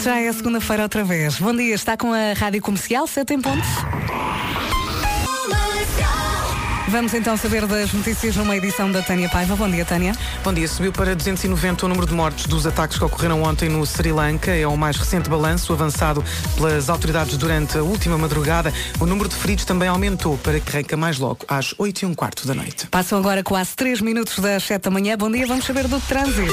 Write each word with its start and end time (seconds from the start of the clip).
já 0.00 0.18
é 0.18 0.32
segunda-feira 0.32 0.84
outra 0.84 1.04
vez. 1.04 1.38
Bom 1.38 1.54
dia, 1.54 1.74
está 1.74 1.96
com 1.96 2.12
a 2.12 2.32
Rádio 2.34 2.62
Comercial, 2.62 3.06
7 3.06 3.34
em 3.34 3.40
pontos. 3.40 3.68
Vamos 6.88 7.14
então 7.14 7.36
saber 7.36 7.66
das 7.66 7.92
notícias 7.92 8.36
numa 8.36 8.56
edição 8.56 8.92
da 8.92 9.02
Tânia 9.02 9.28
Paiva. 9.28 9.56
Bom 9.56 9.68
dia, 9.68 9.84
Tânia. 9.84 10.14
Bom 10.44 10.52
dia. 10.52 10.68
Subiu 10.68 10.92
para 10.92 11.16
290 11.16 11.86
o 11.86 11.88
número 11.88 12.06
de 12.06 12.12
mortos 12.12 12.46
dos 12.46 12.66
ataques 12.66 12.98
que 12.98 13.04
ocorreram 13.04 13.42
ontem 13.42 13.68
no 13.68 13.84
Sri 13.86 14.12
Lanka. 14.12 14.50
É 14.54 14.66
o 14.66 14.76
mais 14.76 14.96
recente 14.96 15.28
balanço 15.28 15.72
avançado 15.72 16.22
pelas 16.54 16.88
autoridades 16.90 17.36
durante 17.36 17.78
a 17.78 17.82
última 17.82 18.18
madrugada. 18.18 18.72
O 19.00 19.06
número 19.06 19.28
de 19.28 19.34
feridos 19.34 19.64
também 19.64 19.88
aumentou 19.88 20.36
para 20.38 20.60
que 20.60 20.70
arranca 20.70 20.96
mais 20.96 21.18
logo, 21.18 21.40
às 21.48 21.74
8 21.78 22.02
e 22.02 22.06
um 22.06 22.14
quarto 22.14 22.46
da 22.46 22.54
noite. 22.54 22.86
Passam 22.88 23.18
agora 23.18 23.42
quase 23.42 23.74
3 23.74 24.00
minutos 24.00 24.38
das 24.38 24.62
7 24.64 24.82
da 24.82 24.90
manhã. 24.90 25.16
Bom 25.16 25.30
dia, 25.30 25.46
vamos 25.46 25.64
saber 25.64 25.88
do 25.88 25.98
trânsito. 26.00 26.52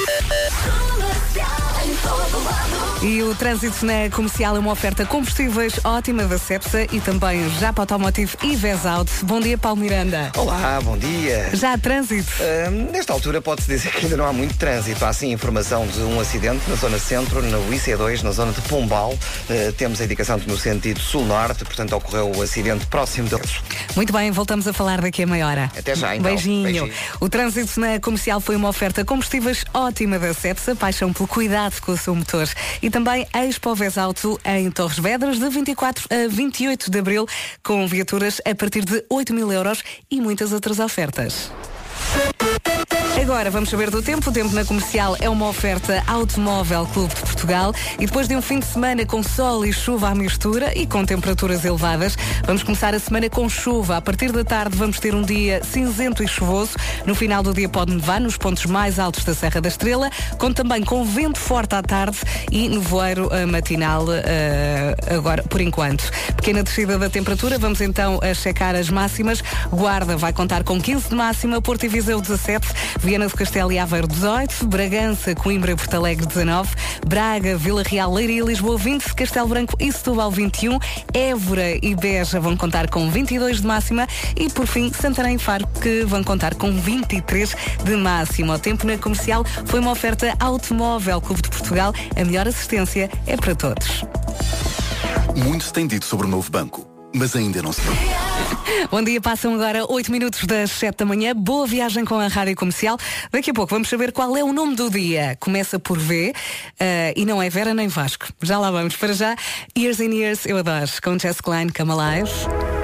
E 3.02 3.24
o 3.24 3.34
trânsito 3.34 3.86
na 3.86 4.10
comercial 4.14 4.58
é 4.58 4.60
uma 4.60 4.74
oferta 4.74 5.06
combustíveis 5.06 5.80
ótima 5.86 6.26
da 6.26 6.38
Cepsa 6.38 6.84
e 6.92 7.00
também 7.00 7.50
Japa 7.52 7.84
Automotive 7.84 8.36
e 8.44 8.58
Vesout. 8.58 9.10
Bom 9.24 9.40
dia, 9.40 9.58
Paulo 9.58 9.80
Miranda. 9.80 10.30
Olá, 10.36 10.82
bom 10.84 10.98
dia. 10.98 11.50
Já 11.54 11.72
há 11.72 11.78
trânsito? 11.78 12.30
Uh, 12.42 12.92
nesta 12.92 13.14
altura 13.14 13.42
pode-se 13.42 13.70
dizer 13.70 13.94
que 13.94 14.04
ainda 14.04 14.18
não 14.18 14.26
há 14.26 14.34
muito 14.34 14.58
trânsito. 14.58 15.06
Há 15.06 15.14
sim 15.14 15.32
informação 15.32 15.88
de 15.88 16.02
um 16.02 16.20
acidente 16.20 16.70
na 16.70 16.76
zona 16.76 17.00
centro, 17.00 17.42
no 17.42 17.72
IC2, 17.72 18.22
na 18.22 18.32
zona 18.32 18.52
de 18.52 18.60
Pombal. 18.64 19.14
Uh, 19.14 19.72
temos 19.78 20.02
a 20.02 20.04
indicação 20.04 20.38
de 20.38 20.46
no 20.46 20.58
sentido 20.58 21.00
sul-norte, 21.00 21.64
portanto 21.64 21.96
ocorreu 21.96 22.30
o 22.36 22.42
acidente 22.42 22.86
próximo 22.88 23.30
deles. 23.30 23.62
Muito 23.96 24.12
bem, 24.12 24.30
voltamos 24.32 24.68
a 24.68 24.74
falar 24.74 25.00
daqui 25.00 25.24
a 25.24 25.28
meia 25.28 25.48
hora. 25.48 25.72
Até 25.78 25.96
já, 25.96 26.18
então. 26.18 26.30
Beijinho. 26.30 26.64
Beijinho. 26.64 26.94
O 27.22 27.30
trânsito 27.30 27.80
na 27.80 27.98
comercial 28.02 28.42
foi 28.42 28.58
uma 28.58 28.68
oferta 28.68 29.06
combustíveis 29.06 29.64
ótima 29.74 30.20
da 30.20 30.34
Cepsa, 30.34 30.76
paixão 30.76 31.14
pelo 31.14 31.30
cuidado 31.30 31.80
com 31.80 31.94
o 31.94 31.98
seu 31.98 32.14
motor. 32.14 32.50
E 32.82 32.89
também 32.90 33.28
Expo 33.34 33.74
Auto 33.98 34.40
em 34.46 34.70
Torres 34.72 35.00
Vedras, 35.00 35.40
de 35.40 35.50
24 35.50 36.08
a 36.10 36.28
28 36.28 36.90
de 36.90 37.00
abril, 37.00 37.28
com 37.64 37.88
viaturas 37.88 38.42
a 38.46 38.56
partir 38.56 38.86
de 38.86 39.04
8 39.10 39.34
mil 39.34 39.52
euros 39.52 39.84
e 40.10 40.20
muitas 40.22 40.52
outras 40.52 40.80
ofertas. 40.80 41.52
Agora 43.18 43.50
vamos 43.52 43.70
saber 43.70 43.90
do 43.90 44.02
tempo. 44.02 44.30
O 44.30 44.34
tempo 44.34 44.54
na 44.54 44.64
comercial 44.64 45.16
é 45.20 45.30
uma 45.30 45.48
oferta 45.48 46.04
Automóvel 46.08 46.86
Clube 46.88 47.14
de 47.14 47.22
Portugal 47.22 47.74
e 48.00 48.06
depois 48.06 48.28
de 48.28 48.36
um 48.36 48.42
fim 48.42 48.60
de 48.60 48.66
semana 48.66 49.06
com 49.06 49.22
sol 49.24 49.66
e 49.66 49.74
chuva 49.74 50.10
à 50.10 50.16
mistura 50.16 50.78
e 50.78 50.86
com 50.86 51.06
temperaturas 51.06 51.66
elevadas, 51.66 52.18
vamos 52.46 52.64
começar 52.64 52.94
a 52.94 53.00
semana 53.00 53.30
com 53.30 53.50
chuva. 53.50 53.98
A 53.98 54.02
partir 54.02 54.32
da 54.32 54.44
tarde 54.44 54.78
vamos 54.78 55.00
ter 55.00 55.14
um 55.14 55.22
dia 55.22 55.62
cinzento 55.64 56.24
e 56.24 56.28
chuvoso. 56.28 56.72
No 57.06 57.16
final 57.16 57.44
do 57.44 57.54
dia 57.54 57.68
pode 57.68 57.94
nevar 57.94 58.20
nos 58.22 58.38
pontos 58.38 58.66
mais 58.66 59.00
altos 59.00 59.24
da 59.24 59.34
Serra 59.34 59.62
da 59.62 59.68
Estrela, 59.68 60.10
com 60.38 60.52
também 60.52 60.84
com 60.84 61.04
vento 61.04 61.40
forte 61.40 61.76
à 61.76 61.82
tarde 61.82 62.18
e 62.52 62.70
nevoeiro 62.70 63.28
uh, 63.28 63.48
matinal 63.48 64.06
uh, 64.06 65.16
agora 65.16 65.44
por 65.44 65.62
enquanto. 65.62 66.10
Pequena 66.36 66.64
descida 66.64 66.98
da 66.98 67.10
temperatura, 67.10 67.58
vamos 67.58 67.82
então 67.82 68.20
a 68.22 68.34
checar 68.34 68.76
as 68.76 68.90
máximas. 68.90 69.44
Guarda 69.72 70.18
vai 70.18 70.34
contar 70.34 70.64
com 70.64 70.80
15 70.80 71.10
de 71.10 71.16
máxima, 71.16 71.62
Porto 71.62 71.84
e 71.86 71.88
Viseu 71.88 72.22
17, 72.22 72.68
Viana 73.00 73.28
do 73.28 73.34
Castelo 73.34 73.72
e 73.72 73.80
Aveiro 73.80 74.08
18, 74.08 74.68
Bragança, 74.68 75.34
Coimbra 75.34 75.72
e 75.72 75.76
Porto 75.76 75.94
Alegre 75.96 76.26
19, 76.26 76.70
Braga, 77.08 77.58
Vila 77.58 77.82
Real, 77.82 78.14
Leiria 78.14 78.42
e 78.42 78.46
Lisboa 78.46 78.78
20, 78.78 79.16
Castelo 79.16 79.48
Branco 79.48 79.76
e 79.80 79.92
Setúbal 79.92 80.30
21, 80.30 80.78
Évora 81.14 81.84
e 81.84 81.96
Beja 81.96 82.40
vão 82.40 82.58
contar 82.58 82.90
com 82.90 83.10
22 83.10 83.62
de 83.62 83.68
máxima 83.68 84.08
e 84.36 84.50
por 84.50 84.68
fim 84.68 84.92
Santarém 84.92 85.36
e 85.36 85.40
Faro 85.40 85.66
que 85.82 86.04
vão 86.04 86.24
contar 86.24 86.56
com 86.56 86.72
23 86.72 87.56
de 87.84 87.96
máxima. 87.96 88.56
O 88.56 88.60
tempo 88.60 88.86
na 88.86 88.98
comercial 88.98 89.46
foi 89.66 89.80
uma 89.80 89.92
oferta 89.92 90.36
Automóvel 90.40 91.22
Clube 91.22 91.42
de 91.42 91.50
Portugal. 91.50 91.94
A 92.16 92.26
melhor 92.26 92.48
assistência 92.48 93.10
é 93.26 93.38
para 93.38 93.56
todos. 93.56 94.04
Muito 95.36 95.64
se 95.64 95.74
tem 95.74 95.88
dito 95.88 96.06
sobre 96.06 96.28
o 96.28 96.30
novo 96.30 96.52
banco, 96.52 96.89
mas 97.14 97.36
ainda 97.36 97.62
não 97.62 97.72
se. 97.72 97.82
Bom 98.92 99.04
dia, 99.04 99.20
passam 99.20 99.54
agora 99.54 99.86
8 99.92 100.12
minutos 100.12 100.46
das 100.46 100.72
7 100.72 100.98
da 100.98 101.06
manhã. 101.06 101.36
Boa 101.36 101.68
viagem 101.68 102.06
com 102.06 102.20
a 102.20 102.28
Rádio 102.28 102.56
Comercial. 102.56 102.98
Daqui 103.32 103.52
a 103.52 103.54
pouco 103.54 103.74
vamos 103.74 103.90
saber 103.90 104.12
qual 104.12 104.36
é 104.38 104.44
o 104.44 104.54
nome 104.54 104.76
do 104.76 104.90
dia. 104.90 105.38
Começa 105.40 105.80
por 105.80 105.98
V 105.98 106.32
uh, 106.32 106.84
e 107.16 107.26
não 107.26 107.42
é 107.42 107.50
Vera 107.50 107.74
nem 107.74 107.88
Vasco. 107.88 108.28
Já 108.42 108.58
lá 108.60 108.72
vamos. 108.72 108.96
Para 108.96 109.14
já, 109.14 109.36
Years 109.78 110.00
and 110.00 110.14
Years, 110.14 110.46
eu 110.46 110.58
adoro. 110.58 110.90
Com 111.04 111.18
Jess 111.20 111.42
Klein, 111.42 111.70
Come 111.70 111.92
Alive. 111.92 112.79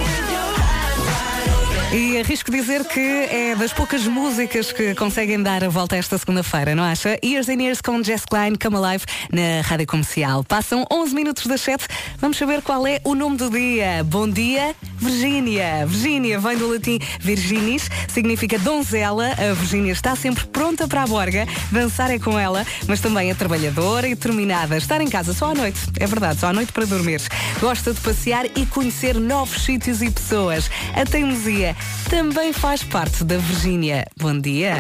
E 1.95 2.19
arrisco 2.19 2.51
dizer 2.51 2.83
que 2.83 3.00
é 3.00 3.56
das 3.56 3.72
poucas 3.72 4.06
músicas 4.06 4.69
que 4.69 4.94
conseguem 4.95 5.41
dar 5.41 5.63
a 5.63 5.69
volta 5.69 5.95
esta 5.95 6.17
segunda-feira, 6.17 6.75
não 6.75 6.83
acha? 6.83 7.17
Years 7.23 7.47
and 7.47 7.61
Years 7.61 7.79
com 7.79 8.03
Jess 8.03 8.25
Klein, 8.25 8.56
Come 8.61 8.75
Alive, 8.75 9.06
na 9.31 9.61
Rádio 9.66 9.88
Comercial. 9.88 10.44
Passam 10.44 10.85
11 10.91 11.16
minutos 11.16 11.47
das 11.47 11.61
7. 11.61 11.88
Vamos 12.17 12.35
saber 12.35 12.61
qual 12.61 12.85
é 12.85 13.00
o 13.05 13.16
nome 13.16 13.38
do 13.38 13.50
dia. 13.50 14.03
Bom 14.03 14.28
dia, 14.28 14.75
Virgínia. 14.97 15.85
Virgínia 15.88 16.38
vem 16.38 16.57
do 16.57 16.69
latim 16.69 17.00
Virginis, 17.22 17.89
significa 18.09 18.59
donzela. 18.59 19.29
A 19.29 19.53
Virgínia 19.53 19.94
está 19.94 20.17
sempre 20.17 20.45
pronta 20.47 20.89
para 20.89 21.03
a 21.03 21.07
borga. 21.07 21.47
Dançar 21.72 22.11
é 22.11 22.19
com 22.19 22.38
ela, 22.38 22.66
mas 22.89 23.00
também 23.00 23.29
é 23.29 23.34
trabalhadora 23.34 24.05
e 24.05 24.16
determinada. 24.16 24.75
Estar 24.75 25.00
em 25.00 25.07
casa 25.07 25.34
só 25.34 25.51
à 25.51 25.53
noite. 25.53 25.79
É 25.97 26.05
verdade, 26.05 26.41
só 26.41 26.47
à 26.47 26.53
noite 26.53 26.73
para 26.73 26.85
dormir. 26.85 27.22
Gosta 27.61 27.94
de 27.94 28.01
passear 28.01 28.47
e 28.53 28.66
conhecer 28.66 29.16
novos 29.16 29.63
sítios 29.63 30.01
e 30.01 30.11
pessoas. 30.11 30.69
A 30.94 31.05
teimosia 31.05 31.73
também 32.09 32.53
faz 32.53 32.84
parte 32.84 33.23
da 33.23 33.38
Virgínia. 33.38 34.06
Bom 34.18 34.40
dia. 34.40 34.75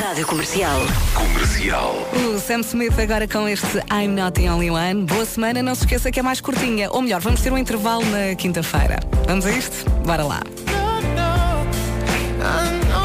Rádio 0.00 0.26
Comercial. 0.26 0.80
Comercial. 1.14 2.08
O 2.14 2.38
Sam 2.38 2.60
Smith 2.60 2.98
agora 2.98 3.26
com 3.26 3.48
este 3.48 3.78
I'm 3.90 4.08
Not 4.08 4.40
the 4.40 4.50
Only 4.50 4.70
One. 4.70 5.04
Boa 5.04 5.24
semana, 5.24 5.62
não 5.62 5.74
se 5.74 5.82
esqueça 5.82 6.10
que 6.10 6.20
é 6.20 6.22
mais 6.22 6.40
curtinha. 6.40 6.90
Ou 6.90 7.02
melhor, 7.02 7.20
vamos 7.20 7.40
ter 7.40 7.52
um 7.52 7.58
intervalo 7.58 8.04
na 8.06 8.34
quinta-feira. 8.34 9.00
Vamos 9.26 9.46
a 9.46 9.50
isto? 9.50 9.88
Bora 10.04 10.24
lá. 10.24 10.40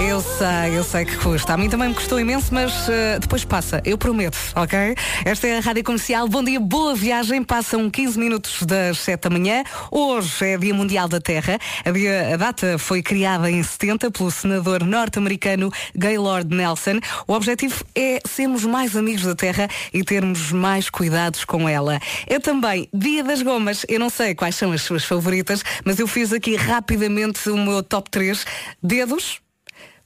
Eu 0.05 0.21
sei, 0.21 0.77
eu 0.77 0.83
sei 0.83 1.05
que 1.05 1.15
custa. 1.17 1.53
A 1.53 1.57
mim 1.57 1.69
também 1.69 1.87
me 1.87 1.95
custou 1.95 2.19
imenso, 2.19 2.53
mas 2.53 2.87
uh, 2.89 3.19
depois 3.21 3.45
passa, 3.45 3.81
eu 3.85 3.97
prometo, 3.97 4.37
ok? 4.53 4.95
Esta 5.23 5.47
é 5.47 5.57
a 5.57 5.61
Rádio 5.61 5.83
Comercial. 5.83 6.27
Bom 6.27 6.43
dia, 6.43 6.59
boa 6.59 6.93
viagem. 6.93 7.41
Passam 7.41 7.89
15 7.89 8.19
minutos 8.19 8.63
das 8.63 8.99
7 8.99 9.21
da 9.21 9.29
manhã. 9.29 9.63
Hoje 9.89 10.45
é 10.45 10.57
Dia 10.57 10.73
Mundial 10.73 11.07
da 11.07 11.21
Terra. 11.21 11.57
A, 11.85 11.91
dia, 11.91 12.33
a 12.33 12.37
data 12.37 12.77
foi 12.77 13.01
criada 13.01 13.49
em 13.49 13.63
70 13.63 14.11
pelo 14.11 14.29
senador 14.29 14.83
norte-americano 14.83 15.71
Gaylord 15.95 16.53
Nelson. 16.53 16.99
O 17.25 17.33
objetivo 17.33 17.85
é 17.95 18.19
sermos 18.27 18.65
mais 18.65 18.97
amigos 18.97 19.23
da 19.23 19.35
Terra 19.35 19.69
e 19.93 20.03
termos 20.03 20.51
mais 20.51 20.89
cuidados 20.89 21.45
com 21.45 21.67
ela. 21.67 21.97
É 22.27 22.39
também 22.39 22.89
Dia 22.93 23.23
das 23.23 23.41
Gomas. 23.41 23.85
Eu 23.87 24.01
não 24.01 24.09
sei 24.09 24.35
quais 24.35 24.55
são 24.55 24.73
as 24.73 24.81
suas 24.81 25.05
favoritas, 25.05 25.63
mas 25.85 25.97
eu 25.97 26.07
fiz 26.07 26.33
aqui 26.33 26.57
rapidamente 26.57 27.49
o 27.49 27.57
meu 27.57 27.81
top 27.81 28.09
3. 28.09 28.45
Dedos, 28.81 29.41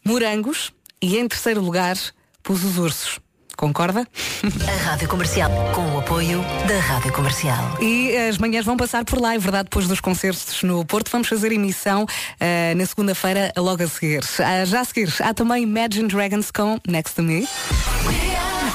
morangos 0.08 0.72
e, 1.02 1.18
em 1.18 1.28
terceiro 1.28 1.62
lugar, 1.62 1.98
pus 2.42 2.64
os 2.64 2.78
ursos. 2.78 3.20
Concorda? 3.58 4.08
A 4.68 4.84
Rádio 4.86 5.10
Comercial, 5.10 5.50
com 5.74 5.96
o 5.96 6.00
apoio 6.00 6.42
da 6.68 6.80
Rádio 6.80 7.12
Comercial. 7.12 7.78
E 7.82 8.16
as 8.16 8.38
manhãs 8.38 8.64
vão 8.64 8.78
passar 8.78 9.04
por 9.04 9.20
lá, 9.20 9.34
é 9.34 9.38
verdade, 9.40 9.66
depois 9.66 9.88
dos 9.88 10.00
concertos 10.00 10.64
no 10.64 10.86
Porto. 10.86 11.12
Vamos 11.12 11.28
fazer 11.28 11.52
emissão 11.52 12.04
uh, 12.04 12.78
na 12.78 12.86
segunda-feira, 12.86 13.52
logo 13.58 13.84
a 13.84 13.88
seguir. 13.88 14.24
Uh, 14.24 14.66
já 14.66 14.82
a 14.82 14.86
seguir, 14.86 15.14
há 15.20 15.34
também 15.34 15.64
Imagine 15.64 16.08
Dragons 16.08 16.52
com 16.52 16.80
Next 16.88 17.16
to 17.16 17.24
Me. 17.24 17.48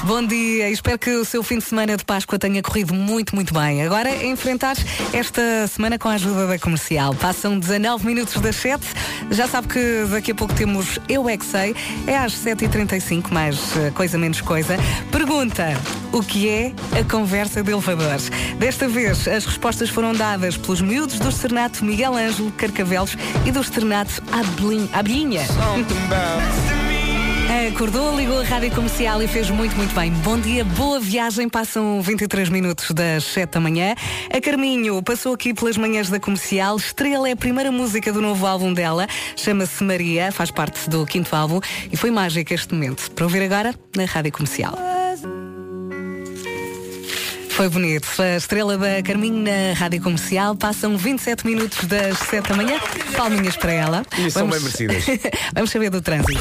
Bom 0.05 0.27
dia, 0.27 0.69
espero 0.69 0.99
que 0.99 1.11
o 1.11 1.25
seu 1.25 1.43
fim 1.43 1.59
de 1.59 1.65
semana 1.65 1.97
de 1.97 2.05
Páscoa 2.05 2.39
tenha 2.39 2.61
corrido 2.61 2.93
muito, 2.93 3.35
muito 3.35 3.55
bem. 3.55 3.83
Agora 3.83 4.09
é 4.09 4.27
enfrentar 4.27 4.77
esta 5.13 5.67
semana 5.69 5.99
com 5.99 6.09
a 6.09 6.15
ajuda 6.15 6.47
da 6.47 6.59
comercial. 6.59 7.15
Passam 7.15 7.57
19 7.59 8.05
minutos 8.05 8.41
das 8.41 8.57
7. 8.57 8.83
Já 9.31 9.47
sabe 9.47 9.69
que 9.69 10.07
daqui 10.11 10.33
a 10.33 10.35
pouco 10.35 10.53
temos 10.55 10.99
Eu 11.09 11.29
É 11.29 11.37
Que 11.37 11.45
Sei. 11.45 11.77
É 12.07 12.17
às 12.17 12.33
7h35, 12.33 13.31
mais 13.31 13.59
uh, 13.77 13.93
coisa 13.95 14.19
menos 14.19 14.41
coisa. 14.41 14.77
Pergunta: 15.13 15.69
o 16.11 16.23
que 16.23 16.49
é 16.49 16.73
a 16.99 17.05
conversa 17.09 17.63
de 17.63 17.71
elevadores? 17.71 18.31
Desta 18.59 18.89
vez, 18.89 19.29
as 19.29 19.45
respostas 19.45 19.89
foram 19.89 20.13
dadas 20.13 20.57
pelos 20.57 20.81
miúdos 20.81 21.19
do 21.19 21.31
Serenato 21.31 21.85
Miguel 21.85 22.17
Ângelo 22.17 22.51
Carcavelos 22.53 23.17
e 23.47 23.53
do 23.53 23.63
Serenato 23.63 24.23
Abelhinha. 24.93 25.43
Acordou, 27.69 28.17
ligou 28.17 28.41
a 28.41 28.45
rádio 28.45 28.71
comercial 28.73 29.23
e 29.23 29.29
fez 29.29 29.51
muito, 29.51 29.75
muito 29.77 29.95
bem. 29.95 30.13
Bom 30.13 30.39
dia, 30.39 30.65
boa 30.65 31.01
viagem. 31.01 31.49
Passam 31.49 32.01
23 32.03 32.49
minutos 32.49 32.91
das 32.91 33.25
7 33.25 33.51
da 33.51 33.61
manhã. 33.61 33.95
A 34.33 34.41
Carminho 34.41 35.03
passou 35.03 35.35
aqui 35.35 35.53
pelas 35.55 35.77
manhãs 35.77 36.09
da 36.09 36.21
comercial. 36.21 36.77
Estrela 36.77 37.29
é 37.29 37.33
a 37.33 37.37
primeira 37.37 37.73
música 37.73 38.13
do 38.13 38.21
novo 38.21 38.47
álbum 38.47 38.73
dela. 38.73 39.07
Chama-se 39.37 39.83
Maria, 39.83 40.31
faz 40.31 40.51
parte 40.51 40.89
do 40.89 41.05
quinto 41.07 41.35
álbum 41.35 41.61
e 41.91 41.97
foi 41.97 42.11
mágico 42.11 42.53
este 42.53 42.75
momento. 42.75 43.11
Para 43.11 43.25
ouvir 43.25 43.43
agora 43.43 43.75
na 43.97 44.05
rádio 44.05 44.33
comercial. 44.33 44.79
Foi 47.51 47.69
bonito. 47.69 48.09
A 48.21 48.37
estrela 48.37 48.79
da 48.79 49.03
Carminho 49.03 49.43
na 49.43 49.75
rádio 49.79 50.03
comercial. 50.03 50.57
Passam 50.57 50.97
27 50.97 51.47
minutos 51.47 51.85
das 51.87 52.19
7 52.19 52.49
da 52.49 52.57
manhã. 52.57 52.81
Palminhas 53.17 53.57
para 53.57 53.73
ela. 53.73 54.07
E 54.19 54.31
são 54.31 54.49
bem 54.49 54.59
merecidas. 54.59 55.05
Vamos 55.55 55.71
saber 55.71 55.91
do 55.91 56.01
trânsito. 56.01 56.41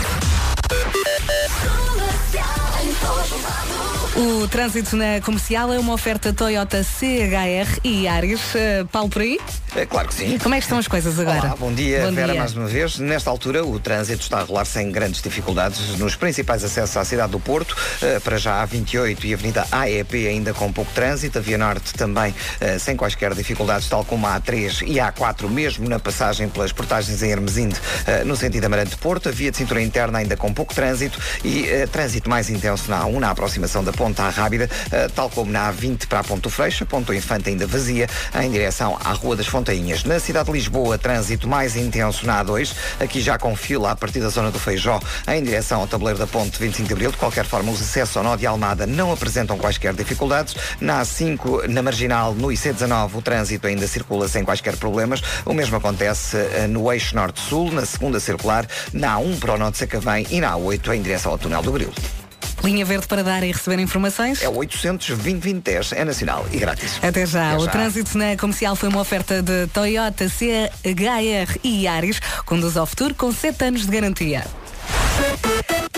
O 4.16 4.48
trânsito 4.48 4.96
na 4.96 5.22
comercial 5.22 5.74
é 5.74 5.80
uma 5.80 5.94
oferta 5.94 6.34
Toyota 6.34 6.84
CHR 6.84 7.80
e 7.84 8.08
Ares. 8.08 8.42
Uh, 8.54 8.86
Paulo 8.92 9.10
por 9.10 9.22
aí? 9.22 9.40
É 9.74 9.86
claro 9.86 10.10
que 10.10 10.14
sim. 10.14 10.38
Como 10.38 10.54
é 10.54 10.58
que 10.58 10.66
estão 10.66 10.78
as 10.78 10.88
coisas 10.88 11.18
agora? 11.18 11.40
Olá, 11.40 11.56
bom 11.58 11.74
dia, 11.74 12.02
bom 12.06 12.12
Vera, 12.12 12.34
dia. 12.34 12.42
mais 12.42 12.54
uma 12.54 12.68
vez. 12.68 13.00
Nesta 13.00 13.30
altura, 13.30 13.66
o 13.66 13.80
trânsito 13.80 14.22
está 14.22 14.40
a 14.40 14.44
rolar 14.44 14.66
sem 14.66 14.92
grandes 14.92 15.22
dificuldades 15.22 15.98
nos 15.98 16.14
principais 16.14 16.62
acessos 16.62 16.98
à 16.98 17.06
cidade 17.06 17.32
do 17.32 17.40
Porto. 17.40 17.72
Uh, 17.72 18.20
para 18.20 18.38
já 18.38 18.62
a 18.62 18.66
28 18.66 19.26
e 19.26 19.32
a 19.32 19.36
Avenida 19.36 19.66
AEP 19.72 20.28
ainda 20.28 20.54
com 20.54 20.74
pouco 20.74 20.92
trânsito. 20.92 21.38
A 21.38 21.42
Via 21.42 21.58
Norte 21.58 21.94
também 21.94 22.32
uh, 22.32 22.80
sem 22.80 22.98
quaisquer 22.98 23.34
dificuldades, 23.34 23.88
tal 23.88 24.04
como 24.04 24.28
a 24.28 24.42
A3 24.42 24.86
e 24.86 25.00
a 25.00 25.10
A4, 25.10 25.50
mesmo 25.50 25.88
na 25.88 26.00
passagem 26.00 26.50
pelas 26.50 26.74
portagens 26.74 27.24
em 27.24 27.32
Hermesinde, 27.32 27.76
uh, 27.76 28.26
no 28.26 28.36
sentido 28.36 28.66
Amarante-Porto. 28.66 29.30
A 29.30 29.32
via 29.32 29.52
de 29.52 29.58
cintura 29.58 29.82
interna 29.82 30.20
ainda 30.20 30.36
com 30.36 30.54
pouco 30.54 30.76
trânsito 30.76 31.18
e 31.46 31.88
trânsito 31.90 32.30
mais 32.30 32.50
intenso 32.50 32.92
na 32.92 33.06
A1, 33.06 33.20
na 33.20 33.32
aproximação 33.32 33.86
da 33.86 33.94
Ponta 33.94 34.24
à 34.24 34.30
Rábida, 34.30 34.70
tal 35.16 35.30
como 35.30 35.50
na 35.50 35.72
A20 35.72 36.08
para 36.08 36.20
a 36.20 36.24
Ponto 36.24 36.50
Freixo. 36.50 36.86
Ponto 36.86 37.14
Infante 37.14 37.50
ainda 37.50 37.66
vazia, 37.66 38.08
em 38.42 38.52
direção 38.52 38.98
à 39.04 39.14
Rua 39.14 39.36
das 39.36 39.48
Fontainhas. 39.62 40.04
Na 40.04 40.20
cidade 40.20 40.48
de 40.48 40.54
Lisboa, 40.54 40.98
trânsito 40.98 41.48
mais 41.48 41.76
intenso 41.76 42.26
na 42.26 42.44
A2, 42.44 42.74
aqui 43.00 43.22
já 43.22 43.38
com 43.38 43.56
fila 43.56 43.92
a 43.92 43.96
partir 43.96 44.20
da 44.20 44.30
zona 44.30 44.50
do 44.50 44.58
Feijó, 44.58 45.00
em 45.28 45.44
direção 45.44 45.82
ao 45.82 45.88
tabuleiro 45.88 46.18
da 46.18 46.26
Ponte 46.26 46.58
25 46.58 46.88
de 46.88 46.94
Abril. 46.94 47.12
De 47.12 47.18
qualquer 47.18 47.46
forma, 47.46 47.72
os 47.72 47.80
acessos 47.80 48.18
ao 48.18 48.24
nó 48.24 48.36
de 48.36 48.48
Almada 48.48 48.88
não 48.88 49.14
apresentam 49.14 49.60
quaisquer 49.60 49.94
dificuldades. 49.94 50.56
Na 50.80 51.04
A5, 51.04 51.68
na 51.68 51.84
Marginal, 51.84 52.34
no 52.34 52.48
IC19, 52.48 53.14
o 53.14 53.22
trânsito 53.22 53.68
ainda 53.68 53.88
circula 53.88 54.28
sem 54.28 54.44
quaisquer 54.44 54.76
problemas. 54.78 55.22
O 55.46 55.54
mesmo 55.54 55.78
acontece 55.78 56.38
eh, 56.38 56.66
no 56.68 56.92
eixo 56.92 57.16
norte-sul, 57.16 57.72
na 57.72 57.86
segunda 57.86 58.20
circular, 58.20 58.66
na 58.92 59.18
A1 59.18 59.40
para 59.40 59.54
o 59.54 59.58
Norte 59.60 59.78
Sacavém 59.78 60.26
e 60.32 60.42
na 60.42 60.54
A8 60.54 60.96
em 60.96 61.04
direção 61.04 61.34
ao 61.34 61.38
túnel 61.38 61.62
do 61.62 61.72
Grilo. 61.72 62.21
Linha 62.64 62.86
Verde 62.86 63.08
para 63.08 63.24
dar 63.24 63.44
e 63.44 63.52
receber 63.52 63.80
informações? 63.80 64.42
É 64.42 64.50
o 64.50 64.56
820 64.56 65.94
é 65.94 66.06
nacional 66.06 66.46
e 66.52 66.58
grátis. 66.58 67.00
Até 67.02 67.26
já. 67.26 67.50
Até 67.54 67.58
o 67.58 67.66
já. 67.66 67.72
trânsito 67.72 68.18
na 68.18 68.38
comercial 68.38 68.76
foi 68.76 68.90
uma 68.90 69.02
oferta 69.02 69.42
de 69.42 69.68
Toyota 69.68 70.28
CHR 70.30 71.60
e 71.64 71.88
Ares. 71.88 72.20
Conduz 72.46 72.78
ao 72.78 72.86
futuro 72.86 73.16
com 73.16 73.32
7 73.32 73.66
anos 73.66 73.86
de 73.86 73.92
garantia. 73.92 74.46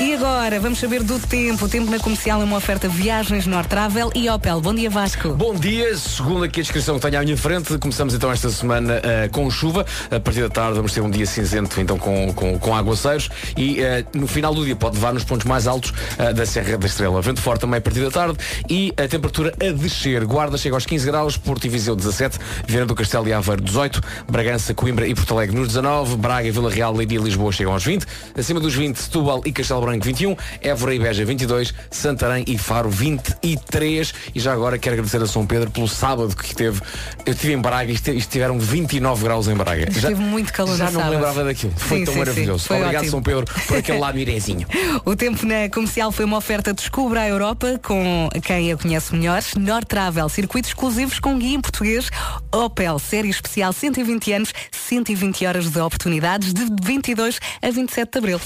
E 0.04 0.16
agora, 0.16 0.60
vamos 0.60 0.80
saber 0.80 1.02
do 1.02 1.18
tempo. 1.18 1.64
O 1.64 1.70
tempo 1.70 1.90
na 1.90 1.98
comercial 1.98 2.42
é 2.42 2.44
uma 2.44 2.58
oferta 2.58 2.90
Viagens 2.90 3.48
Nord 3.48 3.70
Travel 3.70 4.12
e 4.14 4.30
Opel. 4.30 4.60
Bom 4.60 4.74
dia, 4.74 4.90
Vasco. 4.90 5.30
Bom 5.30 5.56
dia. 5.56 5.96
Segundo 5.96 6.44
aqui 6.44 6.60
a 6.60 6.64
descrição 6.64 6.96
que 6.96 7.02
tenho 7.10 7.22
à 7.22 7.24
minha 7.24 7.38
frente, 7.38 7.78
começamos 7.78 8.14
então 8.14 8.30
esta 8.30 8.50
semana 8.50 8.96
uh, 8.98 9.32
com 9.32 9.50
chuva. 9.50 9.86
A 10.12 10.20
partir 10.20 10.42
da 10.42 10.50
tarde 10.50 10.76
vamos 10.76 10.92
ter 10.92 11.00
um 11.00 11.10
dia 11.10 11.26
cinzento, 11.26 11.80
então 11.80 11.98
com, 11.98 12.34
com, 12.34 12.60
com 12.60 12.76
aguaceiros. 12.76 13.30
E 13.56 13.80
uh, 13.80 14.06
no 14.14 14.28
final 14.28 14.54
do 14.54 14.66
dia 14.66 14.76
pode 14.76 14.96
levar 14.96 15.14
nos 15.14 15.24
pontos 15.24 15.46
mais 15.46 15.68
altos 15.68 15.92
uh, 15.92 16.34
da 16.34 16.46
Serra 16.46 16.78
da 16.78 16.86
Estrela. 16.86 17.22
Vento 17.22 17.40
forte 17.40 17.62
também 17.62 17.78
a 17.78 17.82
partir 17.82 18.02
da 18.02 18.12
tarde 18.12 18.38
e 18.70 18.94
a 18.98 19.08
temperatura 19.08 19.54
a 19.58 19.72
descer. 19.72 20.26
Guarda 20.26 20.58
chega 20.58 20.76
aos 20.76 20.86
15 20.86 21.06
graus, 21.06 21.38
Porto 21.38 21.64
e 21.64 21.70
Viseu 21.70 21.96
17, 21.96 22.40
Viana 22.68 22.88
do 22.88 22.94
Castelo 22.94 23.26
e 23.30 23.32
Aveiro 23.32 23.62
18, 23.62 24.02
Bragança, 24.30 24.74
Coimbra 24.74 25.08
e 25.08 25.16
Porto 25.16 25.34
Alegre 25.34 25.56
nos 25.56 25.70
19, 25.70 26.18
Braga, 26.18 26.52
Vila 26.52 26.70
Real, 26.70 26.94
Leiria 26.94 27.18
e 27.18 27.24
Lisboa 27.24 27.54
chegam 27.54 27.72
aos 27.72 27.86
20. 27.86 28.06
Acima 28.38 28.60
dos 28.60 28.76
20, 28.76 28.98
Setúbal 28.98 29.42
e 29.46 29.52
Castelo 29.54 29.80
Branco 29.80 29.93
Branco 29.94 30.06
21, 30.06 30.36
Évora 30.62 30.96
e 30.96 31.00
Beja 31.00 31.24
22, 31.24 31.74
Santarém 31.92 32.44
e 32.48 32.58
Faro 32.58 32.90
23 32.90 34.14
e 34.34 34.40
já 34.40 34.52
agora 34.52 34.78
quero 34.80 34.96
agradecer 34.96 35.22
a 35.22 35.28
São 35.28 35.46
Pedro 35.46 35.70
pelo 35.70 35.88
sábado 35.88 36.36
que 36.36 36.56
teve. 36.56 36.82
Eu 37.26 37.34
estive 37.34 37.54
em 37.54 37.60
Braga 37.60 37.92
e 37.92 38.18
estiveram 38.18 38.58
29 38.58 39.24
graus 39.24 39.48
em 39.48 39.54
Braga. 39.54 39.88
Esteve 39.90 40.16
muito 40.16 40.52
calor 40.52 40.76
Já 40.76 40.86
não 40.86 40.94
sábado. 40.94 41.10
me 41.10 41.16
lembrava 41.16 41.44
daquilo. 41.44 41.74
Foi 41.78 42.00
sim, 42.00 42.06
tão 42.06 42.14
sim, 42.14 42.20
maravilhoso. 42.20 42.68
Sim. 42.68 42.74
Obrigado 42.74 42.96
ótimo. 42.96 43.12
São 43.12 43.22
Pedro 43.22 43.46
por 43.68 43.78
aquele 43.78 44.00
lado 44.00 44.16
mirezinho. 44.16 44.68
o 45.06 45.16
tempo 45.16 45.46
na 45.46 45.70
comercial 45.70 46.12
foi 46.12 46.26
uma 46.26 46.38
oferta 46.38 46.74
Descubra 46.74 47.22
a 47.22 47.28
Europa 47.28 47.80
com 47.84 48.30
quem 48.44 48.72
eu 48.72 48.78
conheço 48.78 49.16
melhor. 49.16 49.44
Nord 49.58 49.86
Travel, 49.86 50.28
circuitos 50.28 50.72
exclusivos 50.72 51.20
com 51.20 51.38
guia 51.38 51.56
em 51.56 51.62
português. 51.62 52.10
Opel, 52.52 52.98
série 52.98 53.30
especial 53.30 53.72
120 53.72 54.34
anos, 54.34 54.54
120 54.72 55.46
horas 55.46 55.70
de 55.70 55.80
oportunidades 55.80 56.52
de 56.52 56.66
22 56.82 57.40
a 57.62 57.70
27 57.70 58.12
de 58.12 58.18
abril. 58.18 58.40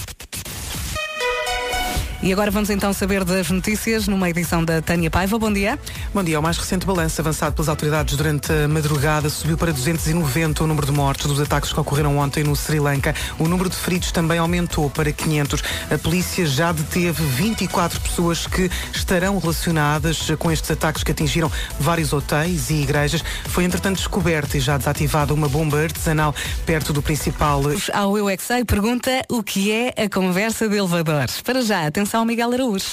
E 2.21 2.33
agora 2.33 2.49
vamos 2.49 2.71
então 2.71 2.91
saber 2.93 3.23
das 3.23 3.51
notícias 3.51 4.07
numa 4.07 4.27
edição 4.27 4.65
da 4.65 4.81
Tânia 4.81 5.09
Paiva. 5.09 5.37
Bom 5.37 5.53
dia. 5.53 5.77
Bom 6.11 6.23
dia. 6.23 6.39
O 6.39 6.41
mais 6.41 6.57
recente 6.57 6.83
balanço 6.83 7.21
avançado 7.21 7.53
pelas 7.53 7.69
autoridades 7.69 8.17
durante 8.17 8.51
a 8.51 8.67
madrugada 8.67 9.29
subiu 9.29 9.55
para 9.55 9.71
290 9.71 10.63
o 10.63 10.67
número 10.67 10.87
de 10.87 10.91
mortes 10.91 11.27
dos 11.27 11.39
ataques 11.39 11.71
que 11.71 11.79
ocorreram 11.79 12.17
ontem 12.17 12.43
no 12.43 12.55
Sri 12.55 12.79
Lanka. 12.79 13.13
O 13.37 13.47
número 13.47 13.69
de 13.69 13.75
feridos 13.75 14.11
também 14.11 14.39
aumentou 14.39 14.89
para 14.89 15.11
500. 15.11 15.61
A 15.91 15.97
polícia 15.99 16.47
já 16.47 16.71
deteve 16.71 17.23
24 17.23 18.01
pessoas 18.01 18.47
que 18.47 18.67
estarão 18.91 19.37
relacionadas 19.37 20.31
com 20.39 20.51
estes 20.51 20.71
ataques 20.71 21.03
que 21.03 21.11
atingiram 21.11 21.51
vários 21.79 22.13
hotéis 22.13 22.71
e 22.71 22.81
igrejas. 22.81 23.23
Foi 23.45 23.63
entretanto 23.63 23.97
descoberta 23.97 24.57
e 24.57 24.59
já 24.59 24.75
desativada 24.75 25.35
uma 25.35 25.47
bomba 25.47 25.83
artesanal 25.83 26.33
perto 26.65 26.91
do 26.91 27.01
principal. 27.01 27.61
Ao 27.93 28.17
Eu 28.17 28.27
é 28.27 28.37
pergunta 28.65 29.11
o 29.29 29.43
que 29.43 29.71
é 29.71 29.93
a 29.95 30.09
conversa 30.09 30.67
de 30.67 30.77
elevadores. 30.77 31.41
Para 31.41 31.61
já, 31.61 31.85
atenção 31.85 32.06
atenção, 32.07 32.23
Miguel 32.23 32.53
Araújo. 32.53 32.85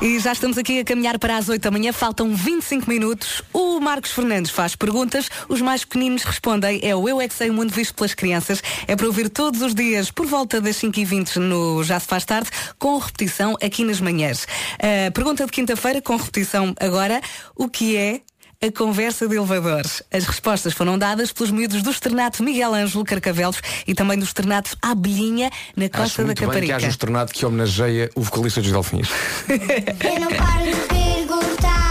E 0.00 0.18
já 0.18 0.32
estamos 0.32 0.58
aqui 0.58 0.80
a 0.80 0.84
caminhar 0.84 1.16
para 1.16 1.36
as 1.36 1.48
8 1.48 1.62
da 1.62 1.70
manhã, 1.70 1.92
faltam 1.92 2.34
25 2.34 2.90
minutos. 2.90 3.40
O 3.52 3.78
Marcos 3.78 4.10
Fernandes 4.10 4.50
faz 4.50 4.74
perguntas, 4.74 5.30
os 5.48 5.60
mais 5.60 5.84
pequeninos 5.84 6.24
respondem. 6.24 6.80
É 6.82 6.96
o 6.96 7.08
Eu 7.08 7.20
é 7.20 7.28
que 7.28 7.34
sei 7.34 7.50
o 7.50 7.54
mundo 7.54 7.70
visto 7.70 7.94
pelas 7.94 8.14
crianças. 8.14 8.60
É 8.88 8.96
para 8.96 9.06
ouvir 9.06 9.28
todos 9.28 9.62
os 9.62 9.76
dias 9.76 10.10
por 10.10 10.26
volta 10.26 10.60
das 10.60 10.76
5h20 10.76 11.36
no 11.36 11.84
Já 11.84 12.00
se 12.00 12.08
faz 12.08 12.24
tarde, 12.24 12.50
com 12.80 12.98
repetição 12.98 13.54
aqui 13.62 13.84
nas 13.84 14.00
manhãs. 14.00 14.44
Uh, 14.74 15.12
pergunta 15.12 15.46
de 15.46 15.52
quinta-feira, 15.52 16.02
com 16.02 16.16
repetição 16.16 16.74
agora. 16.80 17.20
O 17.54 17.68
que 17.68 17.96
é 17.96 18.22
a 18.62 18.70
conversa 18.70 19.26
de 19.26 19.34
elevadores. 19.34 20.04
As 20.12 20.24
respostas 20.24 20.72
foram 20.72 20.96
dadas 20.96 21.32
pelos 21.32 21.50
miúdos 21.50 21.82
do 21.82 21.90
Externato 21.90 22.44
Miguel 22.44 22.72
Ângelo 22.72 23.04
Carcavelos 23.04 23.60
e 23.86 23.92
também 23.92 24.16
do 24.16 24.24
Externato 24.24 24.76
Abelhinha, 24.80 25.50
na 25.76 25.88
Costa 25.88 26.22
Acho 26.22 26.24
da 26.24 26.34
Caparica. 26.34 26.60
Bem 26.60 26.66
que 26.68 26.72
haja 26.72 26.86
um 26.86 26.90
Externato 26.90 27.32
que 27.32 27.44
homenageia 27.44 28.08
o 28.14 28.22
vocalista 28.22 28.62
dos 28.62 28.70
Delfins. 28.70 29.08
Eu 29.50 30.20
não 30.20 30.28
paro 30.28 30.64
de 30.64 30.76
perguntar, 30.88 31.81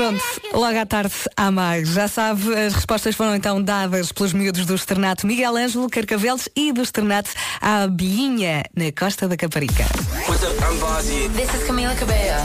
Pronto, 0.00 0.24
logo 0.54 0.78
à 0.78 0.86
tarde 0.86 1.12
há 1.36 1.50
mais. 1.50 1.90
Já 1.90 2.08
sabe, 2.08 2.54
as 2.54 2.72
respostas 2.72 3.14
foram 3.14 3.36
então 3.36 3.62
dadas 3.62 4.10
pelos 4.10 4.32
miúdos 4.32 4.64
do 4.64 4.74
Externato 4.74 5.26
Miguel 5.26 5.54
Ângelo 5.54 5.90
Carcavelos 5.90 6.48
e 6.56 6.72
do 6.72 6.80
Externato 6.80 7.28
à 7.60 7.86
Biinha, 7.86 8.62
na 8.74 8.90
Costa 8.98 9.28
da 9.28 9.36
Caparica. 9.36 9.84
This 11.36 11.54
is 11.54 11.66
Camila 11.66 11.94
Cabello. 11.94 12.40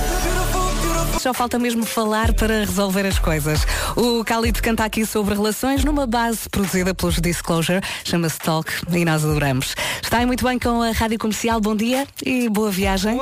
Só 1.17 1.33
falta 1.33 1.57
mesmo 1.57 1.85
falar 1.85 2.33
para 2.33 2.65
resolver 2.65 3.07
as 3.07 3.19
coisas. 3.19 3.65
O 3.95 4.21
Khalid 4.23 4.61
canta 4.61 4.83
aqui 4.83 5.05
sobre 5.05 5.33
relações 5.33 5.85
numa 5.85 6.05
base 6.05 6.49
produzida 6.49 6.93
pelos 6.93 7.21
Disclosure, 7.21 7.79
chama-se 8.03 8.37
Talk 8.39 8.69
e 8.91 9.05
nós 9.05 9.23
adoramos. 9.23 9.75
Está 10.03 10.17
aí 10.17 10.25
muito 10.25 10.43
bem 10.43 10.59
com 10.59 10.81
a 10.81 10.91
Rádio 10.91 11.17
Comercial. 11.17 11.61
Bom 11.61 11.73
dia 11.73 12.05
e 12.21 12.49
boa 12.49 12.69
viagem. 12.69 13.17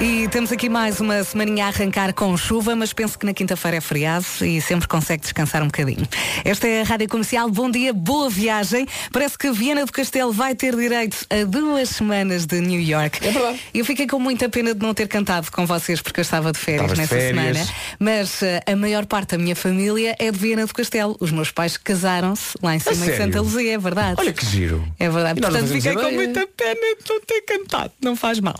E 0.00 0.28
temos 0.28 0.52
aqui 0.52 0.68
mais 0.68 1.00
uma 1.00 1.24
semaninha 1.24 1.64
a 1.64 1.68
arrancar 1.68 2.12
com 2.14 2.36
chuva, 2.36 2.76
mas 2.76 2.92
penso 2.92 3.18
que 3.18 3.26
na 3.26 3.34
quinta-feira 3.34 3.78
é 3.78 3.80
feriado 3.80 4.24
e 4.42 4.60
sempre 4.60 4.86
consegue 4.86 5.22
descansar 5.22 5.60
um 5.60 5.66
bocadinho. 5.66 6.06
Esta 6.44 6.68
é 6.68 6.82
a 6.82 6.84
Rádio 6.84 7.08
Comercial. 7.08 7.50
Bom 7.50 7.68
dia, 7.68 7.92
boa 7.92 8.30
viagem. 8.30 8.86
Parece 9.12 9.36
que 9.36 9.50
Viana 9.50 9.84
do 9.84 9.90
Castelo 9.90 10.32
vai 10.32 10.54
ter 10.54 10.76
direito 10.76 11.26
a 11.28 11.44
duas 11.44 11.88
semanas 11.88 12.46
de 12.46 12.60
New 12.60 12.80
York. 12.80 13.26
É 13.26 13.32
verdade. 13.32 13.60
Eu 13.74 13.84
fiquei 13.84 14.06
com 14.06 14.20
muita 14.20 14.48
pena 14.48 14.72
de 14.72 14.80
não 14.80 14.94
ter 14.94 15.08
cantado 15.08 15.50
com 15.50 15.66
vocês 15.66 16.00
porque 16.00 16.20
eu 16.20 16.22
estava 16.22 16.52
de 16.52 16.60
férias 16.60 16.92
Estavas 16.92 16.98
nessa 16.98 17.14
de 17.16 17.34
férias. 17.34 17.56
semana. 17.56 17.72
Mas 17.98 18.40
uh, 18.42 18.70
a 18.72 18.76
maior 18.76 19.04
parte 19.04 19.30
da 19.30 19.38
minha 19.38 19.56
família 19.56 20.14
é 20.20 20.30
de 20.30 20.38
Viana 20.38 20.64
do 20.64 20.72
Castelo. 20.74 21.16
Os 21.18 21.32
meus 21.32 21.50
pais 21.50 21.76
casaram-se 21.76 22.56
lá 22.62 22.76
em 22.76 22.78
cima 22.78 23.04
em 23.04 23.16
Santa 23.16 23.40
Luzia, 23.40 23.74
é 23.74 23.78
verdade. 23.78 24.14
Olha 24.20 24.32
que 24.32 24.46
giro. 24.46 24.86
É 24.96 25.10
verdade. 25.10 25.40
Portanto, 25.40 25.66
fiquei 25.66 25.94
com 25.94 26.12
muita 26.12 26.46
pena 26.46 26.74
de 26.74 27.10
não 27.10 27.20
ter 27.20 27.40
cantado. 27.42 27.92
Não 28.00 28.14
faz 28.14 28.38
mal. 28.38 28.54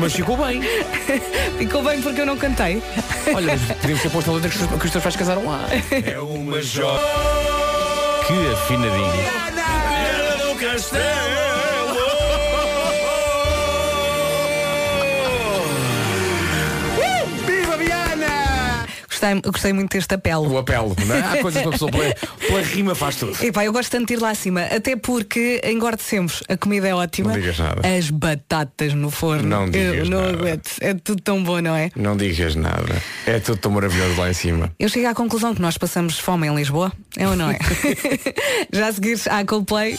Mas 0.00 0.12
ficou 0.14 0.36
bem. 0.36 0.60
Ficou 1.58 1.82
bem 1.82 2.00
porque 2.00 2.20
eu 2.20 2.26
não 2.26 2.36
cantei. 2.36 2.82
Olha, 3.34 3.56
mas 3.56 3.76
podíamos 3.78 4.02
ter 4.02 4.10
posto 4.10 4.30
a 4.30 4.34
letra 4.34 4.50
que 4.50 4.56
os- 4.58 4.66
que 4.80 4.86
os 4.86 4.90
teus 4.92 5.02
pais 5.04 5.16
casaram 5.16 5.44
lá. 5.46 5.66
É 6.06 6.18
uma 6.18 6.60
joia. 6.62 6.98
Que 8.26 8.52
afinadinho. 8.52 9.12
Viva 9.12 10.78
Viana! 10.78 11.57
Gostei, 19.18 19.40
gostei 19.40 19.72
muito 19.72 19.90
deste 19.90 20.14
apelo. 20.14 20.48
O 20.48 20.58
apelo, 20.58 20.94
não 21.04 21.14
é? 21.14 21.20
Há 21.20 21.36
coisas 21.42 21.60
que 21.60 21.68
a 21.68 21.72
pessoa 21.72 21.90
pela, 21.90 22.14
pela 22.14 22.62
rima 22.62 22.94
faz 22.94 23.16
tudo. 23.16 23.36
Epá, 23.44 23.64
eu 23.64 23.72
gosto 23.72 23.90
tanto 23.90 24.06
de 24.06 24.14
ir 24.14 24.20
lá 24.20 24.30
acima, 24.30 24.62
até 24.62 24.94
porque 24.94 25.60
engorde 25.64 26.02
sempre. 26.02 26.36
A 26.48 26.56
comida 26.56 26.86
é 26.86 26.94
ótima. 26.94 27.32
Não 27.32 27.40
digas 27.40 27.58
nada. 27.58 27.96
As 27.98 28.10
batatas 28.10 28.94
no 28.94 29.10
forno. 29.10 29.48
Não 29.48 29.64
eu 29.64 29.70
digas 29.70 30.08
não 30.08 30.20
nada. 30.20 30.34
aguento. 30.34 30.70
É 30.80 30.94
tudo 30.94 31.20
tão 31.20 31.42
bom, 31.42 31.60
não 31.60 31.74
é? 31.74 31.90
Não 31.96 32.16
digas 32.16 32.54
nada. 32.54 33.02
É 33.26 33.40
tudo 33.40 33.58
tão 33.58 33.72
maravilhoso 33.72 34.20
lá 34.20 34.30
em 34.30 34.34
cima. 34.34 34.72
Eu 34.78 34.88
chego 34.88 35.08
à 35.08 35.14
conclusão 35.14 35.52
que 35.52 35.60
nós 35.60 35.76
passamos 35.76 36.18
fome 36.18 36.46
em 36.46 36.54
Lisboa. 36.54 36.92
É 37.16 37.26
ou 37.26 37.34
não 37.34 37.50
é? 37.50 37.58
Já 38.72 38.86
a 38.86 38.92
seguir 38.92 39.18
à 39.28 39.44
Coldplay. 39.44 39.98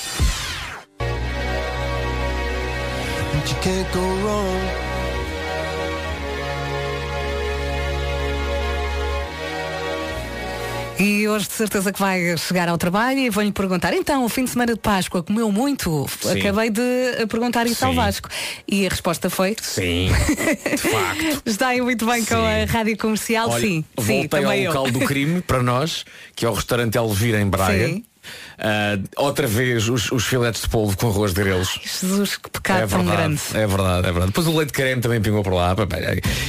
E 10.99 11.25
hoje 11.29 11.47
de 11.47 11.53
certeza 11.53 11.93
que 11.93 11.99
vai 11.99 12.35
chegar 12.37 12.67
ao 12.67 12.77
trabalho 12.77 13.19
e 13.19 13.29
vou-lhe 13.29 13.53
perguntar, 13.53 13.93
então, 13.93 14.25
o 14.25 14.29
fim 14.29 14.43
de 14.43 14.49
semana 14.49 14.73
de 14.73 14.79
Páscoa 14.79 15.23
comeu 15.23 15.49
muito? 15.49 16.05
Sim. 16.21 16.39
Acabei 16.39 16.69
de 16.69 17.25
perguntar 17.29 17.65
isso 17.67 17.85
ao 17.85 17.91
Sim. 17.91 17.97
Vasco. 17.97 18.29
E 18.67 18.85
a 18.85 18.89
resposta 18.89 19.29
foi? 19.29 19.55
Sim, 19.61 20.09
de 20.69 20.77
facto. 20.77 21.41
Está 21.49 21.67
aí 21.69 21.81
muito 21.81 22.05
bem 22.05 22.25
com 22.25 22.35
Sim. 22.35 22.41
a 22.45 22.65
rádio 22.65 22.97
comercial, 22.97 23.49
Olha, 23.49 23.61
sim. 23.61 23.85
sim, 23.97 24.05
voltei 24.05 24.27
também 24.27 24.65
ao 24.67 24.73
local 24.73 24.91
do 24.91 24.99
crime 25.05 25.41
para 25.41 25.63
nós, 25.63 26.03
que 26.35 26.45
é 26.45 26.49
o 26.49 26.53
restaurante 26.53 26.97
Elvira 26.97 27.39
em 27.39 27.47
Braga. 27.47 27.87
Sim. 27.87 28.03
Ah, 28.57 28.99
outra 29.15 29.47
vez 29.47 29.87
os, 29.87 30.11
os 30.11 30.25
filetes 30.25 30.61
de 30.63 30.69
polvo 30.69 30.97
com 30.97 31.07
arroz 31.07 31.33
de 31.33 31.41
grelos. 31.41 31.79
Jesus, 31.81 32.35
que 32.35 32.49
pecado 32.49 32.83
É 32.83 32.87
tão 32.87 32.99
verdade, 32.99 33.17
grande. 33.17 33.41
é 33.53 33.67
verdade, 33.67 33.99
é 33.99 34.11
verdade. 34.11 34.25
Depois 34.27 34.47
o 34.47 34.51
leite 34.51 34.67
de 34.67 34.73
creme 34.73 35.01
também 35.01 35.21
pingou 35.21 35.41
por 35.43 35.53
lá. 35.53 35.73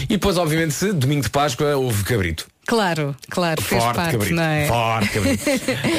E 0.02 0.06
depois, 0.08 0.36
obviamente, 0.36 0.92
domingo 0.92 1.22
de 1.22 1.30
Páscoa 1.30 1.76
houve 1.76 2.02
cabrito. 2.02 2.48
Claro, 2.66 3.16
claro, 3.28 3.60
fez 3.62 3.82
Forte 3.82 3.96
parte, 3.96 4.12
cabrito. 4.12 4.34
não 4.34 4.42
é? 4.42 4.66
Forte 4.66 5.08
cabrito. 5.08 5.44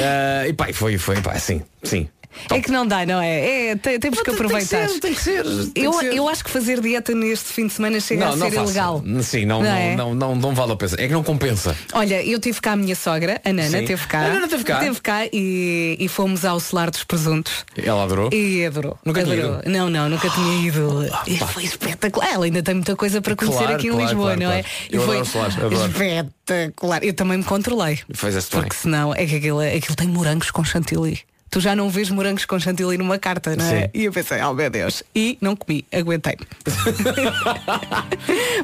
Ah, 0.06 0.48
e 0.50 0.54
pá, 0.54 0.72
foi, 0.74 0.98
foi, 0.98 1.22
pá, 1.22 1.38
sim, 1.38 1.62
sim. 1.84 2.08
É 2.50 2.60
que 2.60 2.72
não 2.72 2.86
dá, 2.86 3.06
não 3.06 3.22
é? 3.22 3.70
É, 3.72 3.76
te- 3.76 4.00
temos 4.00 4.22
que 4.22 4.30
aproveitar. 4.30 4.88
Tem 5.00 5.14
que 5.14 5.22
ser, 5.22 5.44
tem 5.44 5.72
que 5.74 5.80
eu, 5.82 5.94
ser. 5.94 6.14
eu 6.14 6.28
acho 6.30 6.44
que 6.44 6.50
fazer 6.50 6.80
dieta 6.82 7.14
neste 7.14 7.50
fim 7.54 7.68
de 7.68 7.74
semana 7.74 8.00
chega 8.00 8.28
a 8.30 8.32
ser 8.34 8.40
faça. 8.52 8.56
ilegal. 8.56 9.04
Sim, 9.22 9.46
não, 9.46 9.62
Não 9.62 9.70
não, 9.70 9.76
é? 9.78 9.96
não, 9.96 10.16
não, 10.16 10.36
não 10.36 10.56
vale 10.56 10.72
a 10.74 10.76
pena. 10.76 10.92
É 10.98 11.08
que 11.08 11.14
não 11.14 11.24
compensa. 11.24 11.76
Olha, 11.94 12.24
eu 12.26 12.40
tive 12.40 12.60
cá 12.62 12.74
a 12.74 12.76
minha 12.76 12.96
sogra, 12.96 13.42
a 13.44 13.54
Nana, 13.54 13.80
Sim. 13.80 13.86
teve 13.86 14.08
cá. 14.08 14.20
A 14.26 14.28
Nana 14.30 14.48
teve 14.48 14.64
cá? 14.64 15.26
e, 15.32 15.98
e 16.00 16.08
fomos 16.08 16.46
ao 16.46 16.60
Solar 16.60 16.90
dos 16.92 17.04
Presuntos. 17.04 17.66
Ela 17.78 18.04
adorou. 18.04 18.30
E 18.34 18.66
adorou. 18.66 18.98
Nunca 19.06 19.24
tinha 19.24 19.36
adorou. 19.36 19.60
ido? 19.60 19.64
Ah, 19.66 19.70
Não, 19.70 19.90
não, 19.90 20.10
nunca 20.10 20.30
tinha 20.30 20.68
ido. 20.68 21.06
E 21.28 21.38
foi 21.38 21.64
espetacular. 21.64 22.32
Ela 22.34 22.46
ainda 22.46 22.64
tem 22.64 22.76
muita 22.76 22.96
coisa 22.96 23.22
para 23.22 23.36
conhecer 23.36 23.58
Claro, 23.60 23.76
aqui 23.76 23.88
em 23.88 23.92
claro, 23.92 24.06
Lisboa, 24.06 24.26
claro, 24.36 24.40
não 24.42 24.52
é? 24.52 24.64
claro. 24.64 24.76
E 24.92 24.96
Eu 24.96 25.02
foi 25.06 25.20
adoro 25.20 25.66
adoro. 25.66 25.86
espetacular. 25.88 27.04
Eu 27.04 27.14
também 27.14 27.38
me 27.38 27.44
controlei. 27.44 28.00
Bem. 28.08 28.42
Porque 28.52 28.76
senão 28.76 29.14
é 29.14 29.26
que 29.26 29.36
aquilo, 29.36 29.60
aquilo 29.60 29.96
tem 29.96 30.08
morangos 30.08 30.52
com 30.52 30.64
chantilly. 30.64 31.20
Tu 31.52 31.60
já 31.60 31.76
não 31.76 31.90
vês 31.90 32.10
morangos 32.10 32.46
com 32.46 32.58
chantilly 32.58 32.98
numa 32.98 33.20
carta, 33.20 33.58
não 33.58 33.66
é? 33.66 33.82
Sim. 33.82 33.90
E 33.94 34.06
eu 34.06 34.14
pensei, 34.14 34.42
oh 34.42 34.54
meu 34.54 34.70
Deus. 34.70 35.04
E 35.14 35.38
não 35.42 35.54
comi, 35.54 35.86
aguentei. 35.92 36.38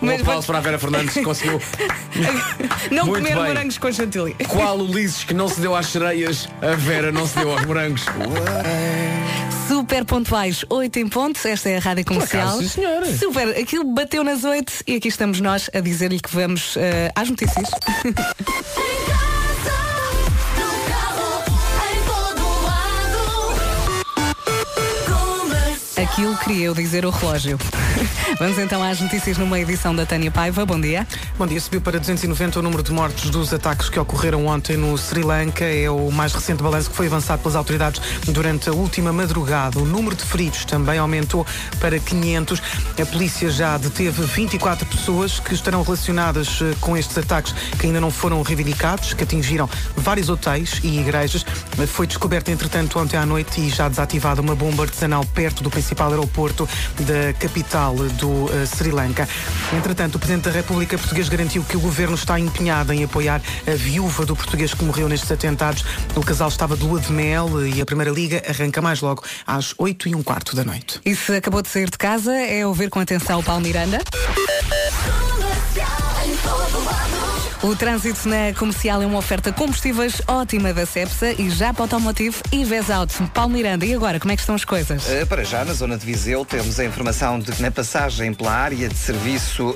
Um 0.02 0.06
Mas 0.06 0.22
aplauso 0.22 0.48
para 0.48 0.60
a 0.60 0.62
Vera 0.62 0.80
Fernandes 0.80 1.14
que 1.14 1.24
conseguiu. 1.24 1.60
não 2.92 3.08
Muito 3.08 3.24
comer 3.24 3.36
bem. 3.36 3.48
morangos 3.48 3.78
com 3.78 3.92
chantilly. 3.92 4.36
Qual 4.48 4.80
Ulisses 4.80 5.24
que 5.24 5.34
não 5.34 5.50
se 5.50 5.60
deu 5.60 5.76
às 5.76 5.88
sereias, 5.88 6.48
a 6.62 6.76
Vera 6.76 7.12
não 7.12 7.28
se 7.28 7.38
deu 7.40 7.52
aos 7.52 7.66
morangos. 7.66 8.06
Super 9.68 10.06
pontuais, 10.06 10.64
8 10.70 11.00
em 11.00 11.10
pontos. 11.10 11.46
Esta 11.46 11.70
é 11.70 11.78
a 11.78 11.80
rádio 11.80 12.06
comercial. 12.06 12.48
acaso, 12.48 12.64
sim, 12.64 12.70
senhora. 12.70 13.18
Super, 13.18 13.50
aquilo 13.50 13.84
bateu 13.94 14.24
nas 14.24 14.44
8 14.46 14.84
e 14.88 14.96
aqui 14.96 15.10
estamos 15.10 15.42
nós 15.42 15.70
a 15.74 15.82
dizer-lhe 15.82 16.20
que 16.20 16.34
vamos 16.34 16.78
eh, 16.78 17.12
às 17.16 17.30
notícias. 17.30 17.70
Aquilo 26.18 26.36
queria 26.36 26.66
eu 26.66 26.74
dizer 26.74 27.06
o 27.06 27.12
relógio. 27.12 27.60
Vamos 28.40 28.58
então 28.58 28.82
às 28.82 29.00
notícias 29.00 29.38
numa 29.38 29.60
edição 29.60 29.96
da 29.96 30.04
Tânia 30.04 30.32
Paiva. 30.32 30.66
Bom 30.66 30.82
dia. 30.82 31.08
Bom 31.38 31.46
dia, 31.46 31.62
subiu 31.62 31.80
para 31.80 32.00
290 32.00 32.60
o 32.60 32.62
número 32.64 32.82
de 32.82 32.92
mortos 32.92 33.30
dos 33.30 33.54
ataques 33.54 33.88
que 33.88 34.00
ocorreram 34.00 34.48
ontem 34.48 34.76
no 34.76 34.98
Sri 34.98 35.22
Lanka. 35.22 35.64
É 35.64 35.90
o 35.92 36.12
mais 36.12 36.34
recente 36.34 36.64
balanço 36.64 36.90
que 36.90 36.96
foi 36.96 37.06
avançado 37.06 37.44
pelas 37.44 37.56
autoridades 37.56 38.02
durante 38.26 38.68
a 38.68 38.74
última 38.74 39.14
madrugada. 39.14 39.78
O 39.78 39.86
número 39.86 40.16
de 40.16 40.24
feridos 40.24 40.66
também 40.66 40.98
aumentou 40.98 41.46
para 41.80 42.00
500. 42.00 42.62
A 43.00 43.06
polícia 43.06 43.52
já 43.52 43.78
deteve 43.78 44.24
24 44.24 44.88
pessoas 44.88 45.40
que 45.40 45.54
estarão 45.54 45.84
relacionadas 45.84 46.60
eh, 46.64 46.76
com 46.82 46.98
estes 46.98 47.16
ataques 47.16 47.54
que 47.78 47.86
ainda 47.86 48.02
não 48.02 48.10
foram 48.10 48.42
reivindicados, 48.42 49.14
que 49.14 49.24
atingiram 49.24 49.70
vários 49.96 50.30
hotéis 50.30 50.80
e 50.84 51.00
igrejas. 51.00 51.46
Foi 51.88 52.08
descoberta, 52.08 52.52
entretanto, 52.52 52.98
ontem 53.00 53.18
à 53.18 53.26
noite 53.26 53.62
e 53.62 53.70
já 53.70 53.88
desativada 53.88 54.42
uma 54.42 54.56
bomba 54.56 54.84
artesanal 54.84 55.24
perto 55.26 55.62
do 55.62 55.70
principal 55.70 56.07
aeroporto 56.12 56.68
da 57.00 57.34
capital 57.34 57.96
do 57.96 58.50
eh, 58.54 58.66
Sri 58.66 58.92
Lanka. 58.92 59.28
Entretanto, 59.76 60.16
o 60.16 60.20
Presidente 60.20 60.46
da 60.46 60.52
República 60.52 60.98
Portuguesa 60.98 61.30
garantiu 61.30 61.64
que 61.64 61.78
o 61.78 61.80
governo 61.80 62.16
está 62.16 62.40
empenhado 62.40 62.94
em 62.94 63.04
apoiar 63.04 63.42
a 63.66 63.76
viúva 63.76 64.26
do 64.26 64.36
português 64.36 64.74
que 64.74 64.84
morreu 64.84 65.08
nestes 65.10 65.32
atentados. 65.32 65.84
O 66.16 66.22
casal 66.22 66.50
estava 66.50 66.76
de 66.76 66.84
lua 66.84 67.00
de 67.00 67.12
mel 67.12 67.66
e 67.66 67.82
a 67.82 67.86
Primeira 67.86 68.12
Liga 68.12 68.42
arranca 68.48 68.82
mais 68.82 69.02
logo 69.02 69.24
às 69.46 69.74
8 69.78 70.10
e 70.10 70.16
um 70.16 70.24
quarto 70.24 70.56
da 70.56 70.64
noite. 70.64 71.00
E 71.06 71.16
se 71.16 71.36
acabou 71.36 71.62
de 71.62 71.70
sair 71.70 71.90
de 71.90 71.98
casa, 71.98 72.36
é 72.36 72.66
ouvir 72.66 72.90
com 72.90 73.00
atenção 73.00 73.40
o 73.40 73.44
Paulo 73.44 73.62
Miranda. 73.62 74.00
O 77.64 77.76
trânsito 77.76 78.30
na 78.30 78.54
comercial 78.58 79.02
é 79.02 79.06
uma 79.06 79.18
oferta 79.18 79.52
combustíveis 79.52 80.22
ótima 80.28 80.72
da 80.74 80.86
Cepsa 80.86 81.32
e 81.42 81.50
já 81.50 81.74
para 81.74 81.82
o 81.82 81.84
automotivo 81.86 82.38
e 82.52 82.64
Vesalto. 82.64 83.24
Paulo 83.34 83.52
Miranda, 83.52 83.84
e 83.84 83.96
agora, 83.96 84.20
como 84.20 84.32
é 84.32 84.36
que 84.36 84.42
estão 84.42 84.54
as 84.54 84.64
coisas? 84.64 85.04
Uh, 85.08 85.26
para 85.28 85.44
já, 85.44 85.66
na 85.66 85.74
zona 85.74 85.98
de 85.98 86.06
Viseu, 86.06 86.46
temos 86.46 86.80
a 86.80 86.86
informação 86.86 87.40
de 87.40 87.52
que 87.52 87.62
na 87.62 87.72
passagem 87.72 88.32
pela 88.34 88.52
área 88.54 88.88
de 88.88 88.96
serviço 88.96 89.72
uh, 89.72 89.76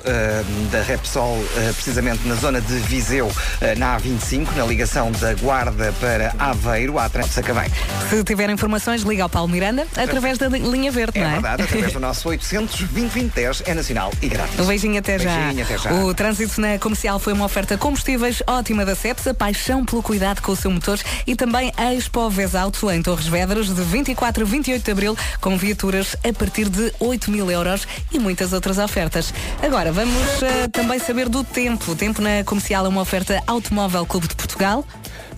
da 0.72 0.82
Repsol, 0.84 1.38
uh, 1.38 1.74
precisamente 1.74 2.26
na 2.28 2.36
zona 2.36 2.62
de 2.62 2.74
Viseu, 2.82 3.32
na 3.78 3.98
A25, 4.00 4.56
na 4.56 4.64
ligação 4.66 5.12
da 5.14 5.34
Guarda 5.34 5.92
para 6.00 6.36
Aveiro, 6.38 7.00
há 7.00 7.10
trânsito 7.10 7.36
Sacavém. 7.36 7.70
Se 8.12 8.24
tiver 8.24 8.50
informações, 8.52 9.02
liga 9.02 9.24
ao 9.24 9.30
Paulo 9.30 9.50
Miranda 9.50 9.88
através 9.98 10.38
da 10.38 10.48
li- 10.50 10.60
linha 10.60 10.92
verde, 10.92 11.18
É 11.18 11.22
não 11.24 11.30
é? 11.30 11.34
verdade, 11.34 11.64
através 11.64 11.94
do 11.94 12.00
nosso 12.00 12.30
800 12.30 12.82
2010 12.92 13.64
é 13.66 13.74
nacional 13.74 14.12
e 14.22 14.28
grátis. 14.30 14.60
Um 14.60 14.66
beijinho 14.68 15.00
até 15.00 15.18
já. 15.18 15.36
Beijinho, 15.36 15.64
até 15.64 15.78
já. 15.80 15.94
O 15.94 16.14
trânsito 16.14 16.62
na 16.62 16.78
comercial 16.78 17.18
foi 17.20 17.34
uma 17.34 17.46
oferta 17.46 17.71
combustíveis 17.78 18.42
ótima 18.48 18.86
da 18.86 18.96
Cepsa, 18.96 19.34
paixão 19.34 19.86
pelo 19.86 20.04
cuidado 20.04 20.42
com 20.42 20.52
o 20.52 20.56
seu 20.56 20.70
motor 20.72 21.00
e 21.26 21.36
também 21.36 21.72
a 21.78 21.94
Expo 21.94 22.30
Vesauto 22.30 22.90
em 22.92 23.02
Torres 23.02 23.28
Vedras 23.28 23.68
de 23.68 23.82
24 23.82 24.44
a 24.44 24.46
28 24.46 24.84
de 24.84 24.92
Abril 24.92 25.18
com 25.40 25.58
viaturas 25.58 26.16
a 26.24 26.34
partir 26.34 26.70
de 26.70 26.94
8 27.00 27.32
mil 27.32 27.50
euros 27.50 27.88
e 28.12 28.20
muitas 28.20 28.54
outras 28.54 28.78
ofertas. 28.78 29.34
Agora 29.62 29.92
vamos 29.92 30.42
eh, 30.42 30.68
também 30.68 31.00
saber 31.00 31.30
do 31.30 31.44
tempo. 31.44 31.92
O 31.92 31.96
tempo 31.96 32.22
na 32.22 32.44
comercial 32.44 32.86
é 32.86 32.90
uma 32.90 33.02
oferta 33.02 33.42
Automóvel 33.48 34.06
Clube 34.06 34.28
de 34.28 34.36
Portugal. 34.36 34.86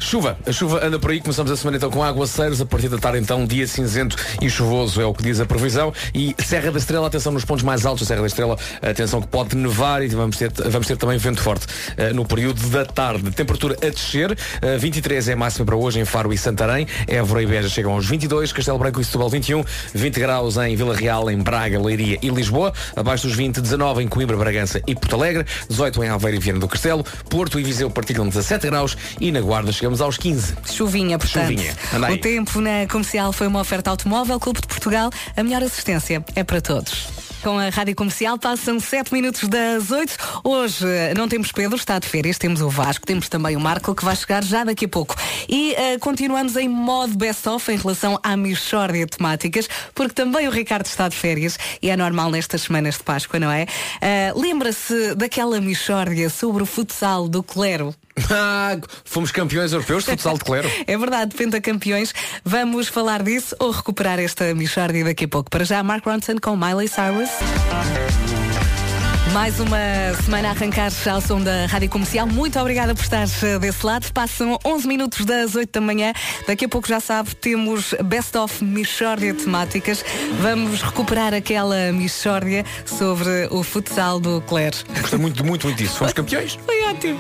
Chuva, 0.04 0.38
a 0.46 0.52
chuva 0.52 0.86
anda 0.86 1.00
por 1.00 1.12
aí, 1.12 1.22
começamos 1.22 1.50
a 1.50 1.56
semana 1.56 1.78
então 1.78 1.90
com 1.90 2.04
aguaceiros, 2.04 2.60
a 2.60 2.66
partir 2.66 2.90
da 2.90 2.98
tarde 2.98 3.20
então 3.20 3.46
dia 3.46 3.66
cinzento 3.66 4.18
e 4.42 4.50
chuvoso 4.50 5.02
é 5.02 5.06
o 5.06 5.14
que 5.14 5.24
diz 5.24 5.40
a 5.40 5.46
previsão. 5.46 5.94
E 6.14 6.36
Serra 6.44 6.72
da 6.72 6.78
Estrela, 6.78 7.08
atenção 7.08 7.32
nos 7.32 7.46
pontos 7.46 7.64
mais 7.64 7.86
altos 7.86 8.04
da 8.04 8.08
Serra 8.10 8.22
da 8.22 8.28
Estrela, 8.28 8.58
atenção 8.82 9.22
que 9.22 9.28
pode 9.28 9.56
nevar 9.56 10.04
e 10.04 10.10
vamos 10.10 10.36
ter, 10.38 10.52
vamos 10.52 10.88
ter 10.88 10.98
também 10.98 11.18
vento 11.18 11.42
forte 11.42 11.68
eh, 11.96 12.12
no 12.12 12.26
período 12.26 12.70
da 12.70 12.86
tarde. 12.86 13.32
Temperatura 13.32 13.78
a 13.82 13.90
descer, 13.90 14.38
eh, 14.62 14.78
23 14.78 15.30
é 15.30 15.36
máxima 15.36 15.66
para 15.66 15.76
hoje 15.78 16.02
em 16.02 16.06
Faro 16.06 16.34
e 16.34 16.38
Santarém, 16.38 16.86
Évora 17.08 17.42
e 17.42 17.46
Beja 17.46 17.70
chegam 17.70 17.94
aos 17.94 18.06
22, 18.06 18.52
Castelo 18.52 18.78
Branco 18.78 19.00
e 19.00 19.06
Setúbal 19.06 19.30
21, 19.30 19.64
20 19.96 20.20
graus 20.20 20.58
em 20.58 20.76
Vila 20.76 20.96
Real, 20.96 21.32
em 21.32 21.38
Braga, 21.38 21.82
Leiria 21.82 22.20
e 22.22 22.28
Lisboa, 22.28 22.74
abaixo 22.96 23.26
dos 23.26 23.38
20, 23.38 23.62
19 23.62 24.04
em 24.04 24.08
Coimbra, 24.10 24.36
Bragança 24.36 24.82
e 24.86 24.94
Porto 24.94 25.16
Alegre, 25.16 25.46
18 25.70 26.04
em 26.04 26.10
Aveiro 26.10 26.38
e 26.38 26.40
Viana 26.40 26.60
do 26.60 26.68
Castelo, 26.68 27.06
Porto 27.30 27.58
e 27.58 27.64
Viseu 27.64 27.90
partilham 27.90 28.28
17 28.28 28.68
graus. 28.68 28.98
E 29.20 29.32
na 29.32 29.40
Guarda 29.40 29.72
chegamos 29.72 29.93
aos 30.02 30.18
15. 30.18 30.56
Chuvinha, 30.72 31.18
portanto. 31.18 31.44
Chuvinha. 31.44 31.76
O 32.12 32.18
tempo 32.18 32.62
na 32.62 32.88
comercial 32.90 33.34
foi 33.34 33.48
uma 33.48 33.60
oferta 33.60 33.90
automóvel, 33.90 34.40
Clube 34.40 34.62
de 34.62 34.68
Portugal. 34.68 35.10
A 35.36 35.44
melhor 35.44 35.64
assistência 35.64 36.24
é 36.36 36.44
para 36.44 36.62
todos. 36.62 37.08
Com 37.44 37.60
a 37.60 37.68
Rádio 37.68 37.94
Comercial 37.94 38.38
passam 38.38 38.80
7 38.80 39.14
minutos 39.14 39.50
das 39.50 39.92
8. 39.92 40.16
Hoje 40.46 40.86
eh, 40.88 41.14
não 41.14 41.28
temos 41.28 41.52
Pedro, 41.52 41.76
está 41.76 42.00
de 42.00 42.08
férias, 42.08 42.38
temos 42.38 42.62
o 42.62 42.70
Vasco, 42.70 43.06
temos 43.06 43.28
também 43.28 43.58
o 43.58 43.60
Marco 43.60 43.94
que 43.94 44.06
vai 44.06 44.16
chegar 44.16 44.42
já 44.46 44.64
daqui 44.64 44.86
a 44.86 44.88
pouco. 44.88 45.14
E 45.50 45.74
eh, 45.74 45.98
continuamos 46.00 46.56
em 46.56 46.70
modo 46.70 47.18
best-of 47.18 47.70
em 47.70 47.76
relação 47.76 48.18
à 48.24 48.38
Michórdia 48.38 49.06
de 49.06 49.18
temáticas, 49.18 49.68
porque 49.94 50.14
também 50.14 50.48
o 50.48 50.52
Ricardo 50.52 50.86
está 50.86 51.10
de 51.10 51.18
férias 51.18 51.60
e 51.82 51.90
é 51.90 51.98
normal 51.98 52.32
nestas 52.32 52.62
semanas 52.62 52.96
de 52.98 53.04
Páscoa, 53.04 53.38
não 53.38 53.52
é? 53.52 53.66
Eh, 54.00 54.32
Lembra-se 54.38 55.14
daquela 55.16 55.60
Michórdia 55.60 56.30
sobre 56.30 56.64
o 56.64 56.66
futsal 56.66 57.28
do 57.28 57.44
Clero? 57.44 57.94
Ah, 58.30 58.78
fomos 59.04 59.32
campeões 59.32 59.74
europeus 59.74 60.04
de 60.04 60.12
futsal 60.12 60.38
de 60.38 60.44
clero. 60.44 60.70
É 60.86 60.98
verdade, 60.98 61.36
pentacampeões. 61.36 62.14
Vamos 62.44 62.88
falar 62.88 63.24
disso 63.24 63.56
ou 63.60 63.72
recuperar 63.72 64.20
esta 64.20 64.54
Michardia 64.54 65.04
daqui 65.04 65.26
a 65.26 65.28
pouco. 65.28 65.50
Para 65.50 65.64
já, 65.64 65.82
Mark 65.82 66.06
Ronson 66.06 66.36
com 66.42 66.56
Miley 66.56 66.88
Cyrus. 66.88 67.30
Mais 69.32 69.60
uma 69.60 69.78
semana 70.24 70.50
a 70.50 70.52
arrancar 70.52 70.92
ao 71.10 71.22
som 71.22 71.42
da 71.42 71.66
Rádio 71.66 71.90
Comercial. 71.90 72.28
Muito 72.28 72.60
obrigada 72.60 72.94
por 72.94 73.02
estar 73.02 73.26
eh, 73.44 73.58
desse 73.58 73.86
lado. 73.86 74.12
Passam 74.12 74.60
11 74.66 74.88
minutos 74.88 75.26
das 75.26 75.56
8 75.56 75.72
da 75.72 75.82
manhã. 75.82 76.14
Daqui 76.46 76.66
a 76.66 76.70
pouco 76.70 76.88
já 76.88 77.00
sabe, 77.00 77.34
temos 77.36 77.96
Best 78.04 78.38
of 78.38 78.64
Michórdia 78.64 79.34
temáticas. 79.34 80.04
Vamos 80.42 80.82
recuperar 80.82 81.34
aquela 81.34 81.92
Michórdia 81.92 82.66
sobre 82.86 83.48
o 83.50 83.64
futsal 83.64 84.20
do 84.20 84.42
Clare. 84.42 84.76
Gostei 85.00 85.18
muito, 85.18 85.44
muito, 85.44 85.68
muito 85.68 85.78
disso. 85.78 85.98
Fomos 85.98 86.14
campeões. 86.14 86.60
Foi 86.66 86.84
ótimo. 86.84 87.20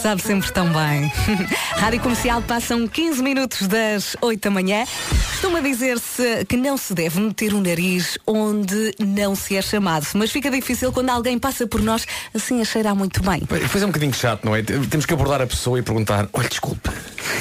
Sabe 0.00 0.22
sempre 0.22 0.52
tão 0.52 0.66
bem. 0.72 1.12
Rádio 1.76 2.00
Comercial 2.00 2.40
passam 2.42 2.86
15 2.86 3.22
minutos 3.22 3.66
das 3.66 4.16
8 4.22 4.40
da 4.40 4.50
manhã. 4.50 4.84
Costuma 5.30 5.60
dizer-se 5.60 6.44
que 6.44 6.56
não 6.56 6.76
se 6.76 6.94
deve 6.94 7.18
meter 7.18 7.54
o 7.54 7.60
nariz 7.60 8.18
onde 8.26 8.94
não 8.98 9.34
se 9.34 9.39
é 9.56 9.62
chamado. 9.62 10.06
Mas 10.14 10.30
fica 10.30 10.50
difícil 10.50 10.92
quando 10.92 11.10
alguém 11.10 11.38
passa 11.38 11.66
por 11.66 11.82
nós 11.82 12.06
assim 12.34 12.60
a 12.60 12.64
cheirar 12.64 12.94
muito 12.94 13.22
bem. 13.22 13.42
Pois 13.46 13.82
é 13.82 13.86
um 13.86 13.88
bocadinho 13.88 14.14
chato, 14.14 14.44
não 14.44 14.54
é? 14.54 14.62
Temos 14.62 15.06
que 15.06 15.14
abordar 15.14 15.40
a 15.42 15.46
pessoa 15.46 15.78
e 15.78 15.82
perguntar, 15.82 16.28
olha, 16.32 16.48
desculpa. 16.48 16.92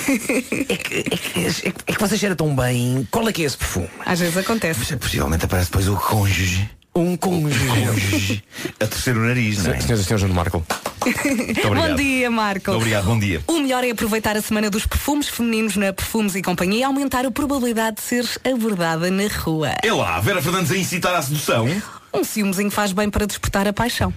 É 0.09 0.75
que, 0.75 0.99
é, 0.99 1.03
que, 1.03 1.39
é, 1.39 1.71
que, 1.71 1.73
é 1.87 1.93
que 1.93 1.99
você 1.99 2.17
cheira 2.17 2.35
tão 2.35 2.55
bem. 2.55 3.07
Qual 3.11 3.27
é 3.27 3.31
que 3.31 3.43
é 3.43 3.45
esse 3.45 3.57
perfume? 3.57 3.89
Às 4.05 4.19
vezes 4.19 4.37
acontece. 4.37 4.79
Mas, 4.79 4.99
possivelmente 4.99 5.45
aparece 5.45 5.69
depois 5.69 5.87
o 5.87 5.95
cônjuge. 5.95 6.69
Um 6.99 7.15
cônjuge. 7.15 8.43
A 8.77 8.85
terceiro 8.85 9.21
nariz, 9.21 9.63
não 9.63 9.71
é? 9.71 9.79
Senhoras 9.79 10.01
e 10.01 10.03
senhores, 10.03 10.35
Marco. 10.35 10.65
Bom 11.63 11.95
dia, 11.95 12.29
Marco. 12.29 12.71
Obrigado, 12.73 13.05
bom 13.05 13.17
dia. 13.17 13.41
O 13.47 13.57
melhor 13.59 13.85
é 13.85 13.91
aproveitar 13.91 14.35
a 14.35 14.41
semana 14.41 14.69
dos 14.69 14.85
perfumes 14.85 15.29
femininos 15.29 15.77
na 15.77 15.93
Perfumes 15.93 16.35
e 16.35 16.41
Companhia 16.41 16.81
e 16.81 16.83
aumentar 16.83 17.25
a 17.25 17.31
probabilidade 17.31 17.95
de 17.95 18.01
seres 18.01 18.37
abordada 18.43 19.09
na 19.09 19.27
rua. 19.27 19.75
É 19.81 19.93
lá, 19.93 20.19
Vera 20.19 20.41
Fernandes 20.41 20.73
a 20.73 20.77
incitar 20.77 21.15
à 21.15 21.21
sedução. 21.21 21.69
Um 22.13 22.23
ciúmezinho 22.25 22.69
faz 22.69 22.91
bem 22.91 23.09
para 23.09 23.25
despertar 23.25 23.65
a 23.65 23.71
paixão. 23.71 24.13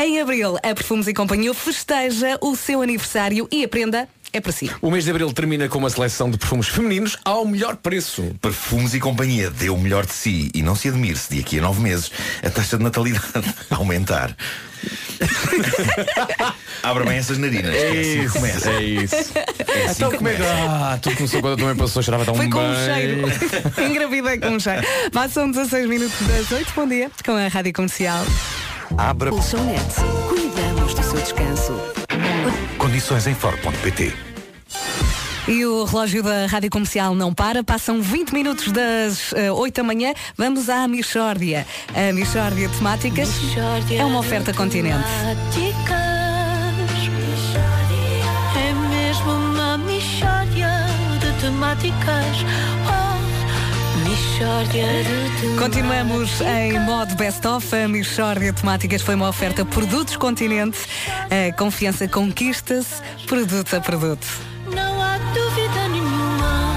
Em 0.00 0.18
abril, 0.18 0.56
a 0.56 0.74
Perfumes 0.74 1.08
e 1.08 1.12
Companhia 1.12 1.52
festeja 1.52 2.38
o 2.40 2.56
seu 2.56 2.80
aniversário 2.80 3.46
e 3.52 3.62
a 3.62 3.68
prenda 3.68 4.08
é 4.32 4.40
para 4.40 4.52
si. 4.52 4.70
O 4.80 4.90
mês 4.90 5.04
de 5.04 5.10
abril 5.10 5.32
termina 5.32 5.68
com 5.68 5.78
uma 5.78 5.90
seleção 5.90 6.30
de 6.30 6.38
perfumes 6.38 6.68
femininos 6.68 7.16
ao 7.24 7.44
melhor 7.44 7.76
preço. 7.76 8.34
Perfumes 8.40 8.94
e 8.94 9.00
companhia 9.00 9.50
dê 9.50 9.68
o 9.68 9.76
melhor 9.76 10.06
de 10.06 10.12
si 10.12 10.50
e 10.54 10.62
não 10.62 10.74
se 10.74 10.88
admire 10.88 11.16
se 11.16 11.34
daqui 11.36 11.58
a 11.58 11.62
nove 11.62 11.80
meses 11.80 12.10
a 12.42 12.50
taxa 12.50 12.76
de 12.78 12.84
natalidade 12.84 13.26
aumentar. 13.70 14.34
Abra 16.82 17.04
bem 17.04 17.16
essas 17.18 17.38
narinas. 17.38 17.72
É 17.74 17.86
assim 17.88 17.92
que 17.92 18.00
isso, 18.24 18.32
começa. 18.34 18.70
é 18.70 18.82
isso. 18.82 19.14
É 19.14 19.84
assim 19.84 19.92
Então 19.96 20.10
que 20.10 20.16
como 20.16 20.28
é 20.28 20.32
que. 20.34 20.38
começa. 20.42 20.64
Ah, 20.68 20.98
tudo 21.00 21.16
começou 21.16 21.40
quando 21.40 21.52
eu 21.52 21.56
também 21.58 21.76
passou, 21.76 22.02
cheirava 22.02 22.24
tão 22.24 22.34
Foi 22.34 22.46
bem. 22.46 22.52
com 22.52 22.60
um 22.60 22.74
cheiro. 22.74 23.22
Engravidei 23.88 24.38
com 24.38 24.48
um 24.48 24.60
cheiro. 24.60 24.82
Passam 25.12 25.50
16 25.50 25.88
minutos 25.88 26.16
das 26.26 26.50
8. 26.50 26.72
Bom 26.74 26.88
dia 26.88 27.10
com 27.24 27.32
a 27.32 27.46
Rádio 27.48 27.72
Comercial. 27.72 28.26
Abra 28.98 29.30
Colchonete. 29.30 30.00
Cuidamos 30.28 30.94
do 30.94 31.02
seu 31.02 31.20
descanso. 31.20 31.80
Condições 32.78 33.26
em 33.26 33.34
for.pt. 33.34 34.32
E 35.48 35.66
o 35.66 35.84
relógio 35.84 36.22
da 36.22 36.46
Rádio 36.46 36.70
Comercial 36.70 37.16
não 37.16 37.34
para. 37.34 37.64
Passam 37.64 38.00
20 38.00 38.32
minutos 38.32 38.70
das 38.70 39.32
eh, 39.32 39.50
8 39.50 39.74
da 39.74 39.82
manhã. 39.82 40.14
Vamos 40.36 40.68
à 40.68 40.86
Michórdia. 40.86 41.66
A 41.94 42.12
Michórdia 42.12 42.68
Temáticas 42.68 43.28
é 43.90 44.04
uma 44.04 44.20
oferta 44.20 44.54
continente. 44.54 45.04
É 48.54 48.72
mesmo 48.88 49.32
uma 49.32 49.78
mixória 49.78 50.86
de 51.18 51.40
temáticas. 51.40 52.36
Continuamos 55.58 56.40
em 56.40 56.78
modo 56.80 57.14
best-of. 57.14 57.74
A 57.74 57.86
Michórdia 57.86 58.52
Temáticas 58.52 59.02
foi 59.02 59.14
uma 59.14 59.28
oferta 59.28 59.64
Produtos 59.64 60.16
Continente. 60.16 60.78
A 61.30 61.56
confiança 61.56 62.08
conquista-se 62.08 63.02
produto 63.26 63.74
a 63.76 63.80
produto. 63.80 64.26
Não 64.74 65.00
há 65.00 65.18
dúvida 65.18 65.88
nenhuma 65.88 66.74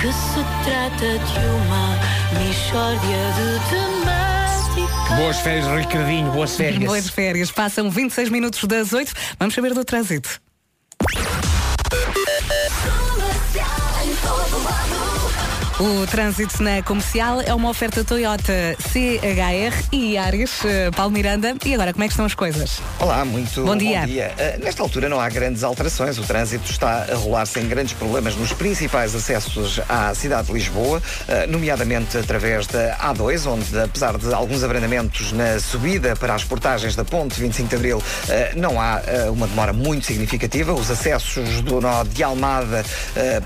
que 0.00 0.12
se 0.12 0.44
trata 0.64 1.18
de 1.18 1.46
uma 1.46 2.42
mixória 2.44 2.98
de 3.36 3.70
temáticas. 3.70 5.18
Boas 5.18 5.38
férias, 5.40 5.66
Ricardinho, 5.66 6.32
boas 6.32 6.56
férias. 6.56 6.84
Boas 6.84 7.10
férias. 7.10 7.50
Passam 7.50 7.90
26 7.90 8.30
minutos 8.30 8.64
das 8.64 8.92
8. 8.92 9.12
Vamos 9.38 9.54
saber 9.54 9.74
do 9.74 9.84
trânsito. 9.84 10.40
O 15.82 16.06
trânsito 16.06 16.62
na 16.62 16.80
comercial 16.80 17.40
é 17.40 17.52
uma 17.52 17.68
oferta 17.68 18.04
Toyota 18.04 18.76
CHR 18.78 19.88
e 19.90 20.16
Ares, 20.16 20.64
eh, 20.64 20.92
Paulo 20.92 21.10
Miranda. 21.10 21.56
E 21.64 21.74
agora, 21.74 21.92
como 21.92 22.04
é 22.04 22.06
que 22.06 22.12
estão 22.12 22.24
as 22.24 22.36
coisas? 22.36 22.80
Olá, 23.00 23.24
muito 23.24 23.64
Bom 23.64 23.76
dia. 23.76 24.04
Uh, 24.06 24.64
nesta 24.64 24.80
altura 24.80 25.08
não 25.08 25.18
há 25.18 25.28
grandes 25.28 25.64
alterações. 25.64 26.18
O 26.18 26.22
trânsito 26.22 26.70
está 26.70 27.08
a 27.10 27.16
rolar 27.16 27.46
sem 27.46 27.66
grandes 27.66 27.94
problemas 27.94 28.36
nos 28.36 28.52
principais 28.52 29.12
acessos 29.12 29.80
à 29.88 30.14
cidade 30.14 30.46
de 30.46 30.52
Lisboa, 30.52 30.98
uh, 30.98 31.50
nomeadamente 31.50 32.16
através 32.16 32.68
da 32.68 32.96
A2, 32.98 33.44
onde, 33.50 33.76
apesar 33.76 34.16
de 34.16 34.32
alguns 34.32 34.62
abrandamentos 34.62 35.32
na 35.32 35.58
subida 35.58 36.14
para 36.14 36.32
as 36.32 36.44
portagens 36.44 36.94
da 36.94 37.04
Ponte 37.04 37.40
25 37.40 37.68
de 37.68 37.74
Abril, 37.74 37.98
uh, 37.98 38.02
não 38.56 38.80
há 38.80 39.02
uma 39.32 39.48
demora 39.48 39.72
muito 39.72 40.06
significativa. 40.06 40.72
Os 40.72 40.92
acessos 40.92 41.60
do 41.62 41.80
nó 41.80 42.04
de 42.04 42.22
Almada 42.22 42.84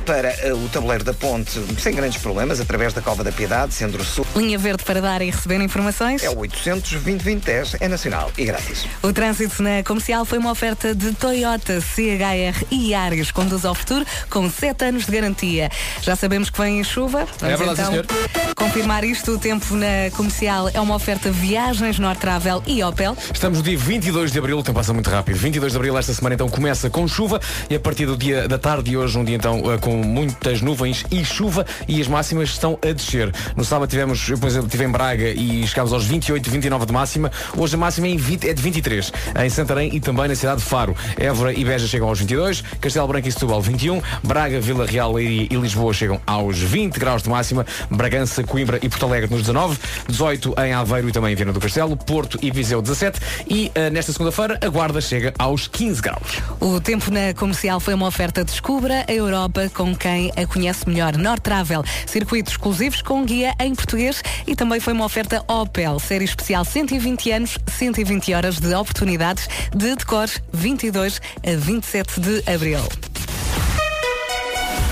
para 0.05 0.55
o 0.55 0.69
tabuleiro 0.69 1.03
da 1.03 1.15
Ponte 1.15 1.59
sem 1.79 1.95
grandes 1.95 2.26
problemas, 2.27 2.61
através 2.61 2.93
da 2.93 3.01
Cova 3.01 3.23
da 3.23 3.31
Piedade, 3.31 3.73
Centro-Sul. 3.73 4.27
Linha 4.35 4.59
verde 4.59 4.83
para 4.83 5.01
dar 5.01 5.23
e 5.23 5.31
receber 5.31 5.61
informações. 5.61 6.25
É 6.25 6.29
o 6.29 6.39
800 6.39 6.91
2010 6.91 7.77
é 7.79 7.87
nacional 7.87 8.33
e 8.37 8.45
grátis. 8.45 8.85
O 9.01 9.13
trânsito 9.13 9.63
na 9.63 9.85
comercial 9.85 10.25
foi 10.25 10.39
uma 10.39 10.51
oferta 10.51 10.93
de 10.93 11.13
Toyota 11.13 11.81
CHR 11.81 12.67
e 12.69 12.95
Ares. 12.95 13.31
Conduz 13.31 13.65
ao 13.65 13.77
futuro 13.77 14.05
com 14.29 14.51
7 14.51 14.87
anos 14.87 15.07
de 15.07 15.13
garantia. 15.13 15.71
Já 16.03 16.17
sabemos 16.17 16.51
que 16.51 16.61
vem 16.61 16.83
chuva. 16.83 17.29
Vamos 17.39 17.55
É 17.55 17.57
verdade, 17.57 17.81
então 17.81 17.93
sim, 17.95 18.55
confirmar 18.57 19.05
isto. 19.05 19.33
O 19.33 19.39
tempo 19.39 19.77
na 19.77 20.11
comercial 20.17 20.69
é 20.75 20.81
uma 20.81 20.97
oferta 20.97 21.31
Viagens 21.31 22.01
Norte 22.01 22.23
Travel 22.23 22.61
e 22.67 22.83
Opel. 22.83 23.17
Estamos 23.33 23.59
no 23.59 23.65
dia 23.65 23.79
22 23.79 24.33
de 24.33 24.39
Abril, 24.41 24.59
o 24.59 24.63
tempo 24.65 24.79
passa 24.79 24.93
muito 24.93 25.09
rápido. 25.09 25.37
22 25.37 25.73
de 25.73 25.79
Abril, 25.79 25.97
esta 25.97 26.13
semana 26.13 26.35
então 26.35 26.49
começa 26.49 26.91
com 26.91 27.07
chuva 27.07 27.41
e 27.71 27.77
a 27.77 27.81
partir 27.81 28.07
do 28.07 28.17
dia 28.17 28.49
da 28.49 28.59
tarde 28.59 28.91
de 28.91 28.97
hoje, 28.97 29.17
um 29.17 29.25
dia 29.25 29.37
então 29.37 29.73
eh, 29.73 29.79
com 29.79 29.97
muitas 29.97 30.61
nuvens 30.61 31.05
e 31.11 31.25
chuva 31.25 31.65
e 31.87 32.01
as 32.01 32.06
máximas 32.07 32.51
estão 32.51 32.79
a 32.83 32.93
descer. 32.93 33.33
No 33.57 33.65
sábado 33.65 33.89
tivemos, 33.89 34.29
eu, 34.29 34.39
por 34.39 34.49
exemplo, 34.49 34.67
estive 34.67 34.85
em 34.85 34.91
Braga 34.91 35.29
e 35.31 35.67
chegámos 35.67 35.93
aos 35.93 36.05
28, 36.05 36.51
29 36.51 36.87
de 36.87 36.93
máxima. 36.93 37.31
Hoje 37.57 37.75
a 37.75 37.79
máxima 37.79 38.07
é, 38.07 38.11
em 38.11 38.17
20 38.17 38.49
é 38.49 38.55
de 38.55 38.63
23 38.63 39.13
em 39.43 39.51
Santarém 39.51 39.95
e 39.95 40.01
também 40.01 40.29
na 40.29 40.35
cidade 40.35 40.61
de 40.61 40.67
Faro. 40.67 40.97
Évora 41.19 41.53
e 41.53 41.65
Beja 41.65 41.87
chegam 41.87 42.09
aos 42.09 42.19
22, 42.19 42.63
Castelo 42.81 43.09
Branco 43.09 43.29
e 43.29 43.33
Setúbal 43.33 43.61
21, 43.61 44.01
Braga, 44.23 44.61
Vila 44.61 44.87
Real, 44.87 45.19
e 45.21 45.47
Lisboa 45.49 45.93
chegam 45.93 46.21
aos 46.27 46.59
20 46.59 46.99
graus 46.99 47.23
de 47.23 47.29
máxima, 47.29 47.67
Bragança, 47.91 48.43
Coimbra 48.43 48.79
e 48.83 48.89
Porto 48.89 49.07
Alegre 49.07 49.31
nos 49.31 49.41
19, 49.41 49.79
18 50.09 50.55
em 50.65 50.73
Aveiro 50.73 51.09
e 51.09 51.13
também 51.13 51.33
em 51.33 51.37
Viana 51.37 51.53
do 51.53 51.61
Castelo, 51.61 51.97
Porto 51.97 52.39
e 52.43 52.51
Viseu 52.51 52.83
17 52.83 53.21
e 53.49 53.71
eh, 53.75 53.91
nesta 53.91 54.13
segunda-feira 54.13 54.59
a 54.63 54.69
Guarda 54.69 55.01
chega 55.01 55.33
aos 55.39 55.69
15 55.69 56.03
graus. 56.03 56.43
O 56.61 56.81
tempo 56.81 57.11
na 57.11 57.35
comercial 57.35 57.81
foi 57.81 57.95
uma 57.95 58.07
oferta 58.07 58.45
Descubra 58.45 59.05
a 59.09 59.13
Europa 59.13 59.71
com 59.75 59.95
quem 59.95 60.33
a 60.37 60.47
conhece 60.47 60.89
melhor. 60.89 61.17
North 61.17 61.43
Travel, 61.43 61.83
circuitos 62.07 62.53
exclusivos 62.53 63.03
com 63.03 63.25
guia 63.25 63.55
em 63.61 63.75
português 63.75 64.23
e 64.47 64.55
também 64.55 64.81
foi 64.81 64.93
uma 64.93 65.05
oferta 65.05 65.45
Opel, 65.49 65.99
série 65.99 66.25
especial 66.25 66.65
120 66.65 67.31
anos, 67.31 67.59
120 67.67 68.35
horas 68.35 68.59
de 68.59 68.75
oportunidades 68.75 69.49
de 69.75 69.95
decor 69.95 70.29
22 70.53 71.21
a 71.45 71.57
27 71.57 72.21
de 72.21 72.43
abril. 72.51 72.81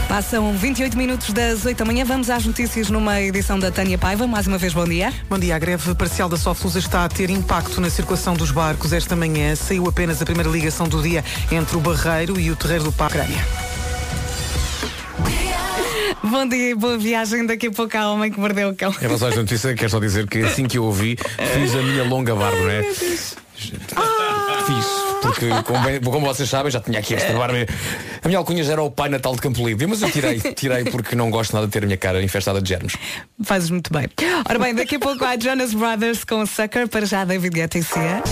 Passam 0.09 0.53
28 0.53 0.97
minutos 0.97 1.33
das 1.33 1.65
8 1.65 1.79
da 1.79 1.85
manhã. 1.85 2.05
Vamos 2.05 2.31
às 2.31 2.45
notícias 2.45 2.89
numa 2.89 3.21
edição 3.21 3.59
da 3.59 3.71
Tânia 3.71 3.99
Paiva. 3.99 4.27
Mais 4.27 4.47
uma 4.47 4.57
vez, 4.57 4.73
bom 4.73 4.85
dia. 4.85 5.13
Bom 5.29 5.39
dia. 5.39 5.57
A 5.57 5.59
greve 5.59 5.93
parcial 5.95 6.29
da 6.29 6.37
Soflusa 6.37 6.79
está 6.79 7.05
a 7.05 7.09
ter 7.09 7.31
impacto 7.31 7.81
na 7.81 7.91
circulação 7.91 8.35
dos 8.35 8.53
barcos. 8.53 8.93
Esta 8.93 9.17
manhã 9.17 9.57
saiu 9.57 9.89
apenas 9.89 10.23
a 10.23 10.25
primeira 10.25 10.49
ligação 10.49 10.87
do 10.87 11.03
dia 11.03 11.25
entre 11.51 11.77
o 11.77 11.81
Barreiro 11.81 12.39
e 12.39 12.51
o 12.51 12.55
Terreiro 12.55 12.85
do 12.85 12.93
Pacrânia. 12.93 13.74
Bom 16.35 16.49
dia 16.49 16.71
e 16.71 16.75
boa 16.75 16.99
viagem. 16.99 17.47
Daqui 17.47 17.69
a 17.69 17.71
pouco 17.71 17.97
há 17.97 18.11
homem 18.11 18.29
que 18.29 18.41
mordeu 18.41 18.71
o 18.71 18.75
cão. 18.75 18.91
Em 18.91 19.03
relação 19.03 19.29
a 19.29 19.31
esta 19.31 19.41
notícia, 19.41 19.73
quero 19.73 19.89
só 19.89 20.01
dizer 20.01 20.27
que 20.27 20.41
assim 20.41 20.67
que 20.67 20.79
eu 20.79 20.83
ouvi, 20.83 21.17
fiz 21.17 21.73
a 21.77 21.79
minha 21.81 22.03
longa 22.03 22.35
barba, 22.35 22.59
não 22.59 22.71
é? 22.71 22.83
Fiz, 22.83 23.37
porque 25.23 25.49
como, 25.63 26.11
como 26.11 26.27
vocês 26.27 26.51
sabem, 26.51 26.73
já 26.73 26.81
tinha 26.81 26.99
aqui 26.99 27.15
esta 27.15 27.33
barba. 27.35 27.59
A 28.21 28.27
minha 28.27 28.39
alcunha 28.39 28.65
já 28.65 28.73
era 28.73 28.83
o 28.83 28.91
Pai 28.91 29.09
Natal 29.09 29.37
de 29.37 29.43
Campo 29.43 29.65
Livre, 29.65 29.87
mas 29.87 30.03
eu 30.03 30.11
tirei, 30.11 30.41
tirei 30.41 30.83
porque 30.87 31.15
não 31.15 31.31
gosto 31.31 31.53
nada 31.53 31.67
de 31.67 31.73
ter 31.73 31.85
a 31.85 31.87
minha 31.87 31.97
cara 31.97 32.21
infestada 32.21 32.61
de 32.61 32.69
germes. 32.69 32.97
Fazes 33.45 33.71
muito 33.71 33.93
bem. 33.93 34.09
Ora 34.45 34.59
bem, 34.59 34.75
daqui 34.75 34.97
a 34.97 34.99
pouco 34.99 35.25
há 35.25 35.39
Jonas 35.39 35.73
Brothers 35.73 36.25
com 36.25 36.45
Sucker, 36.45 36.89
para 36.89 37.07
já 37.07 37.25
David 37.25 37.55
Guetta 37.55 37.79
e 37.79 37.85
Cia. 37.85 38.25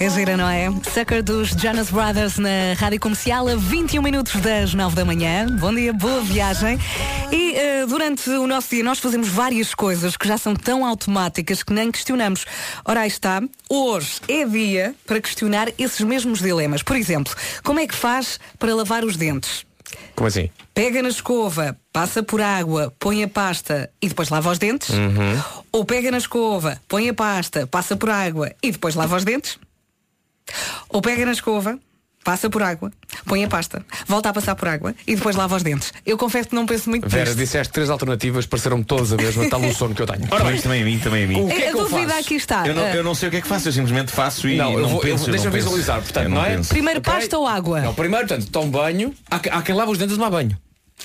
É 0.00 0.10
gira, 0.10 0.36
não 0.36 0.48
é? 0.48 0.68
Sucker 0.92 1.22
dos 1.22 1.50
Jonas 1.50 1.88
Brothers 1.88 2.36
na 2.36 2.74
Rádio 2.76 2.98
Comercial 2.98 3.46
a 3.46 3.54
21 3.54 4.02
minutos 4.02 4.34
das 4.40 4.74
9 4.74 4.96
da 4.96 5.04
manhã. 5.04 5.46
Bom 5.60 5.72
dia, 5.72 5.92
boa 5.92 6.20
viagem. 6.20 6.76
E 7.30 7.54
eh, 7.54 7.86
durante 7.86 8.28
o 8.28 8.46
nosso 8.48 8.70
dia 8.70 8.82
nós 8.82 8.98
fazemos 8.98 9.28
várias 9.28 9.72
coisas 9.72 10.16
que 10.16 10.26
já 10.26 10.36
são 10.36 10.56
tão 10.56 10.84
automáticas 10.84 11.62
que 11.62 11.72
nem 11.72 11.92
questionamos. 11.92 12.44
Ora, 12.84 13.02
aí 13.02 13.08
está. 13.08 13.40
Hoje 13.68 14.20
é 14.26 14.44
dia 14.44 14.96
para 15.06 15.20
questionar 15.20 15.68
esses 15.78 16.00
mesmos 16.00 16.40
dilemas. 16.40 16.82
Por 16.82 16.96
exemplo, 16.96 17.32
como 17.62 17.78
é 17.78 17.86
que 17.86 17.94
faz 17.94 18.40
para 18.58 18.74
lavar 18.74 19.04
os 19.04 19.16
dentes? 19.16 19.69
Como 20.14 20.28
assim? 20.28 20.50
Pega 20.74 21.02
na 21.02 21.08
escova, 21.08 21.76
passa 21.92 22.22
por 22.22 22.40
água, 22.40 22.92
põe 22.98 23.22
a 23.22 23.28
pasta 23.28 23.90
e 24.00 24.08
depois 24.08 24.28
lava 24.28 24.50
os 24.50 24.58
dentes? 24.58 24.90
Uhum. 24.90 25.42
Ou 25.72 25.84
pega 25.84 26.10
na 26.10 26.18
escova, 26.18 26.80
põe 26.88 27.08
a 27.08 27.14
pasta, 27.14 27.66
passa 27.66 27.96
por 27.96 28.10
água 28.10 28.52
e 28.62 28.70
depois 28.70 28.94
lava 28.94 29.16
os 29.16 29.24
dentes? 29.24 29.58
Ou 30.88 31.00
pega 31.00 31.24
na 31.24 31.32
escova, 31.32 31.78
passa 32.24 32.50
por 32.50 32.62
água, 32.62 32.92
põe 33.26 33.42
a 33.44 33.48
pasta, 33.48 33.84
volta 34.06 34.28
a 34.28 34.32
passar 34.32 34.54
por 34.54 34.68
água 34.68 34.94
e 35.06 35.16
depois 35.16 35.34
lava 35.36 35.56
os 35.56 35.62
dentes. 35.62 35.92
Eu 36.04 36.18
confesso 36.18 36.48
que 36.50 36.54
não 36.54 36.66
penso 36.66 36.90
muito 36.90 37.08
Vera, 37.08 37.24
nisto. 37.26 37.38
disseste 37.38 37.72
três 37.72 37.88
alternativas, 37.90 38.46
pareceram-me 38.46 38.84
todas 38.84 39.12
a 39.12 39.16
mesma, 39.16 39.48
tal 39.48 39.60
o 39.60 39.74
sono 39.74 39.94
que 39.94 40.02
eu 40.02 40.06
tenho. 40.06 40.26
Ora 40.30 40.38
Também, 40.38 40.52
bem, 40.54 40.60
também 40.62 40.82
a 40.82 40.84
mim, 40.84 40.98
também 40.98 41.24
a 41.24 41.26
mim. 41.26 41.40
o 41.42 41.48
que 41.48 41.52
é 41.54 41.56
a 41.68 41.72
que 41.72 41.78
eu 41.78 41.88
dúvida 41.88 42.08
faço? 42.08 42.20
aqui 42.20 42.34
está. 42.34 42.66
Eu 42.66 42.74
não, 42.74 42.84
Ah, 42.84 42.94
eu 42.94 43.02
não 43.04 43.14
sei 43.14 43.28
o 43.28 43.30
que 43.30 43.38
é 43.38 43.40
que 43.40 43.48
faço, 43.48 43.68
eu 43.68 43.72
simplesmente 43.72 44.12
faço 44.12 44.48
e 44.48 44.56
Não, 44.56 44.72
não, 44.72 44.78
eu 44.80 44.88
vou- 44.88 44.96
eu- 44.98 45.00
penso. 45.00 45.24
eu 45.24 45.26
não 45.28 45.32
deixa-me 45.32 45.52
penso. 45.52 45.64
visualizar, 45.64 46.00
portanto, 46.02 46.24
Eu 46.24 46.30
não 46.30 46.44
é? 46.44 46.56
penso. 46.56 46.68
Primeiro 46.68 47.00
Ok? 47.00 47.12
pasta 47.12 47.38
ou 47.38 47.46
água? 47.46 47.80
Não, 47.80 47.94
primeiro, 47.94 48.26
portanto, 48.28 48.50
tomo 48.50 48.70
banho. 48.70 49.14
Há, 49.30 49.38
que- 49.38 49.48
há 49.48 49.62
quem 49.62 49.74
lava 49.74 49.90
os 49.90 49.98
dentes 49.98 50.14
a 50.14 50.16
tomar 50.18 50.30
banho. 50.30 50.56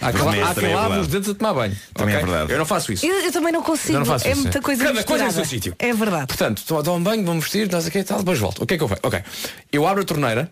Há 0.01 0.11
quem, 0.11 0.21
Também 0.21 0.39
é- 0.41 0.43
há 0.43 0.45
quem 0.47 0.55
também 0.55 0.71
é 0.71 0.75
lava 0.75 0.87
verdade. 0.89 1.01
os 1.07 1.13
dentes 1.13 1.29
a 1.29 1.33
tomar 1.35 1.53
banho. 1.53 1.75
Também 1.93 2.13
é 2.15 2.17
ok? 2.17 2.29
verdade. 2.29 2.51
Eu 2.51 2.57
não 2.59 2.65
faço 2.65 2.91
isso. 2.91 3.05
Eu, 3.05 3.15
eu 3.21 3.31
também 3.31 3.53
não 3.53 3.63
consigo. 3.63 3.93
Eu 3.93 3.99
não 3.99 4.05
faço 4.05 4.27
é 4.27 4.31
isso. 4.31 4.41
muita 4.41 4.61
coisa 4.61 4.83
Cada 4.83 5.03
coisa 5.05 5.23
em 5.23 5.27
misturada. 5.27 5.33
seu 5.33 5.45
sítio. 5.45 5.75
É 5.79 5.93
verdade. 5.93 6.27
Portanto, 6.27 6.61
to- 6.67 6.83
tomo 6.83 7.03
banho, 7.05 7.23
vou-me 7.23 7.39
vestir, 7.39 7.71
não 7.71 7.79
sei 7.79 7.87
o 7.87 7.91
que 7.93 7.99
e 7.99 8.03
tal, 8.03 8.17
depois 8.19 8.37
volto. 8.37 8.61
O 8.61 8.65
que 8.65 8.73
é 8.73 8.77
que 8.77 8.83
eu 8.83 8.89
faço? 8.89 8.99
Ok. 9.05 9.23
Eu 9.71 9.87
abro 9.87 10.01
a 10.01 10.05
torneira, 10.05 10.51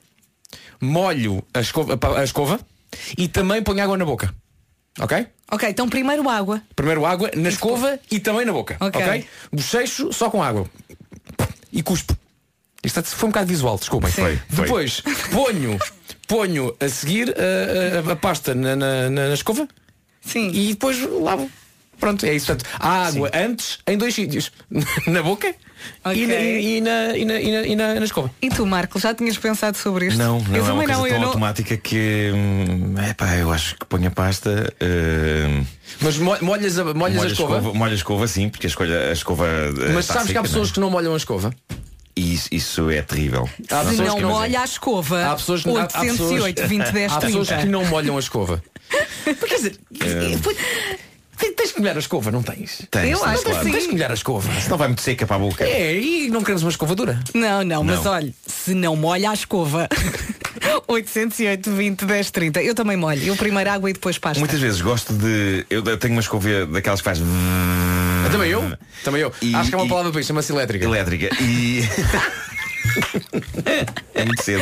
molho 0.83 1.43
a 1.53 1.61
escova, 1.61 1.97
a 2.17 2.23
escova 2.23 2.59
e 3.17 3.27
também 3.27 3.61
ponho 3.63 3.81
água 3.83 3.97
na 3.97 4.05
boca. 4.05 4.33
Ok? 4.99 5.25
Ok, 5.51 5.69
então 5.69 5.89
primeiro 5.89 6.29
água. 6.29 6.61
Primeiro 6.75 7.05
água 7.05 7.31
na 7.35 7.49
escova 7.49 7.99
e 8.11 8.19
também 8.19 8.45
na 8.45 8.51
boca. 8.53 8.77
Ok. 8.79 9.01
Ok? 9.01 9.27
Bochecho 9.51 10.13
só 10.13 10.29
com 10.29 10.43
água. 10.43 10.69
E 11.71 11.81
cuspo. 11.81 12.15
Isto 12.83 13.01
foi 13.03 13.29
um 13.29 13.31
bocado 13.31 13.47
visual, 13.47 13.77
desculpem. 13.77 14.11
Foi, 14.11 14.37
foi. 14.49 14.65
Depois 14.65 15.01
ponho, 15.31 15.79
ponho 16.27 16.75
a 16.79 16.89
seguir 16.89 17.33
a, 17.35 18.09
a- 18.09 18.11
a 18.13 18.15
pasta 18.15 18.53
na, 18.53 18.75
na- 18.75 19.09
na- 19.09 19.33
escova 19.33 19.67
Sim. 20.21 20.49
e 20.53 20.69
depois 20.69 20.99
lavo. 21.01 21.49
Pronto, 21.99 22.25
é 22.25 22.33
isso. 22.35 22.47
Portanto, 22.47 22.69
a 22.79 23.07
água 23.07 23.31
antes 23.33 23.79
em 23.87 23.97
dois 23.97 24.13
sítios. 24.15 24.51
na 25.07 25.23
boca 25.23 25.55
Ok. 26.05 26.17
e, 26.21 26.27
na, 26.27 26.35
e, 26.35 26.81
na, 26.81 27.17
e, 27.17 27.25
na, 27.25 27.39
e, 27.39 27.51
na, 27.51 27.61
e 27.67 27.75
na- 27.75 27.93
na 27.95 28.05
escova. 28.05 28.29
E 28.41 28.49
tu, 28.49 28.65
Marco, 28.65 28.99
já 28.99 29.13
tinhas 29.13 29.37
pensado 29.37 29.77
sobre 29.77 30.07
isto? 30.07 30.17
Não, 30.17 30.39
não 30.39 30.55
eu 30.55 30.65
é 30.65 30.71
uma 30.73 30.83
coisa 30.83 30.93
não, 30.93 30.97
tão 31.03 31.07
eu 31.07 31.19
não. 31.19 31.27
automática 31.27 31.77
que 31.77 32.31
hum, 32.33 32.95
epá, 33.09 33.35
eu 33.35 33.51
acho 33.51 33.75
que 33.75 33.85
ponho 33.85 34.07
a 34.07 34.11
pasta 34.11 34.73
hum, 34.81 35.65
Mas 36.01 36.17
mo- 36.17 36.37
molhas 36.41 36.77
a, 36.79 36.83
molhas 36.93 37.15
molho 37.17 37.29
a 37.29 37.31
escova. 37.31 37.57
escova, 37.57 37.77
molho 37.77 37.91
a 37.91 37.95
escova 37.95 38.27
sim, 38.27 38.49
porque 38.49 38.67
a 38.67 38.69
escolha 38.69 39.09
a 39.09 39.11
escova 39.13 39.45
eh, 39.47 39.91
Mas 39.93 40.05
está 40.05 40.13
sabes 40.15 40.31
que 40.31 40.37
há 40.37 40.41
seca, 40.41 40.43
pessoas 40.43 40.67
não 40.69 40.73
que 40.73 40.79
não 40.79 40.89
molham 40.89 41.13
a 41.13 41.17
escova? 41.17 41.53
é? 41.69 41.73
Isso, 42.15 42.47
isso 42.51 42.89
é 42.91 43.01
terrível. 43.01 43.49
Há 43.71 43.85
Se 43.85 43.95
não 44.01 44.17
que 44.17 44.23
molha 44.23 44.61
a 44.61 44.65
escova, 44.65 45.25
Há 45.31 45.35
pessoas, 45.35 45.65
há- 45.65 45.81
há 45.81 45.87
pessoas- 45.87 46.41
808 46.43 46.67
20 46.67 46.91
10 46.91 47.11
Há 47.13 47.19
pessoas 47.19 47.47
30. 47.47 47.63
que 47.63 47.69
não 47.69 47.85
molham 47.85 48.15
a 48.15 48.19
escova. 48.19 48.63
Mas 49.25 49.37
quer 49.49 49.55
dizer, 49.55 49.77
depois- 50.29 50.57
tens 51.37 51.71
que 51.71 51.79
molhar 51.79 51.95
a 51.95 51.99
escova, 51.99 52.31
não 52.31 52.41
tens? 52.43 52.81
Tens, 52.91 53.11
Eu 53.11 53.19
tens, 53.19 53.23
acho 53.29 53.43
que 53.43 53.49
claro. 53.49 53.65
sim. 53.65 53.71
Tens 53.71 53.85
que 53.87 53.91
molhar 53.93 54.11
a 54.11 54.13
escova. 54.13 54.61
Senão 54.61 54.77
vai 54.77 54.87
muito 54.87 55.01
seca 55.01 55.25
para 55.25 55.35
a 55.35 55.39
boca. 55.39 55.63
É, 55.63 55.99
e 55.99 56.29
não 56.29 56.41
queremos 56.41 56.63
uma 56.63 56.69
escova 56.71 56.95
dura. 56.95 57.19
Não, 57.33 57.63
não, 57.63 57.83
mas 57.83 58.03
Não. 58.03 58.11
olha, 58.11 58.33
se 58.45 58.73
não 58.73 58.95
molha 58.95 59.29
a 59.31 59.33
escova. 59.33 59.87
808 60.87 61.71
20 61.71 62.05
10 62.05 62.31
30. 62.31 62.61
Eu 62.63 62.75
também 62.75 62.95
molho. 62.97 63.21
Eu 63.23 63.35
primeiro 63.35 63.69
água 63.69 63.89
e 63.89 63.93
depois 63.93 64.17
pasta. 64.17 64.39
Muitas 64.39 64.59
vezes 64.59 64.81
gosto 64.81 65.13
de. 65.13 65.65
Eu 65.69 65.97
tenho 65.97 66.13
uma 66.13 66.21
escova 66.21 66.65
daquelas 66.67 67.01
que 67.01 67.05
faz. 67.05 67.19
Ah, 67.21 68.29
Também 68.31 68.49
eu? 68.51 68.61
Também 69.03 69.21
eu. 69.21 69.31
E- 69.41 69.55
Acho 69.55 69.69
que 69.69 69.75
é 69.75 69.77
uma 69.77 69.85
e- 69.85 69.89
palavra 69.89 70.11
para 70.11 70.21
isto, 70.21 70.27
chama-se 70.29 70.51
elétrica. 70.51 70.85
elétrica 70.85 71.29
e 71.41 71.81
é 74.15 74.25
muito 74.25 74.43
cedo 74.43 74.61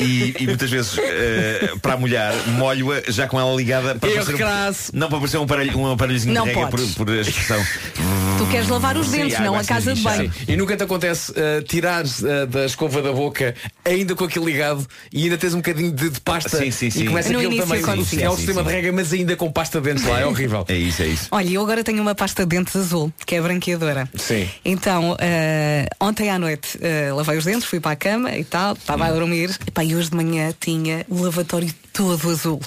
e, 0.00 0.34
e 0.40 0.46
muitas 0.46 0.70
vezes 0.70 0.96
eh, 0.98 1.72
para 1.82 1.96
molhar 1.96 2.32
molho-a 2.48 3.02
já 3.10 3.26
com 3.26 3.38
ela 3.38 3.54
ligada 3.54 3.94
para 3.96 4.08
Eu 4.08 4.24
parecer 4.24 4.44
um- 4.44 4.98
não 4.98 5.08
para 5.08 5.18
parecer 5.18 5.38
um 5.38 5.42
aparelho, 5.44 5.78
um 5.78 5.92
aparelhozinho 5.92 6.34
Não 6.34 6.44
de 6.44 6.52
rega 6.52 6.66
por, 6.68 6.80
por 6.94 7.08
expressão 7.14 7.62
Tu 8.38 8.46
queres 8.50 8.68
lavar 8.68 8.96
os 8.96 9.06
Sim, 9.08 9.18
dentes, 9.18 9.34
água 9.34 9.46
não 9.46 9.54
a 9.54 9.58
assim 9.60 9.68
casa 9.68 9.94
de 9.94 10.00
banho. 10.02 10.32
E 10.48 10.56
nunca 10.56 10.76
te 10.76 10.82
acontece 10.82 11.30
uh, 11.32 11.62
tirares 11.66 12.20
uh, 12.20 12.46
da 12.48 12.64
escova 12.66 13.00
da 13.00 13.12
boca 13.12 13.54
ainda 13.84 14.14
com 14.14 14.24
aquilo 14.24 14.44
ligado 14.46 14.86
e 15.12 15.24
ainda 15.24 15.38
tens 15.38 15.54
um 15.54 15.58
bocadinho 15.58 15.92
de, 15.92 16.10
de 16.10 16.20
pasta 16.20 16.48
Sim, 16.58 16.70
sim, 16.70 16.90
sim. 16.90 17.04
e 17.04 17.06
começa 17.06 17.28
No 17.30 17.38
aquilo 17.38 17.52
início 17.52 17.68
também 17.68 17.82
acontecia. 17.84 18.24
é 18.24 18.28
o 18.28 18.32
Sim, 18.32 18.36
sistema 18.38 18.60
sim. 18.62 18.66
de 18.68 18.72
rega 18.74 18.92
mas 18.92 19.12
ainda 19.12 19.36
com 19.36 19.50
pasta 19.52 19.80
de 19.80 19.88
dentes 19.90 20.04
lá 20.04 20.20
é 20.20 20.26
horrível 20.26 20.64
é 20.68 20.74
isso 20.76 21.02
é 21.02 21.06
isso 21.06 21.28
Olha, 21.30 21.48
eu 21.50 21.62
agora 21.62 21.84
tenho 21.84 22.00
uma 22.02 22.14
pasta 22.14 22.44
de 22.44 22.56
dentes 22.56 22.74
azul, 22.76 23.12
que 23.26 23.34
é 23.36 23.40
branqueadora. 23.40 24.08
Sim. 24.16 24.48
Então, 24.64 25.16
eh, 25.20 25.86
ontem 26.00 26.30
à 26.30 26.38
noite 26.38 26.78
eh, 26.80 27.10
lavei 27.12 27.33
os 27.38 27.44
dentes, 27.44 27.64
fui 27.64 27.80
para 27.80 27.92
a 27.92 27.96
cama 27.96 28.30
e 28.36 28.44
tal, 28.44 28.74
estava 28.74 29.06
a 29.06 29.10
Hum. 29.10 29.14
dormir. 29.14 29.56
E, 29.66 29.70
pá, 29.70 29.84
e 29.84 29.94
hoje 29.94 30.10
de 30.10 30.16
manhã 30.16 30.52
tinha 30.60 31.04
o 31.08 31.22
lavatório 31.22 31.72
todo 31.92 32.30
azul. 32.30 32.60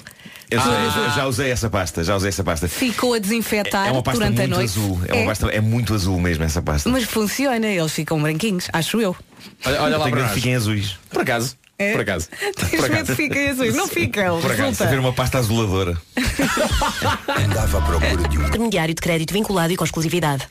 eu 0.49 0.61
sei, 0.61 0.71
Ah. 0.71 0.89
já, 0.95 1.09
já 1.09 1.25
usei 1.27 1.51
essa 1.51 1.69
pasta 1.69 2.03
já 2.05 2.15
usei 2.15 2.29
essa 2.29 2.41
pasta 2.43 2.69
Ficou 2.69 3.13
a 3.13 3.19
desinfetar 3.19 3.87
é 3.87 3.91
uma 3.91 4.01
pasta 4.01 4.19
durante 4.19 4.39
a 4.41 4.47
muito 4.47 4.55
noite. 4.57 4.69
azul 4.69 5.01
é 5.07 5.13
uma 5.13 5.25
pasta 5.25 5.47
é 5.47 5.59
muito 5.59 5.93
azul 5.93 6.19
mesmo 6.21 6.43
essa 6.45 6.61
pasta 6.61 6.87
Mas 6.89 7.03
funciona, 7.03 7.67
eles 7.67 7.91
ficam 7.91 8.21
branquinhos, 8.21 8.67
acho 8.71 9.01
eu. 9.01 9.13
olha, 9.65 9.81
olha 9.81 9.93
eu 9.95 9.99
lá 9.99 10.09
para 10.09 10.29
fiquem 10.29 10.55
azuis 10.55 10.95
por 11.09 11.21
acaso 11.23 11.57
É? 11.77 11.91
por 11.91 11.99
acaso 12.01 12.29
Tens 12.69 12.87
medo 12.89 13.13
fiquem 13.15 13.49
azuis? 13.49 13.75
Não 13.75 13.87
ficam, 13.89 14.37
a 14.37 14.39
ver 14.39 14.55
resulta. 14.55 14.99
uma 15.01 15.11
pasta 15.11 15.37
azuladora 15.37 15.97
Andava 17.45 17.77
à 17.77 17.81
procura 17.81 18.27
de 18.29 18.37
um 18.37 18.47
Intermediário 18.47 18.93
de 18.95 19.01
crédito 19.01 19.33
vinculado 19.33 19.73
e 19.73 19.75
com 19.75 19.83
exclusividade. 19.83 20.47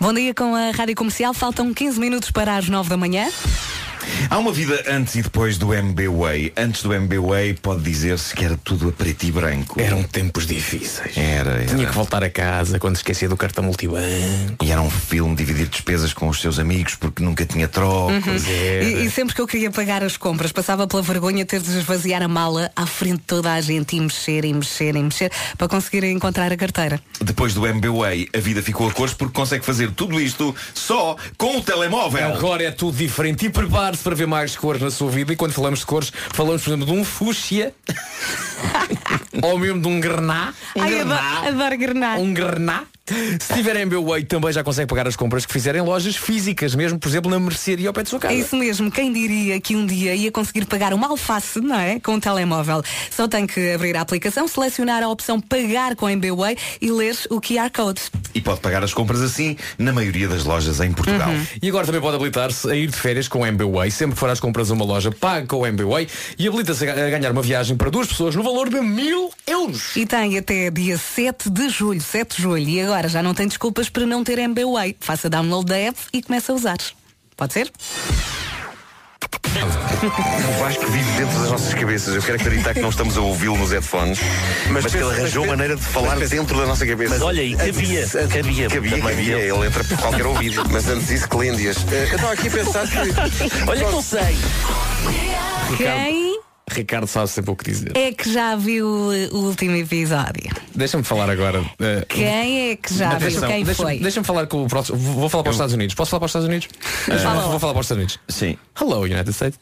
Bom 0.00 0.14
dia 0.14 0.32
com 0.32 0.54
a 0.54 0.70
Rádio 0.70 0.96
Comercial, 0.96 1.34
faltam 1.34 1.74
15 1.74 2.00
minutos 2.00 2.30
para 2.30 2.56
as 2.56 2.66
9 2.70 2.88
da 2.88 2.96
manhã. 2.96 3.28
Há 4.28 4.38
uma 4.38 4.52
vida 4.52 4.82
antes 4.88 5.14
e 5.14 5.22
depois 5.22 5.58
do 5.58 5.72
MBWay. 5.74 6.52
Antes 6.56 6.82
do 6.82 6.92
MBWay 6.92 7.54
pode 7.54 7.82
dizer-se 7.82 8.34
que 8.34 8.44
era 8.44 8.56
tudo 8.56 8.88
a 8.88 8.92
preto 8.92 9.24
e 9.24 9.32
branco. 9.32 9.80
eram 9.80 10.02
tempos 10.02 10.46
difíceis 10.46 11.16
Era, 11.16 11.50
era. 11.52 11.66
tinha 11.66 11.86
que 11.86 11.94
voltar 11.94 12.22
a 12.22 12.30
casa 12.30 12.78
quando 12.78 12.96
esquecia 12.96 13.28
do 13.28 13.36
cartão 13.36 13.64
multibanco 13.64 14.64
E 14.64 14.70
era 14.70 14.80
um 14.80 14.90
filme 14.90 15.34
dividir 15.34 15.68
despesas 15.68 16.12
com 16.12 16.28
os 16.28 16.40
seus 16.40 16.58
amigos 16.58 16.94
porque 16.94 17.22
nunca 17.22 17.44
tinha 17.44 17.68
trocos. 17.68 18.46
E, 18.46 19.04
e 19.04 19.10
sempre 19.10 19.34
que 19.34 19.40
eu 19.40 19.46
queria 19.46 19.70
pagar 19.70 20.02
as 20.02 20.16
compras, 20.16 20.52
passava 20.52 20.86
pela 20.86 21.02
vergonha 21.02 21.44
de 21.44 21.50
ter 21.50 21.60
de 21.60 21.70
esvaziar 21.78 22.22
a 22.22 22.28
mala 22.28 22.70
à 22.74 22.86
frente 22.86 23.18
de 23.18 23.24
toda 23.26 23.52
a 23.52 23.60
gente 23.60 23.96
e 23.96 24.00
mexer 24.00 24.44
e 24.44 24.52
mexer 24.52 24.94
e 24.96 25.02
mexer 25.02 25.30
para 25.56 25.68
conseguir 25.68 26.04
encontrar 26.04 26.52
a 26.52 26.56
carteira. 26.56 27.00
Depois 27.20 27.54
do 27.54 27.66
MBWay, 27.66 28.28
a 28.34 28.38
vida 28.38 28.62
ficou 28.62 28.88
a 28.88 28.92
cores 28.92 29.14
porque 29.14 29.32
consegue 29.34 29.64
fazer 29.64 29.90
tudo 29.92 30.20
isto 30.20 30.54
só 30.74 31.16
com 31.36 31.58
o 31.58 31.62
telemóvel. 31.62 32.34
Agora 32.34 32.62
é 32.62 32.70
tudo 32.70 32.96
diferente 32.96 33.46
e 33.46 33.50
prepare-se 33.90 34.02
para 34.02 34.14
ver 34.14 34.26
mais 34.26 34.56
cores 34.56 34.82
na 34.82 34.90
sua 34.90 35.10
vida. 35.10 35.32
E 35.32 35.36
quando 35.36 35.52
falamos 35.52 35.80
de 35.80 35.86
cores, 35.86 36.12
falamos, 36.32 36.62
por 36.62 36.70
exemplo, 36.70 36.86
de 36.86 36.92
um 36.92 37.04
fúcsia 37.04 37.74
ou 39.42 39.58
mesmo 39.58 39.80
de 39.80 39.88
um 39.88 40.00
grená. 40.00 40.54
Um 40.76 40.82
Ai, 40.82 40.90
grená. 40.90 41.38
adoro, 41.38 41.48
adoro 41.48 41.78
grenar. 41.78 42.18
Um 42.18 42.34
grená. 42.34 42.84
Se 43.40 43.54
tiver 43.54 43.76
MBWay 43.76 44.24
também 44.24 44.52
já 44.52 44.62
consegue 44.62 44.88
pagar 44.88 45.08
as 45.08 45.16
compras 45.16 45.44
que 45.44 45.52
fizer 45.52 45.74
em 45.74 45.80
lojas 45.80 46.16
físicas, 46.16 46.74
mesmo, 46.74 46.98
por 46.98 47.08
exemplo, 47.08 47.30
na 47.30 47.40
mercearia 47.40 47.88
ao 47.88 47.92
pé 47.92 48.02
de 48.02 48.10
sua 48.10 48.18
casa. 48.18 48.32
É 48.32 48.36
isso 48.36 48.56
mesmo, 48.56 48.90
quem 48.90 49.12
diria 49.12 49.60
que 49.60 49.74
um 49.74 49.84
dia 49.84 50.14
ia 50.14 50.30
conseguir 50.30 50.66
pagar 50.66 50.94
uma 50.94 51.08
alface, 51.08 51.60
não 51.60 51.78
é? 51.78 51.98
Com 51.98 52.14
o 52.14 52.20
telemóvel. 52.20 52.82
Só 53.10 53.26
tem 53.26 53.46
que 53.46 53.72
abrir 53.72 53.96
a 53.96 54.02
aplicação, 54.02 54.46
selecionar 54.46 55.02
a 55.02 55.08
opção 55.08 55.40
pagar 55.40 55.96
com 55.96 56.08
MBWay 56.08 56.56
e 56.80 56.90
ler 56.90 57.16
o 57.28 57.40
QR 57.40 57.70
Code. 57.74 58.02
E 58.34 58.40
pode 58.40 58.60
pagar 58.60 58.84
as 58.84 58.94
compras 58.94 59.20
assim 59.20 59.56
na 59.76 59.92
maioria 59.92 60.28
das 60.28 60.44
lojas 60.44 60.80
em 60.80 60.92
Portugal. 60.92 61.30
E 61.60 61.68
agora 61.68 61.86
também 61.86 62.00
pode 62.00 62.16
habilitar-se 62.16 62.70
a 62.70 62.76
ir 62.76 62.88
de 62.88 62.96
férias 62.96 63.26
com 63.26 63.40
o 63.40 63.46
MBWay. 63.46 63.90
Sempre 63.90 64.14
que 64.14 64.20
for 64.20 64.30
às 64.30 64.38
compras 64.38 64.70
a 64.70 64.74
uma 64.74 64.84
loja, 64.84 65.10
pague 65.10 65.46
com 65.46 65.56
o 65.56 65.66
MBWay 65.66 66.06
e 66.38 66.46
habilita-se 66.46 66.88
a 66.88 67.00
a 67.06 67.10
ganhar 67.10 67.32
uma 67.32 67.42
viagem 67.42 67.76
para 67.76 67.90
duas 67.90 68.06
pessoas 68.06 68.34
no 68.34 68.42
valor 68.42 68.68
de 68.68 68.80
mil 68.80 69.30
euros. 69.46 69.96
E 69.96 70.04
tem 70.04 70.38
até 70.38 70.70
dia 70.70 70.98
7 70.98 71.48
de 71.50 71.68
julho, 71.68 72.00
7 72.00 72.36
de 72.36 72.42
julho. 72.42 72.68
E 72.68 72.80
agora 72.80 72.99
já 73.08 73.22
não 73.22 73.34
tem 73.34 73.46
desculpas 73.46 73.88
para 73.88 74.06
não 74.06 74.24
ter 74.24 74.38
MBWay. 74.38 74.96
Faça 75.00 75.28
download 75.28 75.66
da 75.66 75.76
app 75.76 75.98
e 76.12 76.22
comece 76.22 76.50
a 76.50 76.54
usar. 76.54 76.78
Pode 77.36 77.52
ser? 77.52 77.72
O 79.62 80.60
Vasco 80.60 80.86
vive 80.86 81.10
dentro 81.12 81.38
das 81.40 81.50
nossas 81.50 81.74
cabeças. 81.74 82.14
Eu 82.14 82.22
quero 82.22 82.36
acreditar 82.40 82.72
que 82.72 82.80
não 82.80 82.88
estamos 82.88 83.16
a 83.16 83.20
ouvi-lo 83.20 83.56
nos 83.58 83.72
headphones, 83.72 84.18
mas, 84.70 84.86
que 84.86 84.96
ele 84.96 85.10
arranjou 85.10 85.46
maneira 85.46 85.76
de 85.76 85.82
falar 85.82 86.18
dentro 86.18 86.56
da 86.56 86.66
nossa 86.66 86.86
cabeça. 86.86 87.14
Mas 87.14 87.22
olha 87.22 87.42
aí, 87.42 87.56
cabia, 87.56 88.06
cabia. 88.06 88.28
Cabia, 88.28 88.68
também. 88.68 89.00
cabia, 89.00 89.38
ele 89.38 89.66
entra 89.66 89.84
por 89.84 89.98
qualquer 89.98 90.26
ouvido. 90.26 90.64
Mas 90.70 90.88
antes 90.88 91.08
disso, 91.08 91.28
Clíndias. 91.28 91.76
Eu 91.90 92.04
estava 92.04 92.32
aqui 92.32 92.48
a 92.48 92.50
pensar 92.50 92.86
que. 92.88 92.98
Olha 93.68 93.84
que 93.84 93.92
não 93.92 94.02
sei. 94.02 94.36
Quem 95.76 96.40
Ricardo 96.72 97.06
sabe 97.06 97.28
sempre 97.28 97.50
o 97.50 97.56
que 97.56 97.64
dizer. 97.70 97.92
é 97.96 98.12
que 98.12 98.32
já 98.32 98.56
viu 98.56 98.86
o 98.86 99.36
último 99.46 99.76
episódio? 99.76 100.50
Deixa-me 100.74 101.02
falar 101.04 101.28
agora. 101.28 101.64
eh, 101.80 102.04
Quem 102.08 102.70
é 102.70 102.76
que 102.76 102.94
já 102.94 103.10
viu? 103.16 103.28
Atenção, 103.28 103.48
Quem 103.48 103.64
deixa-me- 103.64 103.88
foi? 103.90 103.98
Deixa-me 103.98 104.26
falar 104.26 104.46
com 104.46 104.64
o 104.64 104.68
próximo. 104.68 104.98
Vou 104.98 105.28
falar 105.28 105.42
para 105.44 105.50
os 105.50 105.56
Estados 105.56 105.74
Unidos. 105.74 105.94
Posso 105.94 106.10
falar 106.10 106.20
para 106.20 106.26
os 106.26 106.30
Estados 106.30 106.48
Unidos? 106.48 106.68
Lá. 107.08 107.34
vou 107.48 107.58
falar 107.58 107.72
para 107.72 107.80
os 107.80 107.86
Estados 107.86 107.90
Unidos. 107.98 108.18
Sim. 108.28 108.56
Hello, 108.80 109.00
United 109.02 109.30
States. 109.32 109.58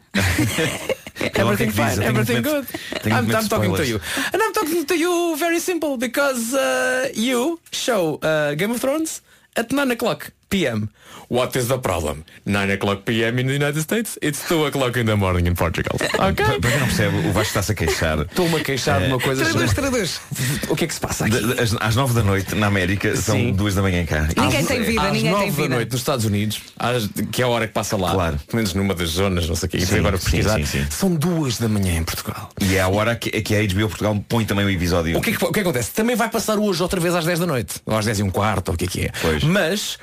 Everything 1.34 1.70
fine, 1.70 2.04
everything 2.04 2.42
good. 2.42 2.66
I'm, 3.06 3.28
I'm 3.34 3.48
talking 3.48 3.74
to 3.74 3.84
you. 3.84 4.00
And 4.32 4.40
I'm 4.40 4.52
talking 4.52 4.84
to 4.84 4.94
you 4.94 5.36
very 5.36 5.58
simple 5.60 5.96
because 5.96 6.54
uh, 6.54 7.08
you 7.14 7.58
show 7.72 8.20
uh, 8.22 8.54
Game 8.54 8.70
of 8.70 8.80
Thrones 8.80 9.20
at 9.56 9.72
9 9.72 9.90
o'clock 9.92 10.30
p.m. 10.48 10.88
What 11.30 11.58
is 11.58 11.68
the 11.68 11.76
problem? 11.78 12.24
9 12.46 12.72
o'clock 12.72 13.02
p.m. 13.04 13.38
in 13.40 13.46
the 13.46 13.54
United 13.54 13.80
States? 13.82 14.18
It's 14.22 14.46
2 14.48 14.66
o'clock 14.66 14.96
in 14.98 15.04
the 15.04 15.14
morning 15.14 15.46
in 15.46 15.54
Portugal. 15.54 15.98
Para 15.98 16.28
Ok? 16.32 16.44
para 16.60 16.70
quem 16.70 16.80
não 16.80 16.86
percebe, 16.86 17.16
o 17.28 17.32
Vasco 17.32 17.48
está-se 17.48 17.72
a 17.72 17.74
queixar. 17.74 18.20
Estou-me 18.20 18.56
a 18.56 18.60
queixar 18.64 19.00
de 19.02 19.08
uma 19.08 19.20
coisa. 19.20 19.44
Traduz, 19.44 19.72
traduz. 19.74 20.20
O 20.68 20.74
que 20.76 20.84
é 20.84 20.86
que 20.86 20.94
se 20.94 21.00
passa 21.00 21.26
aqui? 21.26 21.38
De- 21.38 21.54
de- 21.54 21.60
Às, 21.60 21.74
às 21.80 21.96
9 21.96 22.14
da 22.14 22.22
noite 22.22 22.54
na 22.54 22.66
América 22.68 23.14
são 23.16 23.36
Sim. 23.36 23.52
duas 23.52 23.74
da 23.74 23.82
manhã 23.82 24.04
cá. 24.06 24.26
Ninguém 24.36 24.60
Às- 24.60 24.66
tem 24.66 24.82
vida, 24.82 25.02
às 25.02 25.12
ninguém 25.12 25.22
tem 25.22 25.30
nove 25.32 25.46
da 25.50 25.62
vida. 25.62 25.74
noite 25.74 25.92
nos 25.92 26.00
Estados 26.00 26.24
Unidos, 26.24 26.60
às- 26.78 27.08
que 27.30 27.42
é 27.42 27.44
a 27.44 27.48
hora 27.48 27.66
que 27.66 27.74
passa 27.74 27.96
lá, 27.96 28.12
Claro. 28.12 28.36
pelo 28.46 28.56
menos 28.56 28.72
numa 28.72 28.94
das 28.94 29.10
zonas, 29.10 29.46
não 29.46 29.54
sei 29.54 29.66
o 29.66 29.70
quê, 29.70 29.76
e 29.78 29.86
Sim, 29.86 29.98
agora 29.98 30.16
sim, 30.16 30.24
pesquisar, 30.24 30.56
sim, 30.58 30.64
sim. 30.64 30.86
são 30.88 31.14
duas 31.14 31.58
da 31.58 31.68
manhã 31.68 31.96
em 31.98 32.04
Portugal. 32.04 32.48
E 32.60 32.74
é 32.76 32.80
a 32.80 32.88
hora 32.88 33.14
que, 33.14 33.30
que 33.42 33.54
a 33.54 33.60
HBO 33.62 33.88
Portugal 33.88 34.24
põe 34.28 34.46
também 34.46 34.64
o 34.64 34.70
episódio. 34.70 35.18
O 35.18 35.20
que, 35.20 35.30
é 35.30 35.36
que, 35.36 35.44
o 35.44 35.52
que 35.52 35.60
acontece? 35.60 35.90
Também 35.92 36.16
vai 36.16 36.30
passar 36.30 36.58
hoje 36.58 36.82
outra 36.82 36.98
vez 37.00 37.14
às 37.14 37.26
10 37.26 37.38
da 37.38 37.46
noite, 37.46 37.76
ou 37.84 37.94
às 37.96 38.06
10 38.06 38.18
e 38.20 38.22
um 38.22 38.30
quarto, 38.30 38.68
ou 38.70 38.74
o 38.74 38.78
que 38.78 38.84
é 38.84 38.88
que 38.88 39.00
é. 39.02 39.10
Pois. 39.20 39.42
Mas 39.44 39.98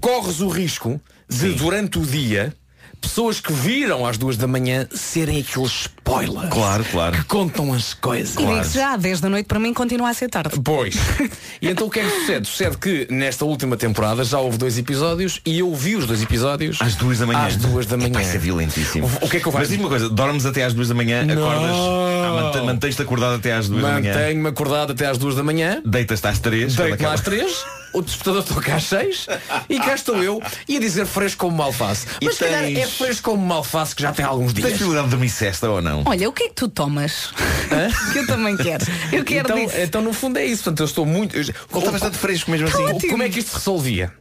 corres 0.00 0.40
o 0.40 0.48
risco 0.48 1.00
de, 1.28 1.52
durante 1.54 1.98
o 1.98 2.02
dia, 2.02 2.52
pessoas 3.00 3.40
que 3.40 3.52
viram 3.52 4.06
às 4.06 4.16
duas 4.16 4.36
da 4.36 4.46
manhã 4.46 4.86
serem 4.94 5.40
aqueles 5.40 5.72
spoilers. 5.88 6.50
Claro, 6.50 6.84
claro. 6.84 7.16
Que 7.16 7.24
contam 7.24 7.72
as 7.72 7.94
coisas. 7.94 8.34
E 8.36 8.38
digo 8.46 8.62
já, 8.64 8.96
10 8.96 9.20
da 9.20 9.28
noite 9.28 9.46
para 9.46 9.58
mim 9.58 9.74
continua 9.74 10.10
a 10.10 10.14
ser 10.14 10.28
tarde. 10.28 10.60
Pois. 10.62 10.94
E 11.60 11.68
então 11.68 11.86
o 11.88 11.90
que 11.90 11.98
é 12.00 12.04
que 12.04 12.20
sucede? 12.20 12.46
Sucede 12.48 12.76
que 12.78 13.08
nesta 13.10 13.44
última 13.44 13.76
temporada 13.76 14.22
já 14.24 14.38
houve 14.38 14.56
dois 14.58 14.78
episódios 14.78 15.40
e 15.44 15.58
eu 15.58 15.74
vi 15.74 15.96
os 15.96 16.06
dois 16.06 16.22
episódios 16.22 16.80
Às 16.80 16.94
duas 16.94 17.18
da 17.18 17.26
manhã. 17.26 17.40
Às 17.46 17.56
duas 17.56 17.86
da 17.86 17.96
manhã. 17.96 18.20
Isso 18.20 18.36
é 18.36 18.38
violentíssimo. 18.38 19.10
O 19.20 19.28
que 19.28 19.38
é 19.38 19.40
que 19.40 19.46
eu 19.48 19.52
faço? 19.52 19.58
Mas 19.62 19.68
diz-me 19.68 19.82
uma 19.84 19.90
coisa, 19.90 20.08
dormes 20.08 20.46
até 20.46 20.64
às 20.64 20.72
duas 20.74 20.88
da 20.88 20.94
manhã, 20.94 21.24
Não. 21.24 21.34
acordas, 21.48 21.76
ah, 21.76 22.40
mante- 22.52 22.66
mantens-te 22.66 23.02
acordado 23.02 23.34
até 23.36 23.52
às 23.52 23.68
duas 23.68 23.82
da 23.82 23.92
manhã, 23.92 24.12
Mantenho-me 24.14 24.48
acordado 24.48 24.92
até 24.92 25.06
às 25.06 25.18
duas 25.18 25.34
da 25.34 25.42
manhã. 25.42 25.82
deitas-te 25.84 26.26
às 26.28 26.38
três. 26.38 26.74
Deito-me 26.76 26.94
acaba- 26.94 27.14
às 27.14 27.20
três, 27.20 27.64
o 27.92 28.02
despertador 28.02 28.42
toca 28.44 28.74
às 28.74 28.84
seis 28.84 29.26
e 29.68 29.78
cá 29.78 29.94
estou 29.94 30.22
eu 30.22 30.40
e 30.68 30.76
a 30.76 30.80
dizer 30.80 31.06
fresco 31.06 31.46
como 31.46 31.56
malface. 31.58 32.06
E 32.20 32.24
Mas 32.26 32.34
se 32.36 32.44
calhar 32.44 32.62
tens- 32.62 32.78
é 32.78 32.86
fresco 32.86 33.30
como 33.30 33.44
malface 33.46 33.94
que 33.94 34.02
já 34.02 34.12
tem 34.12 34.24
alguns 34.24 34.52
Tens 34.52 34.62
dias. 34.62 34.72
possibilidade 34.72 35.06
de 35.06 35.10
dormir 35.10 35.28
cesta 35.30 35.68
ou 35.70 35.82
não? 35.82 36.02
Olha, 36.06 36.28
o 36.28 36.32
que 36.32 36.44
é 36.44 36.48
que 36.48 36.54
tu 36.54 36.68
tomas? 36.68 37.30
que 38.12 38.18
eu 38.20 38.26
também 38.26 38.56
quero. 38.56 38.84
Eu 39.12 39.24
quero 39.24 39.48
então, 39.48 39.56
disso. 39.66 39.76
então 39.78 40.00
no 40.02 40.12
fundo 40.12 40.38
é 40.38 40.44
isso. 40.46 40.62
Portanto, 40.64 40.80
eu 40.80 40.86
estou 40.86 41.04
muito. 41.06 41.36
eu- 41.36 41.42
está 41.42 41.90
bastante 41.90 42.16
fresco 42.18 42.50
mesmo 42.50 42.68
assim. 42.68 42.82
O- 42.84 43.10
Como 43.10 43.22
é 43.22 43.28
que 43.28 43.38
isto 43.40 43.50
se 43.50 43.56
resolvia? 43.56 44.12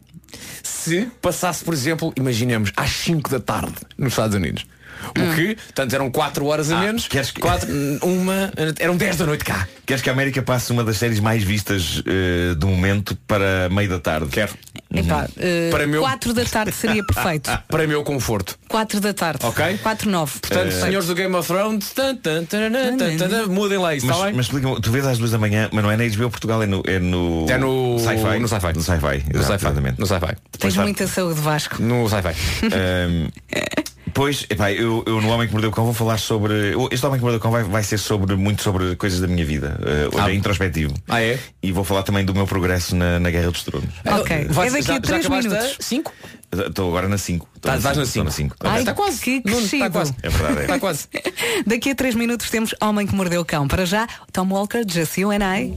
Se 0.64 1.08
passasse, 1.22 1.64
por 1.64 1.74
exemplo, 1.74 2.14
imaginemos, 2.16 2.72
às 2.76 2.90
5 2.92 3.30
da 3.30 3.40
tarde 3.40 3.74
nos 3.98 4.14
Estados 4.14 4.36
Unidos. 4.36 4.66
O 5.10 5.36
que, 5.36 5.56
portanto, 5.56 5.94
eram 5.94 6.12
4 6.12 6.46
horas 6.46 6.72
a 6.72 6.78
Ah, 6.78 6.82
menos. 6.82 7.08
queres 7.08 7.32
que- 7.32 7.42
quatro, 7.42 7.68
uma, 8.04 8.52
eram 8.80 8.96
10 8.96 9.18
da 9.18 9.26
noite 9.26 9.44
cá. 9.44 9.68
Queres 9.86 10.02
que 10.02 10.10
a 10.10 10.14
América 10.14 10.42
passe 10.42 10.72
uma 10.72 10.84
das 10.84 10.98
séries 10.98 11.20
mais 11.20 11.44
vistas 11.44 12.02
eh, 12.06 12.56
do 12.56 12.68
momento 12.68 13.16
para 13.28 13.68
meio 13.70 13.90
da 13.90 14.00
tarde? 14.00 14.28
Quero. 14.30 14.54
Epá, 14.94 15.28
eh, 15.38 15.70
Para 15.72 15.88
meu- 15.88 16.02
4 16.02 16.34
da 16.34 16.44
tarde 16.44 16.72
seria 16.74 17.04
perfeito. 17.06 17.50
Para 17.70 17.88
meu 17.88 18.04
conforto. 18.04 18.58
4 18.68 19.00
da 19.00 19.14
tarde. 19.14 19.46
Ok. 19.46 19.78
4, 19.82 20.10
9. 20.10 20.40
Portanto, 20.40 20.72
senhores 20.74 21.08
do 21.08 21.16
Game 21.16 21.34
of 21.36 21.48
Thrones, 21.48 21.92
tan, 21.92 22.16
tan, 22.18 22.44
tarará, 22.46 22.92
tan, 22.98 23.18
tan, 23.18 23.30
tan, 23.30 23.48
mudem 23.48 23.78
lá 23.78 23.96
isso, 23.96 24.06
Mas, 24.06 24.16
está 24.16 24.28
bem? 24.28 24.36
mas 24.36 24.46
explica-me, 24.48 24.82
tu 24.82 24.92
vês 24.92 25.06
às 25.06 25.18
duas 25.18 25.32
da 25.32 25.38
manhã, 25.38 25.70
mas 25.72 25.82
não 25.84 25.92
é 25.92 25.96
na 25.98 26.04
HBO 26.04 26.30
Portugal, 26.30 26.62
é 26.62 26.66
no. 26.68 26.84
É 26.86 27.00
no, 27.00 27.46
É 27.50 27.58
no- 27.58 28.00
Sci-Fi. 28.00 28.40
no 28.40 28.48
Sci-Fi. 28.50 28.74
No 28.74 28.82
Sci-Fi. 28.84 29.24
exatamente. 29.34 30.00
No 30.00 30.06
sci-fi. 30.06 30.36
Tens 30.60 30.76
muita 30.78 31.08
saúde, 31.08 31.40
Vasco. 31.40 31.82
No 31.82 32.08
sci-fi. 32.10 32.36
Ahm, 32.66 33.30
Pois, 34.14 34.46
epá, 34.50 34.72
eu, 34.72 35.04
eu 35.08 35.22
no 35.22 35.30
Homem 35.30 35.48
que 35.48 35.54
Mordeu 35.54 35.70
o 35.70 35.74
Cão 35.74 35.86
vou 35.86 35.94
falar 35.94 36.18
sobre. 36.18 36.74
Este 36.92 37.06
Homem 37.06 37.18
que 37.20 37.24
Mordeu 37.24 37.38
o 37.40 37.42
Cão 37.42 37.52
vai, 37.52 37.64
vai 37.64 37.84
ser 37.84 37.98
sobre 37.98 38.36
muito 38.36 38.62
sobre 38.62 38.96
coisas 38.96 39.20
da 39.20 39.28
minha 39.28 39.46
vida. 39.46 39.80
Uh, 39.80 40.16
hoje 40.16 40.26
Ah. 40.26 40.32
é 40.32 40.36
introspectivo. 40.36 40.94
Ah, 41.08 41.22
é? 41.22 41.40
E 41.64 41.72
vou 41.72 41.84
falar 41.84 42.04
também 42.04 42.26
do 42.26 42.34
meu 42.34 42.46
progresso 42.48 42.96
na, 42.96 43.20
na 43.20 43.30
Guerra 43.32 43.52
dos 43.52 43.64
Tronos. 43.64 43.90
Ok. 44.06 44.46
Vai- 44.50 44.68
é 44.68 44.72
daqui 44.72 44.84
já- 44.84 44.92
a 44.94 44.96
já 44.96 45.02
3 45.02 45.26
acabaste 45.26 45.50
minutos. 45.50 45.78
a 45.80 45.84
5? 45.84 46.14
Estou 46.52 46.90
agora 46.90 47.08
na 47.08 47.18
5. 47.18 47.48
Tá, 47.62 47.78
vais 47.78 47.96
na 47.96 48.32
cinco. 48.32 48.56
Ai, 48.62 48.80
Está 48.80 48.94
quase. 48.94 49.22
que 49.22 49.42
Nuno. 49.46 49.66
Está 49.66 49.90
quase. 49.90 50.16
É 50.24 50.30
verdade, 50.30 50.60
é. 50.60 50.62
Está 50.64 50.80
quase. 50.80 51.08
Daqui 51.66 51.92
a 51.92 51.96
3 51.96 52.16
minutos 52.16 52.50
temos 52.50 52.74
Homem 52.82 53.06
que 53.06 53.14
Mordeu 53.14 53.42
o 53.42 53.46
Cão. 53.46 53.68
Para 53.68 53.86
já, 53.86 54.08
Tom 54.34 54.48
Walker, 54.50 54.82
Just 54.88 55.18
You 55.18 55.32
and 55.32 55.44
I. 55.44 55.74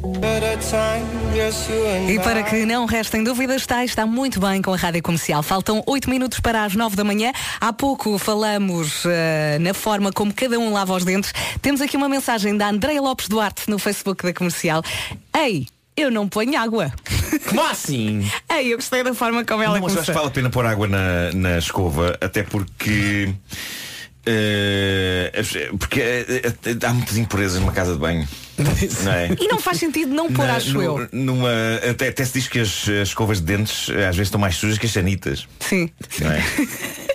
E 2.11 2.19
para 2.21 2.43
que 2.43 2.65
não 2.65 2.87
restem 2.87 3.23
dúvidas, 3.23 3.61
está, 3.63 3.85
está 3.85 4.07
muito 4.07 4.41
bem 4.41 4.63
com 4.63 4.73
a 4.73 4.77
Rádio 4.77 5.03
Comercial. 5.03 5.43
Faltam 5.43 5.83
8 5.87 6.09
minutos 6.09 6.41
para 6.41 6.65
as 6.65 6.75
9 6.75 6.97
da 6.97 7.05
manhã. 7.05 7.33
Há 7.61 7.73
pouco 7.73 8.19
falamos 8.19 9.05
eh, 9.07 9.59
na 9.61 9.75
forma 9.75 10.11
como 10.11 10.33
cada 10.33 10.59
um 10.59 10.73
lava 10.73 10.95
os 10.95 11.05
dentes. 11.05 11.33
Temos 11.61 11.83
aqui 11.83 11.97
uma 11.97 12.09
mensagem 12.09 12.57
da 12.57 12.69
Andréia 12.71 13.01
Lopes 13.03 13.29
Duarte 13.29 13.69
no 13.69 13.79
Facebook 13.79 14.25
da 14.25 14.33
Comercial. 14.33 14.83
Ei, 15.37 15.67
eu 15.97 16.11
não 16.11 16.29
ponho 16.29 16.59
água. 16.59 16.93
Como 17.49 17.63
assim? 17.65 18.29
Ei, 18.51 18.73
eu 18.73 18.77
gostei 18.79 19.03
da 19.03 19.15
forma 19.15 19.45
como 19.45 19.63
ela 19.63 19.75
Não, 19.75 19.83
mas 19.85 19.95
eu 19.95 20.01
acho 20.01 20.07
que 20.07 20.13
começou. 20.13 20.15
vale 20.15 20.27
a 20.29 20.31
pena 20.31 20.51
pôr 20.51 20.67
água 20.67 20.87
na, 20.89 21.33
na 21.33 21.59
escova, 21.59 22.17
até 22.21 22.43
porque. 22.43 23.33
eh, 24.27 25.33
porque 25.79 26.01
eh, 26.01 26.27
eh, 26.65 26.87
há 26.87 26.93
muitas 26.95 27.17
impurezas 27.17 27.61
numa 27.61 27.73
casa 27.73 27.93
de 27.93 27.99
banho. 27.99 28.27
Não 29.03 29.13
é? 29.13 29.31
E 29.41 29.49
não 29.49 29.59
faz 29.59 29.79
sentido 29.79 30.15
não 30.15 30.33
pôr, 30.33 30.47
Na- 30.47 30.55
acho 30.57 30.75
no- 30.75 30.83
eu. 30.83 31.09
Numa, 31.13 31.51
até, 31.91 32.09
até 32.09 32.25
se 32.25 32.35
diz 32.35 32.47
que 32.49 32.61
as, 32.61 32.89
as 32.89 33.09
escovas 33.09 33.41
de 33.41 33.47
dentes 33.47 33.91
às 33.91 34.15
vezes 34.15 34.29
estão 34.29 34.41
mais 34.41 34.55
sujas 34.57 34.79
que 34.79 34.87
as 34.87 34.93
sanitas. 34.93 35.49
Sim. 35.59 35.91
Não 36.21 36.31
é? 36.31 36.41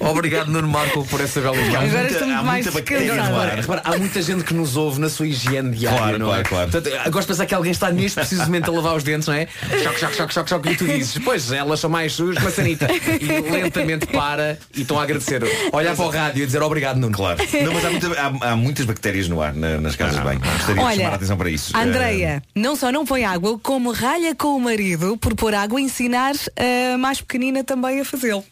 Obrigado, 0.00 0.48
Nuno 0.50 0.68
Marco, 0.68 1.04
por 1.06 1.20
essa 1.20 1.40
bela 1.40 1.56
Há 1.56 1.60
Agora 1.82 2.02
muita- 2.02 2.24
há 2.24 2.42
mais 2.42 2.64
muita 2.64 2.70
bactéria 2.70 3.14
no 3.14 3.20
ar. 3.22 3.26
Repara, 3.26 3.60
repara, 3.60 3.82
há 3.84 3.98
muita 3.98 4.22
gente 4.22 4.44
que 4.44 4.54
nos 4.54 4.76
ouve 4.76 5.00
na 5.00 5.08
sua 5.08 5.26
higiene 5.26 5.74
diária, 5.74 5.98
Claro, 5.98 6.18
não 6.18 6.26
é? 6.28 6.42
claro, 6.42 6.48
claro. 6.48 6.70
Portanto, 6.70 6.94
eu 6.94 7.10
gosto 7.12 7.26
de 7.26 7.32
pensar 7.34 7.46
que 7.46 7.54
alguém 7.54 7.72
está 7.72 7.90
neste 7.90 8.14
precisamente 8.16 8.68
a 8.68 8.72
lavar 8.72 8.96
os 8.96 9.02
dentes, 9.02 9.26
não 9.26 9.34
é? 9.34 9.46
Choque, 9.82 9.98
choque, 10.00 10.16
choque, 10.16 10.34
choque, 10.34 10.50
choque, 10.50 10.68
e 10.70 10.76
tu 10.76 10.86
dizes, 10.86 11.18
pois, 11.24 11.50
elas 11.50 11.80
são 11.80 11.90
mais 11.90 12.12
sujas 12.12 12.40
que 12.42 12.48
a 12.48 12.50
sanita. 12.50 12.86
E 13.20 13.50
lentamente 13.50 14.06
para 14.06 14.58
e 14.74 14.82
estão 14.82 14.98
a 14.98 15.02
agradecer. 15.02 15.42
Olhar 15.72 15.96
para 15.96 16.04
o 16.04 16.10
rádio 16.10 16.42
e 16.42 16.46
dizer 16.46 16.62
obrigado, 16.62 16.96
Nuno. 16.98 17.14
Claro. 17.16 17.38
Não, 17.64 17.72
mas 17.72 17.84
há, 17.84 17.90
muita- 17.90 18.20
há- 18.20 18.50
há 18.52 18.56
muitas 18.56 18.84
bactérias 18.84 19.28
no 19.28 19.40
ar 19.42 19.54
na- 19.54 19.80
nas 19.80 19.96
casas 19.96 20.16
de 20.16 20.22
banho. 20.22 20.40
Gostaria 20.40 20.74
de 20.90 20.96
chamar 20.96 21.12
a 21.12 21.14
atenção 21.16 21.36
para 21.36 21.50
isso. 21.50 21.76
Andreia, 21.76 22.42
não 22.54 22.76
só 22.76 22.92
não 22.92 23.04
põe 23.04 23.24
água, 23.24 23.58
como 23.62 23.90
ralha 23.92 24.34
com 24.34 24.56
o 24.56 24.60
marido 24.60 25.16
por 25.16 25.34
pôr 25.34 25.54
água 25.54 25.80
e 25.80 25.84
ensinar 25.84 26.34
a 26.94 26.98
mais 26.98 27.20
pequenina 27.20 27.64
também 27.64 28.00
a 28.00 28.04
fazê-lo. 28.04 28.44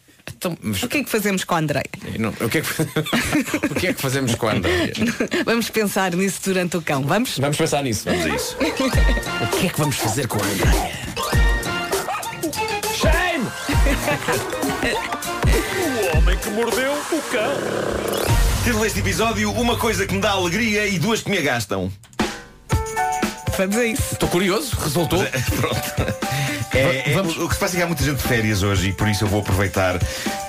Então, 0.45 0.57
mas, 0.61 0.83
O 0.83 0.87
que 0.87 0.97
é 0.99 1.03
que 1.03 1.09
fazemos 1.09 1.43
com 1.43 1.55
a 1.55 1.57
Andreia? 1.57 1.89
não, 2.19 2.29
o, 2.29 2.49
que 2.49 2.59
é 2.59 2.61
que, 2.61 2.67
o 3.71 3.75
que 3.75 3.87
é 3.87 3.93
que 3.93 4.01
fazemos 4.01 4.35
com 4.35 4.47
a 4.47 4.53
Andréia? 4.53 4.93
Vamos 5.43 5.69
pensar 5.69 6.13
nisso 6.13 6.39
durante 6.45 6.77
o 6.77 6.81
cão, 6.83 7.01
vamos? 7.01 7.39
Vamos 7.39 7.57
pensar 7.57 7.81
nisso. 7.81 8.03
Vamos 8.05 8.25
a 8.25 8.29
isso. 8.29 8.55
O 9.41 9.57
que 9.57 9.67
é 9.67 9.69
que 9.69 9.79
vamos 9.79 9.95
fazer 9.95 10.27
com 10.27 10.37
a 10.37 10.45
Andréia? 10.45 10.91
Shame! 12.93 13.45
O 16.13 16.17
homem 16.17 16.37
que 16.37 16.49
mordeu 16.49 16.93
o 16.93 17.21
cão. 17.31 17.51
Título 18.63 18.83
deste 18.83 18.99
episódio, 18.99 19.51
uma 19.51 19.77
coisa 19.77 20.05
que 20.05 20.13
me 20.13 20.21
dá 20.21 20.31
alegria 20.31 20.85
e 20.87 20.99
duas 20.99 21.21
que 21.21 21.29
me 21.29 21.37
agastam. 21.39 21.91
Vamos 23.57 23.77
a 23.77 23.85
isso. 23.85 24.13
Estou 24.13 24.29
curioso, 24.29 24.75
resultou. 24.75 25.23
Pronto. 25.23 26.34
É, 26.75 27.09
é, 27.11 27.13
Vamos- 27.13 27.37
o, 27.37 27.45
o 27.45 27.47
que 27.47 27.53
se 27.53 27.59
passa 27.59 27.75
é 27.75 27.77
que 27.77 27.83
há 27.83 27.87
muita 27.87 28.03
gente 28.03 28.17
de 28.17 28.23
férias 28.23 28.61
hoje 28.63 28.89
e 28.89 28.93
por 28.93 29.07
isso 29.07 29.23
eu 29.23 29.27
vou 29.27 29.39
aproveitar 29.39 29.97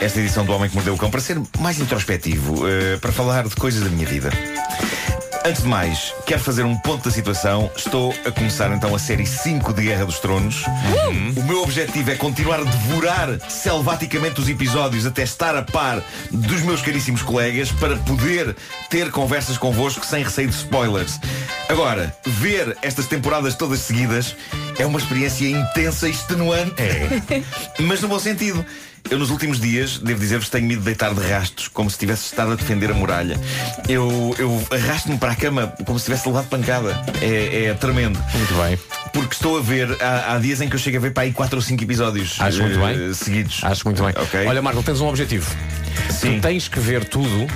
esta 0.00 0.18
edição 0.20 0.44
do 0.44 0.52
Homem 0.52 0.68
que 0.68 0.74
Mordeu 0.74 0.94
o 0.94 0.98
Cão 0.98 1.10
para 1.10 1.20
ser 1.20 1.40
mais 1.60 1.78
introspectivo, 1.78 2.66
eh, 2.68 2.96
para 3.00 3.12
falar 3.12 3.44
de 3.46 3.54
coisas 3.54 3.82
da 3.82 3.88
minha 3.90 4.06
vida. 4.06 4.30
Antes 5.46 5.62
de 5.62 5.68
mais, 5.68 6.12
quero 6.26 6.40
fazer 6.40 6.64
um 6.64 6.76
ponto 6.76 7.04
da 7.04 7.10
situação. 7.12 7.70
Estou 7.76 8.12
a 8.26 8.32
começar 8.32 8.68
então 8.72 8.92
a 8.92 8.98
série 8.98 9.24
5 9.24 9.72
de 9.74 9.82
Guerra 9.82 10.04
dos 10.04 10.18
Tronos. 10.18 10.64
O 11.36 11.42
meu 11.44 11.62
objetivo 11.62 12.10
é 12.10 12.16
continuar 12.16 12.58
a 12.58 12.64
devorar 12.64 13.28
selvaticamente 13.48 14.40
os 14.40 14.48
episódios 14.48 15.06
até 15.06 15.22
estar 15.22 15.54
a 15.54 15.62
par 15.62 16.02
dos 16.32 16.62
meus 16.62 16.82
caríssimos 16.82 17.22
colegas 17.22 17.70
para 17.70 17.96
poder 17.98 18.56
ter 18.90 19.12
conversas 19.12 19.56
convosco 19.56 20.04
sem 20.04 20.24
receio 20.24 20.48
de 20.48 20.56
spoilers. 20.56 21.20
Agora, 21.68 22.12
ver 22.26 22.76
estas 22.82 23.06
temporadas 23.06 23.54
todas 23.54 23.78
seguidas 23.78 24.34
é 24.80 24.84
uma 24.84 24.98
experiência 24.98 25.48
intensa 25.48 26.08
e 26.08 26.10
extenuante. 26.10 26.74
Mas 27.78 28.00
no 28.00 28.08
bom 28.08 28.18
sentido. 28.18 28.66
Eu 29.10 29.18
nos 29.18 29.30
últimos 29.30 29.60
dias, 29.60 29.98
devo 29.98 30.18
dizer-vos, 30.18 30.48
tenho 30.48 30.66
medo 30.66 30.80
de 30.80 30.84
deitar 30.86 31.14
de 31.14 31.20
rastos, 31.20 31.68
como 31.68 31.88
se 31.88 31.96
tivesse 31.98 32.24
estado 32.26 32.52
a 32.52 32.54
defender 32.56 32.90
a 32.90 32.94
muralha. 32.94 33.38
Eu, 33.88 34.34
eu 34.38 34.66
arrasto-me 34.70 35.16
para 35.16 35.32
a 35.32 35.36
cama 35.36 35.72
como 35.84 35.98
se 35.98 36.06
tivesse 36.06 36.26
levado 36.28 36.48
pancada. 36.48 37.00
É, 37.22 37.66
é 37.66 37.74
tremendo. 37.74 38.18
Muito 38.34 38.54
bem. 38.54 38.78
Porque 39.12 39.34
estou 39.34 39.58
a 39.58 39.62
ver, 39.62 39.96
há, 40.02 40.34
há 40.34 40.38
dias 40.38 40.60
em 40.60 40.68
que 40.68 40.74
eu 40.74 40.78
chego 40.78 40.96
a 40.96 41.00
ver 41.00 41.12
para 41.12 41.22
aí 41.22 41.32
4 41.32 41.56
ou 41.56 41.62
5 41.62 41.82
episódios 41.84 42.36
Acho 42.40 42.62
muito 42.62 42.80
eh, 42.80 42.94
bem. 42.94 43.14
seguidos. 43.14 43.60
Acho 43.62 43.84
muito 43.84 44.02
bem. 44.02 44.12
Ok. 44.16 44.46
Olha, 44.46 44.60
Marco, 44.60 44.82
tens 44.82 45.00
um 45.00 45.06
objetivo. 45.06 45.54
Sim. 46.10 46.36
Tu 46.36 46.42
tens 46.42 46.68
que 46.68 46.80
ver 46.80 47.04
tudo 47.04 47.46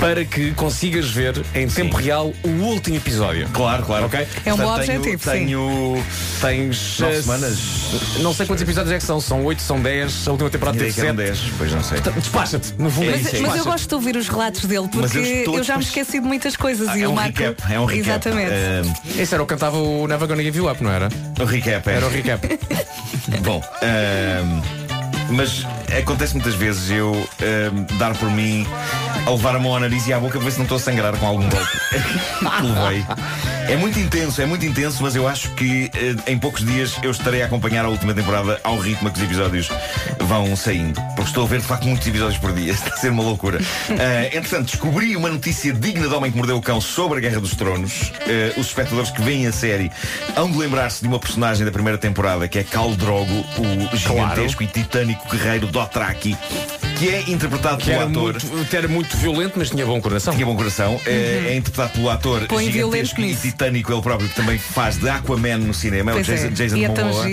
para 0.00 0.24
que 0.24 0.52
consigas 0.52 1.08
ver 1.10 1.42
em 1.54 1.66
tempo 1.66 1.96
real 1.96 2.32
o 2.42 2.48
último 2.48 2.96
episódio. 2.96 3.48
Claro, 3.52 3.84
claro. 3.84 4.06
Ok? 4.06 4.26
É 4.44 4.52
um 4.52 4.56
bom 4.56 4.64
Portanto, 4.64 4.86
tenho- 4.86 4.98
objetivo, 5.00 5.24
sim. 5.24 5.30
Tenho. 5.30 6.04
Tens 6.40 6.98
Nove 6.98 7.14
eh, 7.16 7.22
semanas? 7.22 7.58
Não 8.20 8.34
sei 8.34 8.46
quantos 8.46 8.62
episódios 8.62 8.92
é 8.92 8.98
que 8.98 9.04
são, 9.04 9.20
são 9.20 9.44
8, 9.44 9.62
são 9.62 9.80
10, 9.80 10.28
a 10.28 10.30
última 10.32 10.50
temporada 10.50 10.76
teve 10.78 10.92
7. 10.92 11.12
10, 11.12 11.38
pois 11.56 11.72
não 11.72 11.82
sei. 11.82 12.00
Despacha-te, 12.00 12.74
no 12.78 12.90
fundo 12.90 13.10
é 13.10 13.14
É 13.14 13.40
Mas 13.40 13.54
é 13.56 13.58
eu 13.60 13.64
gosto 13.64 13.88
de 13.88 13.94
ouvir 13.94 14.16
os 14.16 14.28
relatos 14.28 14.64
dele 14.66 14.88
Mas 14.94 15.12
porque 15.12 15.44
eu 15.46 15.62
já 15.64 15.76
me 15.76 15.82
esqueci 15.84 16.20
de 16.20 16.26
muitas 16.26 16.56
coisas 16.56 16.88
Ah, 16.88 16.98
e 16.98 17.02
é 17.02 17.08
o 17.08 17.10
um 17.10 17.14
Marco. 17.14 17.38
recap, 17.38 17.72
é 17.72 17.80
um 17.80 17.84
recap. 17.84 18.08
Exatamente. 18.10 18.50
Ah, 18.52 19.20
Esse 19.22 19.34
era 19.34 19.42
o 19.42 19.46
que 19.46 19.54
cantava 19.54 19.78
o 19.78 20.06
Never 20.06 20.28
Gonna 20.28 20.42
Give 20.42 20.58
You 20.58 20.70
Up, 20.70 20.82
não 20.82 20.90
era? 20.90 21.08
o 21.40 21.44
recap 21.44 21.88
é. 21.88 21.94
Era 21.94 22.06
o 22.06 22.10
recap. 22.10 22.46
Bom, 23.42 23.62
ahm, 23.82 24.60
mas 25.30 25.64
acontece 25.98 26.34
muitas 26.34 26.54
vezes 26.54 26.90
eu 26.90 27.12
ahm, 27.40 27.96
dar 27.98 28.14
por 28.16 28.30
mim 28.30 28.66
a 29.26 29.30
levar 29.30 29.56
a 29.56 29.58
mão 29.58 29.72
ao 29.74 29.80
nariz 29.80 30.06
e 30.06 30.12
à 30.12 30.18
boca 30.20 30.38
para 30.38 30.44
ver 30.44 30.50
se 30.50 30.58
não 30.58 30.64
estou 30.64 30.76
a 30.76 30.80
sangrar 30.80 31.16
com 31.16 31.26
algum 31.26 31.48
golpe 31.48 31.66
levei. 32.62 33.04
É 33.68 33.76
muito 33.76 33.98
intenso, 33.98 34.40
é 34.42 34.46
muito 34.46 34.64
intenso, 34.66 35.02
mas 35.02 35.16
eu 35.16 35.26
acho 35.26 35.50
que 35.52 35.90
eh, 35.94 36.32
em 36.32 36.38
poucos 36.38 36.64
dias 36.64 36.96
eu 37.02 37.10
estarei 37.10 37.42
a 37.42 37.46
acompanhar 37.46 37.84
a 37.84 37.88
última 37.88 38.12
temporada 38.12 38.60
ao 38.62 38.78
ritmo 38.78 39.10
que 39.10 39.18
os 39.18 39.24
episódios 39.24 39.68
vão 40.20 40.54
saindo. 40.54 41.00
Porque 41.16 41.30
estou 41.30 41.44
a 41.44 41.48
ver 41.48 41.60
de 41.60 41.66
facto 41.66 41.86
muitos 41.86 42.06
episódios 42.06 42.38
por 42.38 42.52
dia. 42.52 42.72
Está 42.84 42.94
a 42.94 42.96
ser 42.96 43.10
uma 43.10 43.22
loucura. 43.22 43.58
Ah, 43.90 44.26
entretanto, 44.26 44.66
descobri 44.66 45.16
uma 45.16 45.30
notícia 45.30 45.72
digna 45.72 46.08
de 46.08 46.14
Homem 46.14 46.30
que 46.30 46.36
Mordeu 46.36 46.56
o 46.56 46.62
Cão 46.62 46.80
sobre 46.80 47.18
a 47.18 47.20
Guerra 47.22 47.40
dos 47.40 47.54
Tronos. 47.54 48.12
Ah, 48.20 48.60
os 48.60 48.66
espectadores 48.66 49.10
que 49.10 49.22
veem 49.22 49.46
a 49.46 49.52
série 49.52 49.90
hão 50.36 50.50
de 50.50 50.58
lembrar-se 50.58 51.00
de 51.00 51.08
uma 51.08 51.18
personagem 51.18 51.64
da 51.64 51.72
primeira 51.72 51.98
temporada 51.98 52.46
que 52.46 52.58
é 52.58 52.64
Khal 52.64 52.94
Drogo, 52.94 53.44
o 53.58 53.96
gigantesco 53.96 54.62
e 54.62 54.66
titânico 54.66 55.28
guerreiro 55.28 55.66
Dothraki, 55.66 56.36
que 56.98 57.08
é 57.08 57.22
interpretado 57.28 57.78
Que 57.78 57.90
pelo 57.90 58.02
ator. 58.02 58.36
muito, 58.44 58.76
era 58.76 58.88
muito 58.88 59.16
violento, 59.16 59.54
mas 59.56 59.70
tinha 59.70 59.86
bom 59.86 60.00
coração. 60.00 60.34
Tinha 60.34 60.46
bom 60.46 60.56
coração. 60.56 61.00
É, 61.06 61.48
é 61.48 61.56
interpretado 61.56 61.92
pelo 61.94 62.10
ator 62.10 62.46
Põe 62.46 62.70
gigantesco 62.70 63.20
e. 63.20 63.53
titânico, 63.54 63.92
ele 63.92 64.02
próprio, 64.02 64.28
que 64.28 64.34
também 64.34 64.58
faz 64.58 64.98
de 64.98 65.08
Aquaman 65.08 65.58
no 65.58 65.72
cinema. 65.72 66.10
É 66.10 66.14
o 66.14 66.16
Pois 66.16 66.28
é, 66.28 66.48
Jason, 66.48 66.50
Jason 66.50 66.76
e 66.76 66.84
é 66.84 66.88
Momoa. 66.88 67.26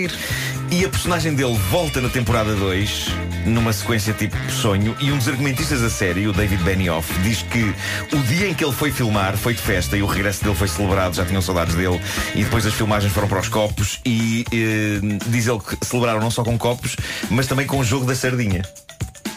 E 0.72 0.86
a 0.86 0.90
personagem 0.90 1.34
dele 1.34 1.58
volta 1.70 2.00
na 2.00 2.08
temporada 2.08 2.56
2, 2.56 3.08
numa 3.46 3.74
sequência 3.74 4.14
tipo 4.14 4.38
sonho, 4.50 4.96
e 5.02 5.12
um 5.12 5.18
dos 5.18 5.28
argumentistas 5.28 5.82
da 5.82 5.90
série, 5.90 6.28
o 6.28 6.32
David 6.32 6.64
Benioff, 6.64 7.12
diz 7.22 7.42
que 7.42 7.76
o 8.16 8.20
dia 8.20 8.48
em 8.48 8.54
que 8.54 8.64
ele 8.64 8.72
foi 8.72 8.90
filmar 8.90 9.36
foi 9.36 9.54
de 9.54 9.62
festa 9.62 9.98
e 9.98 10.02
o 10.02 10.06
regresso 10.06 10.44
dele 10.44 10.56
foi 10.56 10.70
celebrado, 10.70 11.14
já 11.14 11.26
tinham 11.26 11.42
saudades 11.42 11.76
dele, 11.76 12.00
e 12.34 12.46
depois 12.46 12.66
as 12.66 12.74
filmagens 12.74 13.12
foram 13.12 13.28
para 13.28 13.40
os 13.40 13.50
copos, 13.50 14.00
e 14.06 14.46
eh, 14.54 15.20
diz 15.28 15.48
ele 15.48 15.60
que 15.60 15.86
celebraram 15.86 16.22
não 16.22 16.32
só 16.32 16.42
com 16.42 16.58
copos, 16.58 16.96
mas 17.30 17.48
também 17.48 17.68
com 17.68 17.80
o 17.80 17.84
jogo 17.84 18.06
da 18.06 18.16
sardinha. 18.16 18.62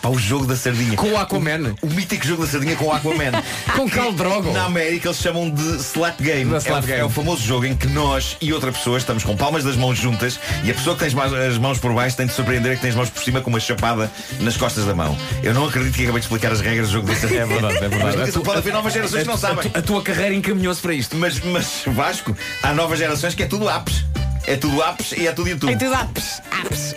Pá, 0.04 0.10
o 0.10 0.18
jogo 0.18 0.44
da 0.44 0.54
sardinha. 0.54 0.98
Com 0.98 1.12
o 1.12 1.16
Aquaman. 1.16 1.74
O 1.80 1.86
mítico 1.86 2.26
jogo 2.26 2.44
da 2.44 2.52
sardinha 2.52 2.76
com 2.76 2.84
o 2.84 2.92
Aquaman. 2.92 3.32
Com 3.74 3.88
Khal 3.88 4.12
Drogo. 4.12 4.52
Na 4.52 4.64
América 4.66 5.08
eles 5.08 5.18
chamam 5.18 5.48
de 5.48 5.62
slap 5.76 6.20
game. 6.20 6.52
É 6.54 6.58
slap 6.58 6.84
o, 6.84 6.86
game. 6.86 7.00
é 7.00 7.04
o 7.06 7.08
famoso 7.08 7.42
jogo 7.42 7.64
em 7.64 7.74
que 7.74 7.86
nós 7.86 8.36
e 8.38 8.52
outra 8.52 8.70
pessoa 8.70 8.98
estamos 8.98 9.24
com 9.24 9.34
palmas 9.34 9.64
das 9.64 9.76
mãos 9.76 9.96
juntas 9.96 10.38
e 10.62 10.70
a 10.70 10.74
pessoa 10.74 10.94
que 10.94 11.00
tem 11.00 11.08
as 11.48 11.56
mãos- 11.56 11.78
por 11.78 11.94
baixo 11.94 12.18
tem 12.18 12.26
de 12.26 12.34
surpreender 12.34 12.74
que 12.76 12.82
tem 12.82 12.90
as 12.90 12.96
mãos 12.96 13.08
por 13.08 13.22
cima 13.22 13.40
com 13.40 13.48
uma 13.48 13.58
chapada 13.58 14.10
nas 14.40 14.58
costas 14.58 14.84
da 14.84 14.94
mão. 14.94 15.16
Eu 15.42 15.54
não 15.54 15.64
acredito 15.64 15.94
que 15.94 16.02
acabei 16.02 16.20
de 16.20 16.26
explicar 16.26 16.52
as 16.52 16.60
regras 16.60 16.88
do 16.88 16.92
jogo 16.92 17.06
da 17.06 17.14
sardinha. 17.14 17.40
É 17.40 17.46
verdade, 17.46 17.76
é 17.76 17.88
verdade. 17.88 18.16
Mas 18.18 18.36
pode 18.36 18.58
haver 18.58 18.74
novas 18.74 18.92
gerações 18.92 19.22
que 19.22 19.28
não 19.28 19.38
sabem. 19.38 19.70
A 19.72 19.80
tua 19.80 20.02
carreira 20.02 20.34
encaminhou-se 20.34 20.82
para 20.82 20.92
isto. 20.92 21.16
Mas, 21.16 21.40
mas 21.40 21.82
Vasco, 21.86 22.36
há 22.62 22.74
novas 22.74 22.98
gerações 22.98 23.34
que 23.34 23.42
é 23.42 23.46
tudo 23.46 23.70
apps. 23.70 24.04
É 24.46 24.54
tudo 24.54 24.82
apps 24.84 25.12
e 25.12 25.26
é 25.26 25.32
tudo 25.32 25.48
YouTube. 25.48 25.72
Em 25.72 25.78
tudo 25.78 25.94
apps, 25.94 26.42
apps. 26.60 26.94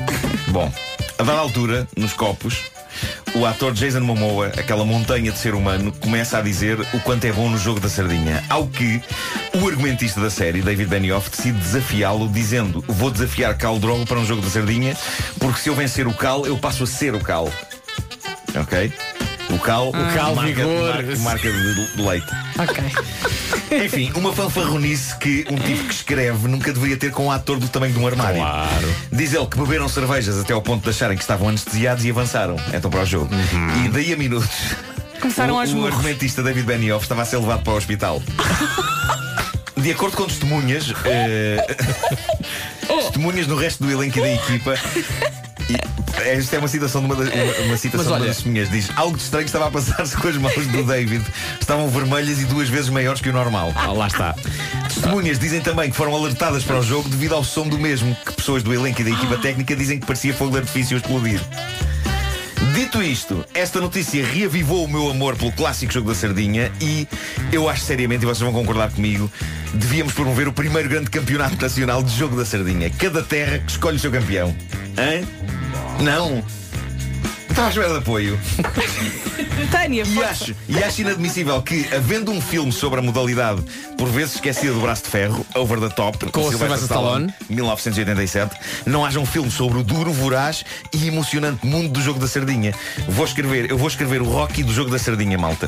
Bom, 0.49 0.69
a 1.17 1.23
dada 1.23 1.39
altura, 1.39 1.87
nos 1.95 2.11
copos, 2.11 2.65
o 3.37 3.45
ator 3.45 3.71
Jason 3.71 3.99
Momoa, 3.99 4.47
aquela 4.47 4.83
montanha 4.83 5.31
de 5.31 5.37
ser 5.37 5.53
humano, 5.53 5.93
começa 5.99 6.39
a 6.39 6.41
dizer 6.41 6.79
o 6.93 6.99
quanto 7.01 7.25
é 7.25 7.31
bom 7.31 7.49
no 7.49 7.57
jogo 7.57 7.79
da 7.79 7.87
sardinha. 7.87 8.43
Ao 8.49 8.67
que 8.67 8.99
o 9.53 9.67
argumentista 9.67 10.19
da 10.19 10.29
série, 10.29 10.61
David 10.61 10.89
Benioff, 10.89 11.29
decide 11.29 11.57
desafiá-lo, 11.59 12.27
dizendo: 12.27 12.83
Vou 12.87 13.11
desafiar 13.11 13.55
Cal 13.55 13.77
Drogo 13.77 14.05
para 14.05 14.19
um 14.19 14.25
jogo 14.25 14.41
da 14.41 14.49
sardinha, 14.49 14.97
porque 15.39 15.59
se 15.59 15.69
eu 15.69 15.75
vencer 15.75 16.07
o 16.07 16.13
Cal, 16.13 16.45
eu 16.47 16.57
passo 16.57 16.83
a 16.83 16.87
ser 16.87 17.13
o 17.13 17.19
Cal. 17.19 17.51
Ok? 18.59 18.91
O 19.49 19.59
Cal, 19.59 19.89
O 19.89 19.91
Cal 20.13 20.35
marca, 20.35 20.53
Vigor. 20.53 20.93
marca, 20.93 21.15
marca 21.19 21.51
de, 21.51 21.95
de 21.95 22.01
leite. 22.01 22.27
Ok. 22.59 22.83
Enfim, 23.85 24.11
uma 24.15 24.33
fanfarronice 24.33 25.15
que 25.17 25.45
um 25.49 25.55
tipo 25.57 25.83
que 25.85 25.93
escreve 25.93 26.47
nunca 26.47 26.71
deveria 26.71 26.97
ter 26.97 27.11
com 27.11 27.25
um 27.27 27.31
ator 27.31 27.59
do 27.59 27.67
tamanho 27.67 27.93
de 27.93 27.99
um 27.99 28.07
armário. 28.07 28.37
Claro. 28.39 28.95
Diz 29.11 29.33
ele 29.33 29.45
que 29.45 29.57
beberam 29.57 29.87
cervejas 29.89 30.39
até 30.39 30.53
ao 30.53 30.61
ponto 30.61 30.83
de 30.83 30.89
acharem 30.89 31.17
que 31.17 31.23
estavam 31.23 31.49
anestesiados 31.49 32.03
e 32.05 32.09
avançaram 32.09 32.55
então 32.73 32.89
para 32.89 33.01
o 33.01 33.05
jogo. 33.05 33.29
E 33.85 33.89
daí 33.89 34.13
a 34.13 34.17
minutos. 34.17 34.49
Começaram 35.19 35.55
o, 35.55 35.59
aos 35.59 35.71
o 35.73 35.85
argumentista 35.85 36.43
David 36.43 36.65
Benioff 36.65 37.03
estava 37.03 37.23
a 37.23 37.25
ser 37.25 37.37
levado 37.37 37.63
para 37.63 37.73
o 37.73 37.77
hospital. 37.77 38.21
De 39.75 39.91
acordo 39.91 40.17
com 40.17 40.25
testemunhas, 40.25 40.91
eh, 41.05 41.75
testemunhas 42.87 43.45
no 43.45 43.55
resto 43.55 43.83
do 43.83 43.91
elenco 43.91 44.17
e 44.17 44.21
da 44.21 44.33
equipa. 44.33 44.73
Esta 46.25 46.55
é 46.55 46.59
uma 46.59 46.67
citação 46.67 47.01
de 47.01 47.07
uma, 47.07 47.15
da- 47.15 47.31
uma, 47.33 47.53
uma 47.67 47.77
citação 47.77 47.97
Mas 47.97 48.07
de 48.07 48.07
uma 48.07 48.15
olha- 48.15 48.27
das 48.27 48.35
testemunhas. 48.37 48.69
Diz 48.69 48.89
algo 48.95 49.17
de 49.17 49.23
estranho 49.23 49.45
estava 49.45 49.67
a 49.67 49.71
passar-se 49.71 50.15
com 50.17 50.27
as 50.27 50.37
mãos 50.37 50.67
do 50.67 50.83
David. 50.83 51.23
Estavam 51.59 51.89
vermelhas 51.89 52.39
e 52.41 52.45
duas 52.45 52.69
vezes 52.69 52.89
maiores 52.89 53.21
que 53.21 53.29
o 53.29 53.33
normal. 53.33 53.71
Ah, 53.75 53.91
lá 53.91 54.07
está. 54.07 54.35
Testemunhas 54.87 55.37
dizem 55.39 55.61
também 55.61 55.89
que 55.91 55.95
foram 55.95 56.15
alertadas 56.15 56.63
para 56.63 56.79
o 56.79 56.83
jogo 56.83 57.07
devido 57.09 57.33
ao 57.35 57.43
som 57.43 57.67
do 57.67 57.77
mesmo, 57.77 58.15
que 58.25 58.33
pessoas 58.33 58.63
do 58.63 58.73
elenco 58.73 59.01
e 59.01 59.03
da 59.03 59.11
equipa 59.11 59.37
técnica 59.37 59.75
dizem 59.75 59.99
que 59.99 60.05
parecia 60.05 60.33
fogo 60.33 60.51
de 60.51 60.57
artifício 60.57 60.97
a 60.97 60.99
explodir. 60.99 61.39
Dito 62.73 63.01
isto, 63.01 63.45
esta 63.53 63.79
notícia 63.79 64.25
reavivou 64.25 64.85
o 64.85 64.87
meu 64.87 65.09
amor 65.09 65.35
pelo 65.35 65.51
clássico 65.51 65.93
jogo 65.93 66.09
da 66.09 66.15
sardinha 66.15 66.71
e 66.81 67.07
eu 67.51 67.69
acho 67.69 67.81
seriamente, 67.81 68.23
e 68.23 68.25
vocês 68.25 68.39
vão 68.39 68.53
concordar 68.53 68.91
comigo, 68.91 69.31
devíamos 69.73 70.13
promover 70.13 70.47
o 70.47 70.53
primeiro 70.53 70.89
grande 70.89 71.09
campeonato 71.09 71.61
nacional 71.61 72.01
de 72.01 72.15
jogo 72.15 72.35
da 72.35 72.45
sardinha. 72.45 72.89
Cada 72.89 73.21
terra 73.21 73.59
que 73.59 73.71
escolhe 73.71 73.97
o 73.97 73.99
seu 73.99 74.11
campeão. 74.11 74.55
Hã? 74.97 76.03
Não. 76.03 76.43
Estava 77.57 77.69
à 77.69 77.71
espera 77.71 77.89
de 77.93 77.97
apoio. 77.97 78.39
Tânia, 79.71 80.03
E 80.05 80.23
acho, 80.23 80.55
e 80.69 80.83
acho 80.83 81.01
inadmissível 81.01 81.59
que, 81.63 81.87
havendo 81.91 82.31
um 82.31 82.39
filme 82.39 82.71
sobre 82.71 82.99
a 82.99 83.01
modalidade, 83.01 83.63
por 83.97 84.07
vezes 84.09 84.35
esquecida 84.35 84.71
do 84.73 84.79
braço 84.79 85.05
de 85.05 85.09
ferro, 85.09 85.43
Over 85.55 85.79
the 85.79 85.89
Top, 85.89 86.23
Com 86.29 86.41
o 86.41 86.49
Sylvester 86.51 86.83
Stallone. 86.83 87.33
1987, 87.49 88.55
não 88.85 89.03
haja 89.03 89.19
um 89.19 89.25
filme 89.25 89.49
sobre 89.49 89.79
o 89.79 89.83
duro, 89.83 90.13
voraz 90.13 90.63
e 90.93 91.07
emocionante 91.07 91.65
mundo 91.65 91.89
do 91.89 91.99
jogo 91.99 92.19
da 92.19 92.27
sardinha. 92.27 92.75
Vou 93.09 93.25
escrever, 93.25 93.71
eu 93.71 93.77
vou 93.79 93.87
escrever 93.87 94.21
o 94.21 94.25
Rocky 94.25 94.61
do 94.61 94.71
jogo 94.71 94.91
da 94.91 94.99
sardinha, 94.99 95.35
malta. 95.35 95.67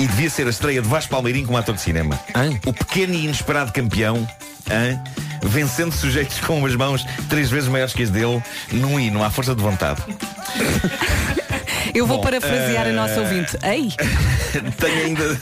E 0.00 0.08
devia 0.08 0.28
ser 0.28 0.48
a 0.48 0.50
estreia 0.50 0.82
de 0.82 0.88
Vasco 0.88 1.12
Palmeirinho 1.12 1.46
como 1.46 1.56
ator 1.56 1.76
de 1.76 1.80
cinema. 1.80 2.18
O 2.66 2.72
pequeno 2.72 3.14
e 3.14 3.26
inesperado 3.26 3.72
campeão. 3.72 4.28
Hã? 4.70 5.00
Vencendo 5.42 5.92
sujeitos 5.92 6.40
com 6.40 6.64
as 6.64 6.74
mãos 6.74 7.04
três 7.28 7.50
vezes 7.50 7.68
maiores 7.68 7.92
que 7.92 8.02
as 8.02 8.10
dele, 8.10 8.42
num 8.72 8.98
hino, 8.98 9.22
à 9.22 9.30
força 9.30 9.54
de 9.54 9.62
vontade. 9.62 10.02
Eu 11.92 12.06
vou 12.06 12.18
Bom, 12.18 12.22
parafrasear 12.22 12.86
a 12.86 12.90
eh, 12.90 12.92
nossa 12.92 13.20
ouvinte. 13.20 13.56
Ei! 13.62 13.92
Tenho 14.78 15.04
ainda 15.04 15.40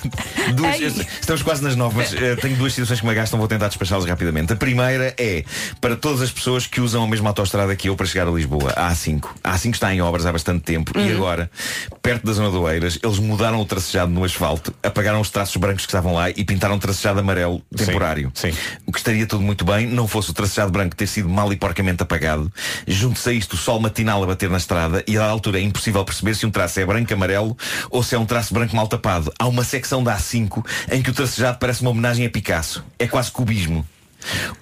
duas. 0.54 0.80
Ei. 0.80 1.06
Estamos 1.20 1.42
quase 1.42 1.62
nas 1.62 1.76
nove, 1.76 1.96
mas 1.96 2.14
eh, 2.14 2.36
tenho 2.36 2.56
duas 2.56 2.72
situações 2.72 3.00
que 3.00 3.06
me 3.06 3.14
gastam, 3.14 3.38
vou 3.38 3.48
tentar 3.48 3.68
despachá-las 3.68 4.06
rapidamente. 4.06 4.52
A 4.52 4.56
primeira 4.56 5.14
é 5.18 5.44
para 5.80 5.96
todas 5.96 6.22
as 6.22 6.30
pessoas 6.30 6.66
que 6.66 6.80
usam 6.80 7.04
a 7.04 7.06
mesma 7.06 7.30
autoestrada 7.30 7.74
que 7.76 7.88
eu 7.88 7.96
para 7.96 8.06
chegar 8.06 8.26
a 8.26 8.30
Lisboa, 8.30 8.72
a 8.74 8.90
A5. 8.90 9.26
A 9.44 9.54
A5 9.54 9.74
está 9.74 9.94
em 9.94 10.00
obras 10.00 10.26
há 10.26 10.32
bastante 10.32 10.62
tempo 10.62 10.98
e 10.98 11.12
agora, 11.12 11.50
perto 12.00 12.26
da 12.26 12.32
zona 12.32 12.50
do 12.50 12.68
Eiras, 12.68 12.98
eles 13.02 13.18
mudaram 13.18 13.60
o 13.60 13.64
tracejado 13.64 14.10
no 14.10 14.24
asfalto, 14.24 14.74
apagaram 14.82 15.20
os 15.20 15.30
traços 15.30 15.56
brancos 15.56 15.84
que 15.84 15.90
estavam 15.90 16.14
lá 16.14 16.30
e 16.30 16.44
pintaram 16.44 16.76
um 16.76 16.78
tracejado 16.78 17.20
amarelo 17.20 17.62
temporário. 17.76 18.32
sim. 18.34 18.52
O 18.86 18.92
que 18.92 18.98
estaria 18.98 19.26
tudo 19.26 19.42
muito 19.42 19.64
bem, 19.64 19.86
não 19.86 20.08
fosse 20.08 20.30
o 20.30 20.32
tracejado 20.32 20.70
branco 20.70 20.96
ter 20.96 21.06
sido 21.06 21.28
mal 21.28 21.52
e 21.52 21.56
porcamente 21.56 22.02
apagado. 22.02 22.52
Junto-se 22.86 23.28
a 23.28 23.32
isto 23.32 23.54
o 23.54 23.56
sol 23.56 23.80
matinal 23.80 24.22
a 24.22 24.26
bater 24.26 24.50
na 24.50 24.56
estrada 24.56 25.04
e 25.06 25.16
dada 25.16 25.30
altura 25.30 25.58
é 25.58 25.62
impossível 25.62 26.04
perceber 26.04 26.31
se 26.34 26.46
um 26.46 26.50
traço 26.50 26.80
é 26.80 26.86
branco 26.86 27.12
amarelo 27.12 27.56
ou 27.90 28.02
se 28.02 28.14
é 28.14 28.18
um 28.18 28.26
traço 28.26 28.52
branco 28.54 28.74
mal 28.76 28.88
tapado. 28.88 29.32
Há 29.38 29.46
uma 29.46 29.64
secção 29.64 30.02
da 30.02 30.16
A5 30.16 30.64
em 30.90 31.02
que 31.02 31.10
o 31.10 31.12
tracejado 31.14 31.58
parece 31.58 31.82
uma 31.82 31.90
homenagem 31.90 32.26
a 32.26 32.30
Picasso. 32.30 32.84
É 32.98 33.06
quase 33.06 33.30
cubismo. 33.30 33.86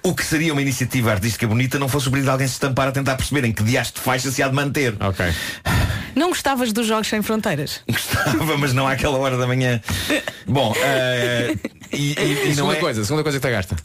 O 0.01 0.15
que 0.15 0.25
seria 0.25 0.51
uma 0.53 0.61
iniciativa 0.61 1.11
artística 1.11 1.45
bonita 1.47 1.77
não 1.77 1.87
fosse 1.87 2.07
o 2.07 2.11
brilho 2.11 2.25
de 2.25 2.31
alguém 2.31 2.47
se 2.47 2.53
estampar 2.53 2.87
a 2.87 2.91
tentar 2.91 3.15
perceber 3.15 3.45
em 3.47 3.51
que 3.53 3.61
diaste 3.63 3.93
de 3.93 3.99
faixa 3.99 4.31
se 4.31 4.41
há 4.41 4.47
de 4.47 4.55
manter. 4.55 4.95
Ok. 4.99 5.25
Não 6.15 6.29
gostavas 6.29 6.73
dos 6.73 6.87
Jogos 6.87 7.07
Sem 7.07 7.21
Fronteiras? 7.21 7.81
Gostava, 7.87 8.57
mas 8.57 8.73
não 8.73 8.87
àquela 8.87 9.17
hora 9.19 9.37
da 9.37 9.45
manhã. 9.45 9.79
Bom, 10.47 10.73
eh, 10.77 11.55
e, 11.93 12.13
e- 12.19 12.43
e 12.45 12.47
não 12.49 12.55
segunda 12.55 12.73
é... 12.73 12.79
coisa, 12.79 13.03
segunda 13.05 13.23
coisa 13.23 13.39
que 13.39 13.47
te 13.47 13.51
gasta. 13.51 13.75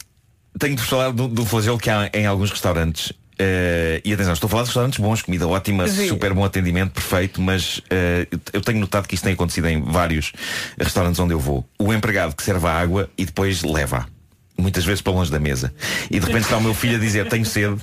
Tenho 0.59 0.75
de 0.75 0.81
falar 0.81 1.11
do, 1.11 1.27
do 1.27 1.45
flagelo 1.45 1.77
que 1.77 1.89
há 1.91 2.09
em 2.11 2.25
alguns 2.25 2.49
restaurantes. 2.49 3.13
Eh, 3.39 4.01
e 4.03 4.13
atenção, 4.13 4.33
estou 4.33 4.47
a 4.47 4.49
falar 4.49 4.63
de 4.63 4.69
restaurantes 4.69 4.99
bons, 4.99 5.21
comida 5.21 5.47
ótima, 5.47 5.87
Sim. 5.87 6.07
super 6.07 6.33
bom 6.33 6.43
atendimento, 6.43 6.91
perfeito, 6.91 7.39
mas 7.41 7.81
eh, 7.89 8.27
eu- 8.31 8.39
eu 8.53 8.61
tenho 8.61 8.79
notado 8.79 9.07
que 9.07 9.13
isto 9.15 9.23
tem 9.25 9.33
acontecido 9.33 9.67
em 9.67 9.81
vários 9.81 10.31
restaurantes 10.79 11.19
onde 11.19 11.33
eu 11.33 11.39
vou. 11.39 11.63
O 11.77 11.93
empregado 11.93 12.35
que 12.35 12.41
serve 12.43 12.65
a 12.65 12.71
água 12.71 13.09
e 13.17 13.25
depois 13.25 13.61
leva. 13.63 14.07
Muitas 14.57 14.83
vezes 14.85 15.01
para 15.01 15.13
longe 15.13 15.29
da 15.31 15.37
mesa. 15.39 15.71
E 16.09 16.19
de 16.19 16.25
repente 16.25 16.45
está 16.45 16.57
o 16.57 16.61
meu 16.61 16.73
filho 16.73 16.95
a 16.95 16.99
dizer, 16.99 17.29
tenho 17.29 17.45
sede. 17.45 17.77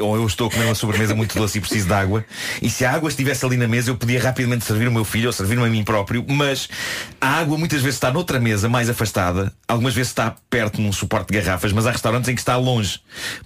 Ou 0.00 0.16
eu 0.16 0.26
estou 0.26 0.48
a 0.48 0.50
comer 0.50 0.66
uma 0.66 0.74
sobremesa 0.74 1.14
muito 1.14 1.36
doce 1.36 1.58
e 1.58 1.60
preciso 1.60 1.86
de 1.86 1.92
água. 1.92 2.24
E 2.62 2.70
se 2.70 2.84
a 2.84 2.92
água 2.92 3.08
estivesse 3.08 3.44
ali 3.44 3.56
na 3.56 3.66
mesa, 3.66 3.90
eu 3.90 3.96
podia 3.96 4.20
rapidamente 4.20 4.64
servir 4.64 4.88
o 4.88 4.92
meu 4.92 5.04
filho 5.04 5.26
ou 5.26 5.32
servir-me 5.32 5.64
a 5.64 5.68
mim 5.68 5.84
próprio. 5.84 6.24
Mas 6.28 6.68
a 7.20 7.28
água 7.28 7.58
muitas 7.58 7.80
vezes 7.80 7.96
está 7.96 8.10
noutra 8.10 8.38
mesa, 8.40 8.68
mais 8.68 8.88
afastada. 8.88 9.52
Algumas 9.66 9.94
vezes 9.94 10.10
está 10.10 10.34
perto 10.48 10.80
num 10.80 10.92
suporte 10.92 11.32
de 11.32 11.40
garrafas, 11.40 11.72
mas 11.72 11.86
há 11.86 11.90
restaurantes 11.90 12.28
em 12.28 12.34
que 12.34 12.40
está 12.40 12.56
longe. 12.56 13.00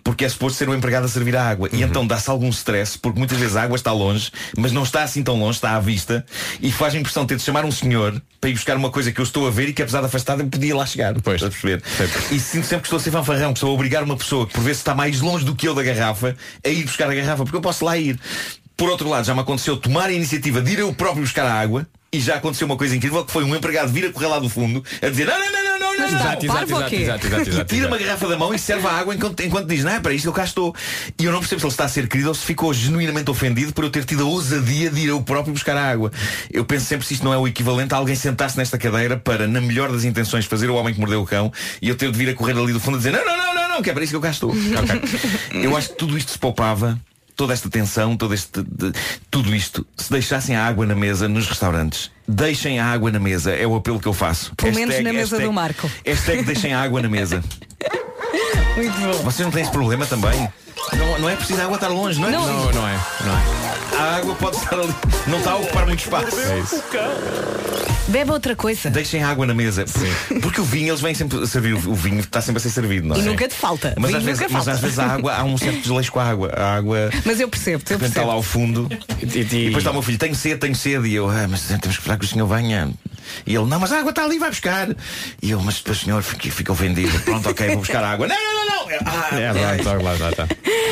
Porque 0.04 0.24
é 0.24 0.28
suposto 0.28 0.58
ser 0.58 0.68
um 0.68 0.74
empregado 0.74 1.04
a 1.04 1.08
servir 1.08 1.36
a 1.36 1.48
água. 1.48 1.68
E 1.72 1.82
então 1.82 2.06
dá-se 2.06 2.30
algum 2.30 2.48
stress, 2.50 2.98
porque 2.98 3.18
muitas 3.18 3.38
vezes 3.38 3.56
a 3.56 3.62
água 3.62 3.76
está 3.76 3.92
longe, 3.92 4.30
mas 4.56 4.72
não 4.72 4.82
está 4.82 5.02
assim 5.02 5.22
tão 5.22 5.38
longe, 5.38 5.58
está 5.58 5.74
à 5.76 5.80
vista. 5.80 6.24
E 6.60 6.70
faz 6.70 6.94
a 6.94 6.98
impressão 6.98 7.24
de 7.24 7.28
ter 7.28 7.36
de 7.36 7.42
chamar 7.42 7.64
um 7.64 7.72
senhor 7.72 8.20
para 8.40 8.50
ir 8.50 8.54
buscar 8.54 8.76
uma 8.76 8.90
coisa 8.90 9.12
que 9.12 9.20
eu 9.20 9.24
estou 9.24 9.46
a 9.46 9.50
ver 9.50 9.68
e 9.68 9.72
que 9.72 9.82
apesar 9.82 10.00
de 10.00 10.06
afastada 10.06 10.42
eu 10.42 10.46
podia 10.48 10.76
lá 10.76 10.84
chegar. 10.84 11.14
Pois. 11.22 11.42
A 11.42 11.48
perceber. 11.48 11.82
E 12.30 12.38
sinto 12.38 12.66
sempre 12.66 12.82
que 12.82 12.86
estou 12.86 12.98
a 12.98 13.00
ser 13.00 13.10
fanfarrão, 13.10 13.52
que 13.52 13.58
estou 13.58 13.70
a 13.70 13.72
obrigar 13.72 14.02
uma 14.02 14.16
pessoa 14.16 14.46
que 14.46 14.52
por 14.52 14.62
vezes 14.62 14.78
está 14.78 14.94
mais 14.94 15.20
longe 15.20 15.44
do 15.44 15.54
que 15.54 15.66
eu 15.66 15.74
da 15.74 15.82
garrafa 15.82 15.91
a 16.00 16.68
ir 16.68 16.84
buscar 16.84 17.10
a 17.10 17.14
garrafa, 17.14 17.44
porque 17.44 17.56
eu 17.56 17.60
posso 17.60 17.84
lá 17.84 17.96
ir. 17.96 18.18
Por 18.76 18.88
outro 18.88 19.08
lado, 19.08 19.24
já 19.24 19.34
me 19.34 19.40
aconteceu 19.40 19.76
tomar 19.76 20.06
a 20.06 20.12
iniciativa 20.12 20.60
de 20.60 20.72
ir 20.72 20.78
eu 20.80 20.92
próprio 20.94 21.22
buscar 21.22 21.46
a 21.46 21.54
água 21.54 21.86
e 22.12 22.20
já 22.20 22.36
aconteceu 22.36 22.66
uma 22.66 22.76
coisa 22.76 22.94
incrível 22.94 23.24
que 23.24 23.32
foi 23.32 23.44
um 23.44 23.54
empregado 23.54 23.90
vir 23.90 24.06
a 24.06 24.12
correr 24.12 24.26
lá 24.26 24.38
do 24.38 24.48
fundo 24.48 24.84
a 25.00 25.08
dizer 25.08 25.26
não, 25.26 25.38
não, 25.38 25.52
não, 25.52 25.64
não, 25.64 25.71
não, 25.96 26.10
não, 26.10 26.18
Exato, 26.18 26.46
não. 26.46 26.54
exato, 26.54 26.72
exato, 26.72 26.94
exato, 26.94 27.26
exato, 27.26 27.48
exato, 27.50 27.72
E 27.72 27.76
tira 27.76 27.88
uma 27.88 27.98
garrafa 27.98 28.28
da 28.28 28.36
mão 28.36 28.54
e 28.54 28.58
serve 28.58 28.86
a 28.86 28.90
água 28.90 29.14
enquanto, 29.14 29.40
enquanto 29.40 29.66
diz, 29.66 29.84
não 29.84 29.92
é 29.92 30.00
para 30.00 30.12
isto 30.12 30.26
eu 30.26 30.32
cá 30.32 30.44
estou. 30.44 30.74
E 31.18 31.24
eu 31.24 31.32
não 31.32 31.40
percebo 31.40 31.60
se 31.60 31.66
ele 31.66 31.72
está 31.72 31.84
a 31.84 31.88
ser 31.88 32.08
querido 32.08 32.28
ou 32.28 32.34
se 32.34 32.44
ficou 32.44 32.72
genuinamente 32.72 33.30
ofendido 33.30 33.72
por 33.72 33.84
eu 33.84 33.90
ter 33.90 34.04
tido 34.04 34.22
a 34.22 34.26
ousadia 34.26 34.90
de 34.90 35.00
ir 35.00 35.08
eu 35.08 35.20
próprio 35.22 35.52
buscar 35.52 35.76
a 35.76 35.90
água. 35.90 36.10
Eu 36.50 36.64
penso 36.64 36.86
sempre 36.86 37.06
se 37.06 37.14
isto 37.14 37.24
não 37.24 37.32
é 37.32 37.38
o 37.38 37.46
equivalente 37.46 37.94
a 37.94 37.96
alguém 37.96 38.14
sentar-se 38.14 38.56
nesta 38.56 38.78
cadeira 38.78 39.16
para, 39.16 39.46
na 39.46 39.60
melhor 39.60 39.90
das 39.90 40.04
intenções, 40.04 40.44
fazer 40.44 40.70
o 40.70 40.74
homem 40.74 40.94
que 40.94 41.00
mordeu 41.00 41.22
o 41.22 41.26
cão 41.26 41.52
e 41.80 41.88
eu 41.88 41.96
ter 41.96 42.10
de 42.10 42.18
vir 42.18 42.28
a 42.30 42.34
correr 42.34 42.56
ali 42.56 42.72
do 42.72 42.80
fundo 42.80 42.96
a 42.96 42.98
dizer, 42.98 43.12
não, 43.12 43.24
não, 43.24 43.36
não, 43.36 43.54
não, 43.54 43.68
não, 43.68 43.82
que 43.82 43.90
é 43.90 43.92
para 43.92 44.02
isso 44.02 44.12
que 44.12 44.16
eu 44.16 44.20
cá 44.20 44.30
estou. 44.30 44.52
Eu 45.52 45.76
acho 45.76 45.90
que 45.90 45.96
tudo 45.96 46.16
isto 46.16 46.32
se 46.32 46.38
poupava 46.38 46.98
toda 47.42 47.52
esta 47.54 47.68
tensão, 47.68 48.16
todo 48.16 48.32
este, 48.34 48.62
de- 48.62 48.92
tudo 49.28 49.52
isto, 49.52 49.84
se 49.96 50.12
deixassem 50.12 50.54
a 50.54 50.64
água 50.64 50.86
na 50.86 50.94
mesa 50.94 51.28
nos 51.28 51.48
restaurantes. 51.48 52.08
Deixem 52.28 52.78
a 52.78 52.86
água 52.86 53.10
na 53.10 53.18
mesa, 53.18 53.50
é 53.50 53.66
o 53.66 53.74
apelo 53.74 53.98
que 53.98 54.06
eu 54.06 54.12
faço. 54.12 54.54
Pelo 54.54 54.72
menos 54.76 54.94
na 55.02 55.12
mesa 55.12 55.18
hashtag- 55.36 55.44
do 55.44 55.52
Marco. 55.52 55.90
Hashtag 56.06 56.44
deixem 56.44 56.72
a 56.72 56.80
água 56.80 57.02
na 57.02 57.08
mesa. 57.08 57.42
Muito 58.76 58.96
bom. 59.00 59.12
Vocês 59.24 59.44
não 59.44 59.50
têm 59.50 59.62
esse 59.62 59.72
problema 59.72 60.06
também? 60.06 60.48
Não, 60.96 61.18
não 61.18 61.28
é 61.28 61.34
preciso 61.34 61.60
a 61.60 61.64
água 61.64 61.74
estar 61.74 61.88
longe, 61.88 62.20
não 62.20 62.28
é? 62.28 62.30
Não. 62.30 62.46
Não, 62.46 62.72
não 62.72 62.88
é. 62.88 63.00
Não 63.24 63.36
é. 63.36 63.81
A 63.98 64.16
água 64.16 64.34
pode 64.34 64.56
estar 64.56 64.78
ali. 64.78 64.94
Não 65.26 65.38
está 65.38 65.52
a 65.52 65.56
ocupar 65.56 65.86
muito 65.86 66.00
espaço. 66.00 66.38
É 66.38 66.58
isso. 66.60 66.82
Bebe 68.08 68.30
outra 68.30 68.56
coisa. 68.56 68.90
Deixem 68.90 69.22
a 69.22 69.28
água 69.28 69.46
na 69.46 69.54
mesa. 69.54 69.84
Por- 69.84 70.40
Porque 70.40 70.60
o 70.60 70.64
vinho, 70.64 70.88
eles 70.88 71.00
vêm 71.00 71.14
sempre 71.14 71.42
a 71.42 71.46
servir. 71.46 71.74
O 71.74 71.94
vinho 71.94 72.20
está 72.20 72.40
sempre 72.40 72.58
a 72.58 72.60
ser 72.60 72.70
servido, 72.70 73.06
não 73.08 73.16
é? 73.16 73.20
E 73.20 73.22
nunca 73.22 73.46
te 73.48 73.54
falta. 73.54 73.94
Mas 73.96 74.08
Vinho 74.08 74.18
às, 74.18 74.24
vezes, 74.24 74.40
nunca 74.40 74.52
mas 74.52 74.64
falta. 74.64 74.76
às 74.76 74.80
vezes 74.82 74.98
a 74.98 75.06
água, 75.06 75.34
há 75.34 75.44
um 75.44 75.56
certo 75.56 75.80
desleixo 75.80 76.12
com 76.12 76.20
a 76.20 76.24
água. 76.24 76.52
A 76.56 76.74
água 76.76 77.10
Mas 77.24 77.40
eu 77.40 77.48
percebo, 77.48 77.76
eu 77.76 77.78
repente 77.78 77.92
está 77.94 78.06
percebo. 78.06 78.26
lá 78.26 78.32
ao 78.34 78.42
fundo. 78.42 78.88
E, 79.20 79.24
E 79.40 79.44
depois 79.44 79.76
está 79.78 79.90
o 79.90 79.94
meu 79.94 80.02
filho, 80.02 80.18
tenho 80.18 80.34
sede, 80.34 80.56
tenho 80.60 80.74
sede. 80.74 81.08
E 81.08 81.14
eu, 81.14 81.28
ah, 81.30 81.46
mas 81.48 81.62
temos 81.62 81.80
que 81.82 81.88
esperar 81.88 82.18
que 82.18 82.24
o 82.24 82.28
senhor 82.28 82.46
venha. 82.46 82.90
E 83.46 83.54
ele, 83.54 83.66
não, 83.66 83.78
mas 83.78 83.92
a 83.92 83.98
água 84.00 84.10
está 84.10 84.24
ali, 84.24 84.38
vai 84.38 84.50
buscar. 84.50 84.88
E 85.40 85.50
eu, 85.50 85.60
mas 85.62 85.76
depois 85.76 85.98
o 85.98 86.04
senhor 86.04 86.22
fica, 86.22 86.50
fica 86.50 86.72
ofendido. 86.72 87.18
Pronto, 87.20 87.48
ok, 87.48 87.68
vou 87.68 87.78
buscar 87.78 88.02
a 88.02 88.10
água. 88.10 88.26
Não, 88.26 88.36
não, 88.36 88.66
não, 88.66 88.66
não. 88.66 88.82
Ah, 89.06 89.28
É, 89.40 89.52
lá, 89.52 89.76
está, 89.76 89.92
lá, 89.94 90.12
está, 90.14 90.28
está. 90.30 90.42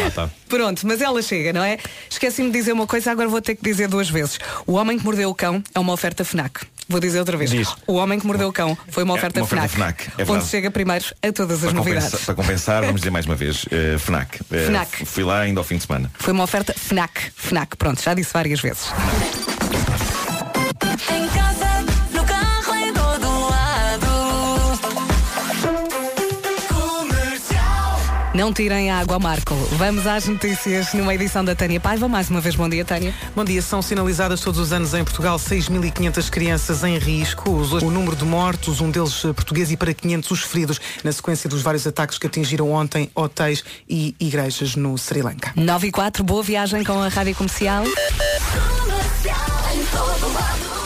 Lá 0.01 0.07
está. 0.09 0.31
Pronto, 0.49 0.87
mas 0.87 1.01
ela 1.01 1.21
chega, 1.23 1.53
não 1.53 1.63
é? 1.63 1.79
Esqueci-me 2.09 2.51
de 2.51 2.59
dizer 2.59 2.73
uma 2.73 2.87
coisa, 2.91 3.13
agora 3.13 3.29
vou 3.29 3.41
ter 3.41 3.55
que 3.55 3.63
dizer 3.63 3.87
duas 3.89 4.11
vezes. 4.11 4.39
O 4.67 4.73
Homem 4.75 4.99
que 4.99 5.05
Mordeu 5.05 5.31
o 5.31 5.35
Cão 5.35 5.63
é 5.75 5.79
uma 5.79 5.93
oferta 5.93 6.25
FNAC. 6.25 6.67
Vou 6.89 6.99
dizer 6.99 7.21
outra 7.21 7.37
vez. 7.37 7.51
Diz. 7.51 7.73
O 7.87 7.95
Homem 7.95 8.19
que 8.19 8.27
Mordeu 8.27 8.49
o 8.49 8.53
Cão 8.53 8.77
foi 8.89 9.05
uma 9.05 9.15
É 9.15 9.19
oferta, 9.19 9.39
uma 9.39 9.45
oferta 9.45 9.69
FNAC. 9.69 10.03
FNAC, 10.03 10.29
é 10.29 10.33
onde 10.33 10.45
chega 10.47 10.71
primeiro 10.73 11.05
a 11.23 11.33
todas 11.33 11.59
as 11.59 11.71
para, 11.71 11.73
novidades. 11.75 12.05
compensar, 12.11 12.27
para 12.27 12.35
compensar, 12.35 12.81
vamos 12.83 13.01
dizer 13.01 13.11
mais 13.11 13.27
uma 13.27 13.37
vez, 13.37 13.65
eh, 13.71 13.97
FNAC. 13.97 14.41
Eh, 14.51 14.67
FNAC. 14.67 15.07
Fui 15.07 15.23
lá 15.23 15.39
ainda 15.39 15.61
ao 15.61 15.65
fim 15.65 15.77
de 15.77 15.87
semana. 15.87 16.11
Foi 16.19 16.33
uma 16.33 16.43
oferta 16.43 16.75
FNAC. 16.77 17.31
FNAC, 17.37 17.77
pronto, 17.77 18.03
já 18.03 18.13
disse 18.13 18.33
várias 18.33 18.61
vezes. 18.61 18.89
Não 28.41 28.55
tirem 28.55 28.91
a 28.91 29.01
água 29.01 29.17
ao 29.17 29.21
Marco. 29.21 29.55
Vamos 29.73 30.07
às 30.07 30.27
notícias 30.27 30.95
numa 30.95 31.15
edição 31.15 31.45
da 31.45 31.55
Tânia 31.55 31.79
Paiva. 31.79 32.09
Mais 32.09 32.31
uma 32.31 32.41
vez, 32.41 32.57
bom 32.57 32.67
dia, 32.71 32.83
Tânia. 32.87 33.15
Bom 33.37 33.45
dia, 33.45 33.61
são 33.61 33.83
sinalizadas 33.83 34.41
todos 34.41 34.59
os 34.59 34.73
anos 34.73 34.95
em 34.95 35.05
Portugal 35.05 35.37
6.500 35.37 36.31
crianças 36.31 36.83
em 36.83 36.97
risco. 36.97 37.51
O 37.51 37.91
número 37.91 38.17
de 38.17 38.25
mortos, 38.25 38.81
um 38.81 38.91
deles 38.91 39.27
eh, 39.27 39.35
português, 39.35 39.71
e 39.71 39.77
para 39.77 39.93
500 39.93 40.31
os 40.31 40.41
feridos, 40.43 40.81
na 41.05 41.13
sequência 41.13 41.51
dos 41.51 41.61
vários 41.61 41.87
ataques 41.87 42.17
que 42.17 42.29
atingiram 42.29 42.73
ontem 42.73 43.11
hotéis 43.15 43.63
e 43.87 44.17
igrejas 44.19 44.75
no 44.75 44.97
Sri 44.97 45.21
Lanka. 45.21 45.53
9 45.55 45.89
e 45.89 45.93
4, 45.93 46.25
boa 46.25 46.43
viagem 46.43 46.83
com 46.83 46.95
a 47.03 47.09
Rádio 47.09 47.35
Comercial. 47.35 47.85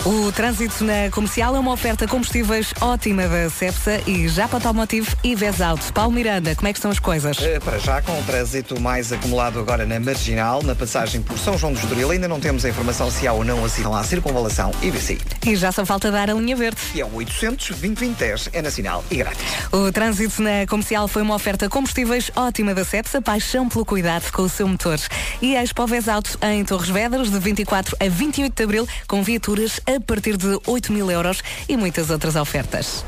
O 0.04 0.30
trânsito 0.32 0.84
na 0.84 1.10
comercial 1.10 1.56
é 1.56 1.58
uma 1.58 1.72
oferta 1.72 2.06
combustíveis 2.06 2.74
ótima 2.78 3.26
da 3.26 3.48
Cepsa 3.48 4.02
e 4.06 4.28
Japa 4.28 4.58
Automotive 4.58 5.08
e 5.24 5.34
Vesauto. 5.34 5.90
Paulo 5.94 6.12
Miranda, 6.12 6.54
como 6.54 6.68
é 6.68 6.74
que 6.74 6.78
estão 6.78 6.90
as 6.90 6.98
coisas? 6.98 7.38
Eh, 7.40 7.58
Para 7.58 7.78
já, 7.78 8.02
com 8.02 8.12
o 8.20 8.22
trânsito 8.24 8.78
mais 8.78 9.10
acumulado 9.14 9.58
agora 9.58 9.86
na 9.86 9.98
Marginal, 9.98 10.62
na 10.62 10.74
passagem 10.74 11.22
por 11.22 11.38
São 11.38 11.56
João 11.56 11.72
do 11.72 11.78
Estoril, 11.78 12.10
ainda 12.10 12.28
não 12.28 12.38
temos 12.38 12.66
a 12.66 12.68
informação 12.68 13.10
se 13.10 13.26
há 13.26 13.32
ou 13.32 13.42
não 13.42 13.64
assinam 13.64 13.94
à 13.94 14.04
circunvalação 14.04 14.72
IBC. 14.82 15.16
E 15.46 15.56
já 15.56 15.72
só 15.72 15.86
falta 15.86 16.10
dar 16.10 16.28
a 16.28 16.34
linha 16.34 16.54
verde. 16.54 16.76
E 16.94 17.00
é 17.00 17.04
o 17.06 17.14
800 17.14 17.68
2010 17.68 18.50
é 18.52 18.60
nacional 18.60 19.02
e 19.10 19.16
grátis. 19.16 19.42
O 19.72 19.90
trânsito 19.90 20.42
na 20.42 20.66
comercial 20.68 21.08
foi 21.08 21.22
uma 21.22 21.34
oferta 21.34 21.66
combustíveis 21.70 22.30
ótima 22.36 22.74
da 22.74 22.84
Cepsa, 22.84 23.22
paixão 23.22 23.70
pelo 23.70 23.86
cuidado 23.86 24.30
com 24.32 24.42
o 24.42 24.50
seu 24.50 24.68
motor. 24.68 24.98
E 25.40 25.56
a 25.56 25.62
Expo 25.62 25.86
Vesauto 25.86 26.38
em 26.42 26.62
Torres 26.62 26.90
Vedras, 26.90 27.30
de 27.30 27.38
24 27.38 27.96
a 27.98 28.06
28 28.06 28.54
de 28.54 28.62
abril, 28.62 28.88
com 29.08 29.22
viaturas 29.22 29.80
a 29.86 29.93
partir 30.00 30.36
de 30.36 30.58
8 30.66 30.92
mil 30.92 31.10
euros 31.10 31.42
e 31.68 31.76
muitas 31.76 32.10
outras 32.10 32.36
ofertas. 32.36 33.04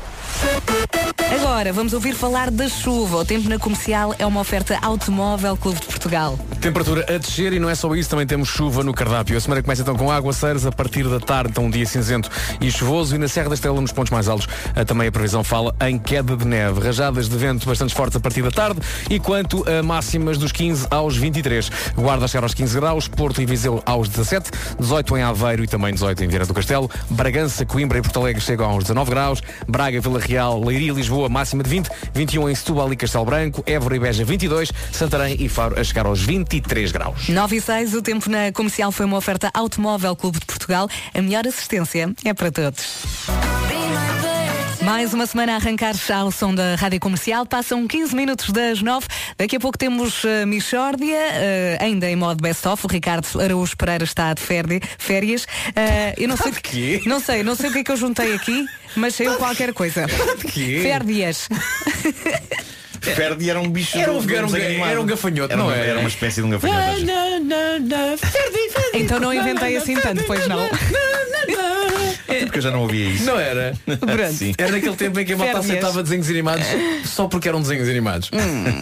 Agora, 1.57 1.73
vamos 1.73 1.93
ouvir 1.93 2.13
falar 2.13 2.49
da 2.49 2.69
chuva. 2.69 3.17
O 3.17 3.25
tempo 3.25 3.49
na 3.49 3.59
comercial 3.59 4.15
é 4.17 4.25
uma 4.25 4.39
oferta 4.39 4.77
Automóvel 4.81 5.57
Clube 5.57 5.79
de 5.79 5.87
Portugal. 5.87 6.37
Temperatura 6.61 7.05
a 7.07 7.17
descer 7.17 7.53
e 7.53 7.59
não 7.59 7.69
é 7.69 7.75
só 7.75 7.93
isso, 7.95 8.09
também 8.09 8.27
temos 8.27 8.47
chuva 8.47 8.83
no 8.83 8.93
cardápio. 8.93 9.35
A 9.35 9.39
semana 9.39 9.61
começa 9.61 9.81
então 9.81 9.95
com 9.95 10.11
aguaceiros 10.11 10.65
a 10.65 10.71
partir 10.71 11.07
da 11.07 11.19
tarde, 11.19 11.51
então 11.51 11.65
um 11.65 11.69
dia 11.69 11.85
cinzento 11.85 12.29
e 12.61 12.71
chuvoso 12.71 13.15
e 13.15 13.17
na 13.17 13.27
Serra 13.27 13.49
da 13.49 13.55
Estrela, 13.55 13.79
nos 13.81 13.91
pontos 13.91 14.11
mais 14.11 14.27
altos, 14.27 14.47
eh, 14.75 14.85
também 14.85 15.07
a 15.07 15.11
previsão 15.11 15.43
fala 15.43 15.75
em 15.81 15.97
queda 15.97 16.35
de 16.35 16.45
neve. 16.45 16.79
Rajadas 16.79 17.27
de 17.27 17.37
vento 17.37 17.67
bastante 17.67 17.93
fortes 17.93 18.15
a 18.15 18.19
partir 18.19 18.41
da 18.41 18.51
tarde 18.51 18.79
e 19.09 19.19
quanto 19.19 19.65
a 19.67 19.81
máximas 19.81 20.37
dos 20.37 20.51
15 20.51 20.87
aos 20.89 21.17
23. 21.17 21.71
Guarda 21.95 22.27
chegar 22.27 22.43
aos 22.43 22.53
15 22.53 22.79
graus, 22.79 23.07
Porto 23.07 23.41
e 23.41 23.45
Viseu 23.45 23.81
aos 23.85 24.09
17, 24.09 24.51
18 24.79 25.17
em 25.17 25.23
Aveiro 25.23 25.63
e 25.63 25.67
também 25.67 25.93
18 25.93 26.23
em 26.23 26.27
Vieira 26.27 26.45
do 26.45 26.53
Castelo, 26.53 26.89
Bragança, 27.09 27.65
Coimbra 27.65 27.97
e 27.97 28.01
Porto 28.01 28.19
Alegre 28.19 28.41
chegam 28.41 28.69
aos 28.69 28.83
19 28.83 29.09
graus, 29.09 29.41
Braga, 29.67 29.99
Vila 29.99 30.19
Real, 30.27 30.61
Leiria 30.63 30.91
e 30.91 30.95
Lisboa 30.95 31.29
máxima 31.29 31.63
de 31.63 31.69
20, 31.69 31.89
21 32.13 32.49
em 32.49 32.55
Setúbal 32.55 32.91
e 32.91 32.95
Castelo 32.95 33.25
Branco, 33.25 33.63
Évora 33.65 33.95
e 33.95 33.99
Beja 33.99 34.25
22, 34.25 34.71
Santarém 34.91 35.37
e 35.39 35.47
Faro 35.47 35.79
a 35.79 35.83
chegar 35.83 36.05
aos 36.05 36.21
23 36.21 36.91
graus. 36.91 37.29
9 37.29 37.55
e 37.55 37.61
6, 37.61 37.93
o 37.93 38.01
tempo 38.01 38.29
na 38.29 38.51
comercial 38.51 38.91
foi 38.91 39.05
uma 39.05 39.17
oferta 39.17 39.49
Automóvel 39.53 40.15
Clube 40.15 40.39
de 40.39 40.45
Portugal. 40.45 40.89
A 41.13 41.21
melhor 41.21 41.47
assistência 41.47 42.13
é 42.23 42.33
para 42.33 42.51
todos. 42.51 43.27
Mais 44.87 45.13
uma 45.13 45.25
semana 45.27 45.51
a 45.51 45.55
arrancar 45.57 45.93
já 45.93 46.19
ao 46.19 46.31
som 46.31 46.55
da 46.55 46.75
Rádio 46.75 46.97
Comercial. 47.01 47.45
Passam 47.45 47.85
15 47.85 48.15
minutos 48.15 48.51
das 48.53 48.81
9. 48.81 49.05
Daqui 49.37 49.57
a 49.57 49.59
pouco 49.59 49.77
temos 49.77 50.23
uh, 50.23 50.47
Michórdia, 50.47 51.13
uh, 51.17 51.83
ainda 51.83 52.09
em 52.09 52.15
modo 52.15 52.41
best-of. 52.41 52.85
O 52.85 52.87
Ricardo 52.89 53.27
Araújo 53.41 53.75
Pereira 53.75 54.05
está 54.05 54.33
de 54.33 54.41
férias. 54.41 55.43
Uh, 55.43 56.15
eu 56.17 56.29
não 56.29 56.37
sei, 56.37 56.53
quê? 56.53 57.01
não 57.05 57.19
sei, 57.19 57.43
não 57.43 57.53
sei 57.53 57.69
o 57.69 57.73
que 57.73 57.79
é 57.79 57.83
que 57.83 57.91
eu 57.91 57.97
juntei 57.97 58.33
aqui, 58.33 58.65
mas 58.95 59.13
saiu 59.15 59.35
qualquer 59.35 59.73
coisa. 59.73 60.05
quê? 60.53 60.79
Férdias. 60.81 61.49
Ferdi 63.01 63.49
era 63.49 63.59
um 63.59 63.69
bicho 63.69 63.97
Era 63.97 64.13
um- 64.13 64.23
era 64.29 64.47
um- 64.47 64.85
era 64.85 65.01
um 65.01 65.05
gafanhoto, 65.05 65.51
era 65.53 65.61
não 65.61 65.69
é? 65.69 65.89
Era 65.89 65.99
uma 65.99 66.07
espécie 66.07 66.39
de 66.39 66.47
um 66.47 66.49
gafanhoto. 66.49 67.01
Então 68.93 69.19
não 69.19 69.33
inventei 69.33 69.75
assim 69.75 69.95
tanto, 69.95 70.23
pois 70.23 70.47
não. 70.47 70.59
Porque 72.27 72.57
eu 72.57 72.61
já 72.61 72.71
não 72.71 72.81
ouvia 72.81 73.09
isso. 73.09 73.25
Não 73.25 73.39
era? 73.39 73.73
Sim. 74.31 74.53
Era 74.57 74.71
naquele 74.71 74.95
tempo 74.95 75.19
em 75.19 75.25
que 75.25 75.33
a 75.33 75.37
malta 75.37 75.53
Férias. 75.53 75.69
aceitava 75.69 76.03
desenhos 76.03 76.29
animados 76.29 76.65
só 77.05 77.27
porque 77.27 77.47
eram 77.47 77.61
desenhos 77.61 77.87
animados. 77.89 78.29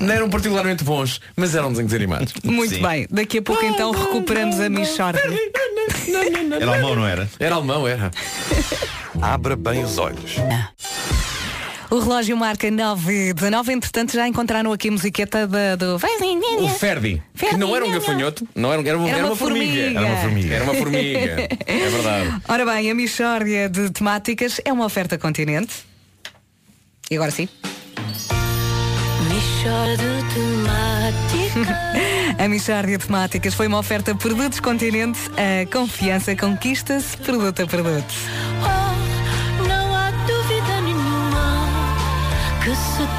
Não 0.02 0.14
eram 0.14 0.30
particularmente 0.30 0.84
bons, 0.84 1.22
mas 1.36 1.56
eram 1.56 1.72
desenhos 1.72 1.94
animados. 1.94 2.34
Muito 2.44 2.76
Sim. 2.76 2.82
bem. 2.82 3.08
Daqui 3.10 3.38
a 3.38 3.42
pouco 3.42 3.64
então 3.64 3.92
recuperamos 3.92 4.60
a 4.60 4.70
Michórdia. 4.70 5.22
Era 6.60 6.72
alemão, 6.72 6.96
não 6.96 7.06
era? 7.06 7.30
Era 7.40 7.56
alemão, 7.56 7.88
era. 7.88 8.12
Abra 9.22 9.56
bem 9.56 9.84
os 9.84 9.98
olhos. 9.98 10.36
O 11.90 12.00
relógio 12.00 12.36
marca 12.36 12.70
9 12.72 13.30
e 13.30 13.34
19. 13.34 13.72
Entretanto, 13.74 14.14
já 14.14 14.28
encontraram 14.28 14.72
aqui 14.74 14.90
a 14.90 14.92
musiqueta 14.92 15.48
da- 15.48 15.76
do. 15.76 15.96
O 15.96 16.70
Ferdi, 16.70 17.22
que 17.38 17.56
não 17.58 17.76
era 17.76 17.86
um 17.86 17.92
gafanhoto, 17.92 18.48
não 18.56 18.74
era, 18.74 18.82
era, 18.88 18.98
uma, 18.98 19.08
Era 19.08 19.18
era 19.18 19.26
uma 19.26 19.32
uma 19.34 19.36
formiga. 19.38 19.66
formiga. 19.84 20.00
Era 20.00 20.06
uma 20.08 20.18
formiga. 20.22 20.56
Era 20.56 20.64
uma 20.64 20.74
formiga. 20.74 21.48
É 21.68 21.90
verdade. 21.90 22.42
Ora 22.50 22.66
bem, 22.66 22.92
a 22.92 22.96
Michórdia 22.96 23.70
de 23.70 23.90
temáticas 23.92 24.60
é 24.66 24.74
uma 24.74 24.86
oferta 24.86 25.18
continente. 25.18 25.74
E 27.12 27.16
agora 27.16 27.32
sim? 27.32 27.48
Mistura 29.30 29.96
de 29.98 30.34
temáticas. 30.34 31.96
A 32.38 32.48
Mixórdia 32.50 32.98
de 32.98 33.06
Temáticas 33.06 33.54
foi 33.54 33.68
uma 33.68 33.80
oferta 33.80 34.14
Produtos 34.14 34.60
Continente. 34.60 35.20
A 35.38 35.66
confiança 35.72 36.36
conquista-se 36.36 37.16
produto 37.18 37.62
a 37.62 37.68
produto. 37.68 38.14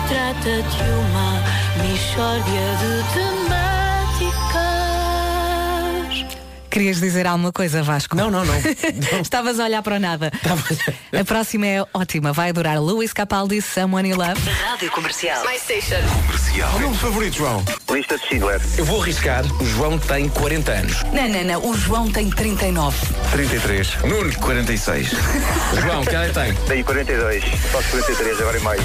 Trata 0.09 0.63
de 0.63 0.83
uma 0.91 1.43
mistória 1.83 2.67
de 2.81 3.46
Querias 6.77 7.01
dizer 7.01 7.27
alguma 7.27 7.51
coisa, 7.51 7.83
Vasco? 7.83 8.15
Não, 8.15 8.31
não, 8.31 8.45
não. 8.45 8.55
Estavas 9.23 9.59
a 9.59 9.65
olhar 9.65 9.81
para 9.81 9.97
o 9.97 9.99
nada. 9.99 10.31
A 11.19 11.25
próxima 11.25 11.67
é 11.67 11.83
ótima. 11.95 12.35
Vai 12.35 12.53
durar 12.53 12.79
Luís 12.79 13.15
Capaldi, 13.15 13.63
Someone 13.63 14.11
You 14.11 14.19
Love. 14.19 14.39
Rádio 14.51 14.91
Comercial. 14.91 15.43
My 15.47 15.59
Station. 15.59 15.97
Qual 16.71 16.83
é 16.83 16.85
o 16.85 16.93
favorito, 16.93 17.39
João? 17.39 17.65
Lista 17.91 18.19
de 18.19 18.27
Schindler. 18.27 18.61
Eu 18.77 18.85
vou 18.85 19.01
arriscar. 19.01 19.43
O 19.59 19.65
João 19.65 19.99
tem 19.99 20.29
40 20.29 20.71
anos. 20.71 21.03
Não, 21.05 21.27
não, 21.27 21.45
não. 21.45 21.71
O 21.71 21.75
João 21.79 22.13
tem 22.13 22.29
39. 22.29 22.95
33. 23.33 23.95
Nuno. 24.05 24.35
46. 24.39 25.13
João, 25.81 26.03
que 26.05 26.11
idade 26.11 26.35
tem? 26.35 26.55
Tenho 26.67 26.85
42. 26.85 27.43
Faço 27.73 27.89
43 27.89 28.39
agora 28.39 28.59
em 28.59 28.61
maio. 28.61 28.83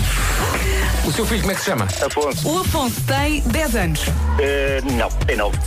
O 1.04 1.12
seu 1.12 1.26
filho 1.26 1.42
como 1.42 1.52
é 1.52 1.56
que 1.56 1.60
se 1.60 1.70
chama? 1.70 1.90
Afonso. 2.06 2.48
O 2.48 2.60
Afonso 2.62 3.02
tem 3.02 3.42
10 3.42 3.76
anos. 3.76 4.00
Eh, 4.40 4.82
não, 4.94 5.10
tem 5.28 5.36
9. 5.36 5.58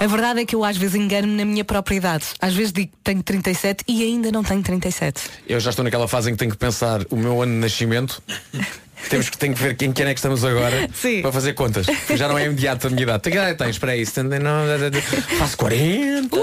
A 0.00 0.06
verdade 0.06 0.40
é 0.40 0.46
que 0.46 0.54
eu 0.56 0.64
às 0.64 0.78
vezes 0.78 0.94
engano-me 0.94 1.34
na 1.36 1.44
minha 1.44 1.62
própria 1.62 1.94
idade. 1.94 2.24
Às 2.40 2.54
vezes 2.54 2.72
digo 2.72 2.90
que 2.90 2.96
tenho 3.04 3.22
37 3.22 3.84
e 3.86 4.02
ainda 4.02 4.32
não 4.32 4.42
tenho 4.42 4.62
37. 4.62 5.20
Eu 5.46 5.60
já 5.60 5.68
estou 5.68 5.84
naquela 5.84 6.08
fase 6.08 6.30
em 6.30 6.32
que 6.32 6.38
tenho 6.38 6.50
que 6.50 6.56
pensar 6.56 7.02
o 7.10 7.16
meu 7.16 7.42
ano 7.42 7.52
de 7.52 7.58
nascimento. 7.58 8.22
Temos 9.10 9.28
que, 9.28 9.36
tenho 9.36 9.54
que 9.54 9.62
ver 9.62 9.76
quem, 9.76 9.92
quem 9.92 10.06
é 10.06 10.14
que 10.14 10.18
estamos 10.18 10.42
agora 10.42 10.88
Sim. 10.94 11.20
para 11.20 11.32
fazer 11.32 11.52
contas. 11.52 11.86
Já 12.14 12.28
não 12.28 12.38
é 12.38 12.46
imediato 12.46 12.86
a 12.86 12.90
minha 12.90 13.02
idade. 13.02 13.22
Que 13.22 13.30
idade 13.30 13.58
tens? 13.58 13.70
Espera 13.70 13.92
aí, 13.92 14.04
79, 14.04 15.00
faço 15.38 15.56
40. 15.58 16.36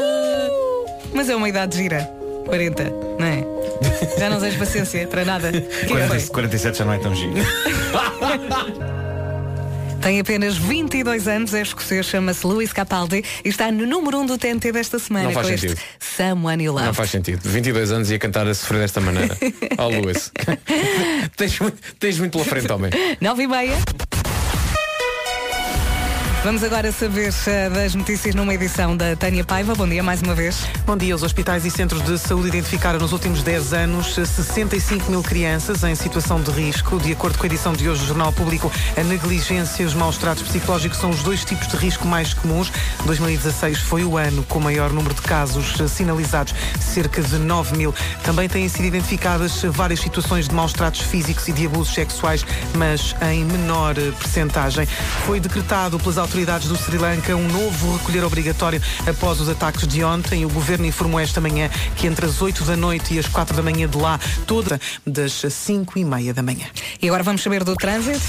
Mas 1.14 1.30
é 1.30 1.36
uma 1.36 1.49
idade 1.49 1.78
gira. 1.78 2.03
40, 2.45 2.84
não 3.20 3.26
é? 3.26 3.43
Já 4.20 4.30
não 4.30 4.39
tens 4.39 4.55
paciência 4.55 5.08
para 5.08 5.26
nada. 5.26 5.49
O 5.49 5.51
que 5.51 5.58
é 5.58 5.86
que 5.86 5.88
40, 5.88 6.08
foi? 6.08 6.28
47 6.30 6.78
já 6.78 6.86
não 6.86 6.93
é 6.93 6.97
tão 6.99 7.16
giro. 7.16 7.34
Tem 10.08 10.22
apenas 10.22 10.55
22 10.55 11.28
anos, 11.28 11.53
é 11.53 11.62
escocês, 11.62 12.05
chama-se 12.05 12.47
Luís 12.47 12.72
Capaldi 12.72 13.26
e 13.43 13.49
está 13.49 13.70
no 13.70 13.86
número 13.86 14.20
1 14.20 14.22
um 14.22 14.26
do 14.26 14.38
TNT 14.38 14.72
desta 14.72 14.97
semana 14.99 15.26
Não 15.26 15.32
faz 15.34 15.47
com 15.47 15.53
este 15.53 15.68
sentido. 15.68 15.86
Someone 15.99 16.64
You 16.64 16.72
Love. 16.72 16.86
Não 16.86 16.93
faz 16.93 17.10
sentido. 17.10 17.41
22 17.43 17.91
anos 17.91 18.10
e 18.10 18.16
a 18.16 18.20
cantar 18.20 18.47
a 18.47 18.53
sofrer 18.53 18.80
desta 18.80 19.01
maneira. 19.01 19.38
Ó 19.78 19.89
Luís. 19.89 20.32
tens, 21.36 21.60
muito- 21.60 21.95
tens 21.99 22.20
muito 22.20 22.32
pela 22.32 22.45
frente, 22.45 22.72
homem. 22.72 22.89
9 23.20 23.43
e 23.43 23.47
meia. 23.47 23.78
Vamos 26.48 26.64
agora 26.64 26.93
saber 26.93 27.34
eh, 27.45 27.70
das 27.70 27.93
notícias 27.93 28.34
numa 28.34 28.54
edição 28.54 28.95
da 28.95 29.18
Tânia 29.18 29.43
Paiva. 29.43 29.76
Bom 29.76 29.86
dia 29.86 30.02
mais 30.02 30.22
uma 30.22 30.34
vez. 30.34 30.66
Bom 30.86 30.95
dia. 30.95 31.14
Os 31.14 31.22
hospitais 31.22 31.66
e 31.66 31.70
centros 31.70 32.02
de 32.02 32.18
saúde 32.18 32.48
identificaram 32.48 32.98
nos 33.00 33.12
últimos 33.12 33.43
10 33.43 33.74
anos 33.74 34.16
65 34.16 35.12
mil 35.12 35.22
crianças 35.22 35.84
em 35.84 35.93
situação 35.93 36.41
de 36.41 36.50
risco. 36.52 37.00
De 37.00 37.12
acordo 37.12 37.38
com 37.38 37.43
a 37.43 37.48
edição 37.48 37.74
de 37.74 37.89
hoje 37.89 38.00
do 38.00 38.08
Jornal 38.08 38.32
Público, 38.32 38.72
a 38.95 39.04
negligência 39.04 39.84
e 39.84 39.86
os 39.86 39.93
maus 39.93 40.18
tratos 40.18 40.43
psicológicos 40.43 40.98
são 40.98 41.10
os 41.10 41.22
dois 41.22 41.43
tipos 41.43 41.68
de 41.68 41.76
risco 41.76 42.08
mais 42.08 42.34
comuns. 42.34 42.72
2016 43.06 43.80
foi 43.80 44.06
o 44.06 44.16
ano 44.16 44.41
com 44.43 44.60
o 44.60 44.62
maior 44.62 44.93
número 44.93 45.14
de 45.14 45.24
casos 45.24 45.76
sinalizados, 45.89 46.56
cerca 46.80 47.22
de 47.22 47.39
9 47.39 47.76
mil. 47.76 47.93
Também 48.24 48.48
têm 48.48 48.70
sido 48.70 48.86
identificadas 48.86 49.64
várias 49.64 50.00
situações 50.00 50.48
de 50.48 50.56
maus 50.56 50.72
tratos 50.72 51.02
físicos 51.02 51.45
e 51.50 51.52
de 51.52 51.66
abusos 51.66 51.93
sexuais, 51.93 52.45
mas 52.74 53.14
em 53.34 53.43
menor 53.43 53.95
percentagem. 54.18 54.88
Foi 55.26 55.41
decretado 55.41 56.00
pelas 56.00 56.18
autoridades 56.18 56.37
do 56.46 56.78
Sri 56.78 57.00
Lanka 57.00 57.36
um 57.36 57.48
novo 57.48 57.98
recolher 57.98 58.24
obrigatório 58.24 58.80
após 59.08 59.42
os 59.42 59.50
ataques 59.50 59.88
de 59.88 60.04
ontem. 60.04 60.46
O 60.46 60.50
governo 60.50 60.86
informou 60.86 61.20
esta 61.20 61.42
manhã 61.42 61.68
que 61.96 62.06
entre 62.06 62.28
as 62.28 62.42
8 62.42 62.64
da 62.64 62.76
noite 62.76 63.16
e 63.16 63.20
as 63.20 63.26
4 63.26 63.58
da 63.58 63.64
manhã 63.64 63.90
de 63.90 63.98
lá, 63.98 64.20
toda 64.46 64.80
das 65.06 65.34
5 65.34 65.98
e 65.98 66.06
meia 66.06 66.36
da 66.36 66.44
manhã. 66.44 66.68
E 67.02 67.08
agora 67.08 67.24
vamos 67.24 67.42
saber 67.42 67.64
do 67.64 67.76
trânsito. 67.76 68.22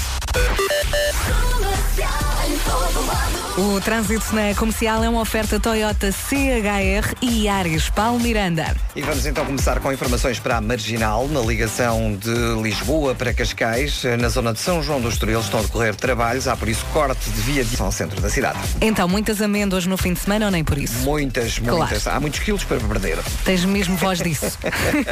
O 3.57 3.81
trânsito 3.81 4.33
na 4.33 4.55
comercial 4.55 5.03
é 5.03 5.09
uma 5.09 5.19
oferta 5.19 5.59
Toyota 5.59 6.11
CHR 6.13 7.13
e 7.21 7.49
Ares 7.49 7.89
Paulo 7.89 8.17
Miranda. 8.19 8.73
E 8.95 9.01
vamos 9.01 9.25
então 9.25 9.45
começar 9.45 9.79
com 9.81 9.91
informações 9.91 10.39
para 10.39 10.57
a 10.57 10.61
Marginal, 10.61 11.27
na 11.27 11.41
ligação 11.41 12.15
de 12.15 12.61
Lisboa 12.61 13.13
para 13.15 13.33
Cascais. 13.33 14.03
Na 14.17 14.29
zona 14.29 14.53
de 14.53 14.59
São 14.59 14.81
João 14.81 15.01
dos 15.01 15.13
Estoril 15.15 15.41
estão 15.41 15.59
a 15.59 15.63
decorrer 15.63 15.93
trabalhos, 15.95 16.47
há 16.47 16.55
por 16.55 16.69
isso 16.69 16.85
corte 16.93 17.29
de 17.29 17.41
via 17.41 17.65
de 17.65 17.79
ao 17.81 17.91
centro 17.91 18.21
da 18.21 18.29
cidade. 18.29 18.57
Então, 18.81 19.07
muitas 19.09 19.41
amêndoas 19.41 19.85
no 19.85 19.97
fim 19.97 20.13
de 20.13 20.19
semana 20.19 20.45
ou 20.45 20.51
nem 20.51 20.63
por 20.63 20.77
isso? 20.77 20.99
Muitas, 20.99 21.59
Claro. 21.59 21.77
muitas. 21.79 22.07
Há 22.07 22.19
muitos 22.19 22.39
quilos 22.39 22.63
para 22.63 22.77
perder. 22.79 23.17
Tens 23.43 23.65
mesmo 23.65 23.97
voz 23.97 24.19
disso. 24.19 24.57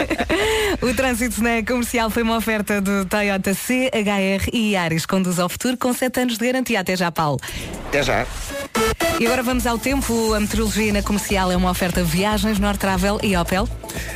o 0.82 0.94
trânsito 0.94 1.42
na 1.44 1.64
comercial 1.66 2.10
foi 2.10 2.24
uma 2.24 2.38
oferta 2.38 2.80
do 2.80 3.04
Toyota 3.06 3.54
CHR 3.54 4.50
e 4.54 4.76
Ares. 4.76 5.06
Conduz 5.06 5.38
ao 5.40 5.50
futuro 5.50 5.76
com 5.76 5.92
7 5.92 6.22
anos 6.22 6.38
de 6.38 6.46
garantia. 6.46 6.80
Até 6.80 6.96
já, 6.96 7.12
Paulo. 7.12 7.40
Até 7.88 8.04
já. 8.04 8.27
E 9.20 9.26
agora 9.26 9.42
vamos 9.42 9.66
ao 9.66 9.80
tempo. 9.80 10.34
A 10.36 10.40
meteorologia 10.40 10.94
na 10.94 11.02
comercial 11.02 11.52
é 11.52 11.58
uma 11.58 11.72
oferta 11.72 12.04
viagens, 12.04 12.60
North 12.60 12.78
Travel 12.78 13.20
e 13.24 13.36
Opel. 13.36 13.68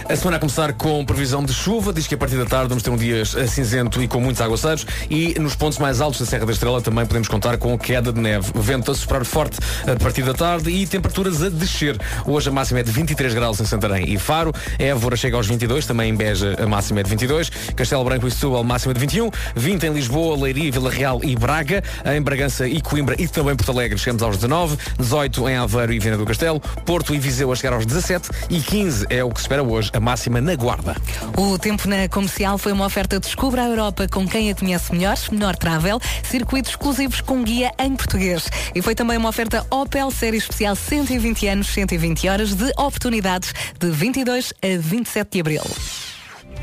A 0.07 0.15
semana 0.15 0.37
a 0.37 0.39
começar 0.39 0.73
com 0.73 1.03
previsão 1.05 1.43
de 1.43 1.53
chuva, 1.53 1.93
diz 1.93 2.05
que 2.05 2.15
a 2.15 2.17
partir 2.17 2.35
da 2.35 2.45
tarde 2.45 2.67
vamos 2.69 2.83
ter 2.83 2.89
um 2.89 2.97
dia 2.97 3.21
eh, 3.21 3.47
cinzento 3.47 4.03
e 4.03 4.07
com 4.07 4.19
muitos 4.19 4.41
aguaceiros 4.41 4.85
e 5.09 5.39
nos 5.39 5.55
pontos 5.55 5.79
mais 5.79 6.01
altos 6.01 6.19
da 6.19 6.25
Serra 6.25 6.45
da 6.45 6.51
Estrela 6.51 6.81
também 6.81 7.05
podemos 7.05 7.27
contar 7.27 7.57
com 7.57 7.77
queda 7.79 8.11
de 8.11 8.19
neve. 8.19 8.51
Vento 8.55 8.91
a 8.91 8.95
soprar 8.95 9.23
forte 9.23 9.57
a 9.87 9.97
partir 9.97 10.23
da 10.23 10.33
tarde 10.33 10.69
e 10.69 10.85
temperaturas 10.85 11.41
a 11.41 11.49
descer. 11.49 11.97
Hoje 12.25 12.49
a 12.49 12.51
máxima 12.51 12.81
é 12.81 12.83
de 12.83 12.91
23 12.91 13.33
graus 13.33 13.59
em 13.59 13.65
Santarém 13.65 14.13
e 14.13 14.19
Faro, 14.19 14.53
Évora 14.77 15.15
chega 15.15 15.37
aos 15.37 15.47
22, 15.47 15.85
também 15.85 16.09
em 16.09 16.15
Beja 16.15 16.55
a 16.61 16.67
máxima 16.67 16.99
é 16.99 17.03
de 17.03 17.09
22, 17.09 17.49
Castelo 17.75 18.03
Branco 18.03 18.27
e 18.27 18.31
Setúbal 18.31 18.63
máxima 18.63 18.93
de 18.93 18.99
21, 18.99 19.31
20 19.55 19.83
em 19.85 19.93
Lisboa, 19.93 20.37
Leiria, 20.37 20.71
Vila 20.71 20.91
Real 20.91 21.21
e 21.23 21.35
Braga, 21.35 21.81
em 22.05 22.21
Bragança 22.21 22.67
e 22.67 22.81
Coimbra 22.81 23.15
e 23.17 23.27
também 23.27 23.55
Porto 23.55 23.71
Alegre 23.71 23.97
chegamos 24.01 24.23
aos 24.23 24.35
19, 24.37 24.77
18 24.97 25.49
em 25.49 25.55
Aveiro 25.57 25.93
e 25.93 25.99
Viana 25.99 26.17
do 26.17 26.25
Castelo, 26.25 26.59
Porto 26.85 27.13
e 27.13 27.19
Viseu 27.19 27.51
a 27.51 27.55
chegar 27.55 27.73
aos 27.73 27.85
17 27.85 28.29
e 28.49 28.59
15 28.59 29.05
é 29.09 29.23
o 29.23 29.29
que 29.29 29.39
se 29.39 29.45
espera 29.45 29.63
hoje, 29.63 29.91
a 29.93 29.99
máxima 29.99 30.41
na 30.41 30.55
Guarda. 30.55 30.95
O 31.37 31.57
tempo 31.57 31.87
na 31.87 32.07
comercial 32.09 32.57
foi 32.57 32.71
uma 32.71 32.85
oferta 32.85 33.19
Descubra 33.19 33.63
a 33.63 33.67
Europa 33.67 34.07
com 34.07 34.27
quem 34.27 34.49
a 34.49 34.55
conhece 34.55 34.91
melhor, 34.91 35.17
Menor 35.31 35.55
Travel, 35.55 35.99
circuitos 36.23 36.71
exclusivos 36.71 37.21
com 37.21 37.43
guia 37.43 37.71
em 37.79 37.95
português. 37.95 38.49
E 38.73 38.81
foi 38.81 38.95
também 38.95 39.17
uma 39.17 39.29
oferta 39.29 39.65
Opel 39.69 40.09
Série 40.11 40.37
Especial 40.37 40.75
120 40.75 41.47
anos, 41.47 41.67
120 41.67 42.27
horas 42.27 42.53
de 42.53 42.71
oportunidades 42.77 43.53
de 43.79 43.89
22 43.89 44.53
a 44.61 44.77
27 44.79 45.31
de 45.31 45.39
abril. 45.39 45.63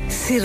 Ser 0.07 0.43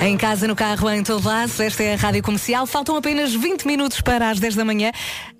Em 0.00 0.16
casa, 0.16 0.46
no 0.48 0.56
carro, 0.56 0.88
em 0.90 1.02
todo 1.02 1.26
lado, 1.26 1.50
esta 1.62 1.82
é 1.82 1.94
a 1.94 1.96
Rádio 1.96 2.22
Comercial. 2.22 2.66
Faltam 2.66 2.96
apenas 2.96 3.32
20 3.34 3.66
minutos 3.66 4.00
para 4.00 4.30
as 4.30 4.40
10 4.40 4.54
da 4.54 4.64
manhã. 4.64 4.90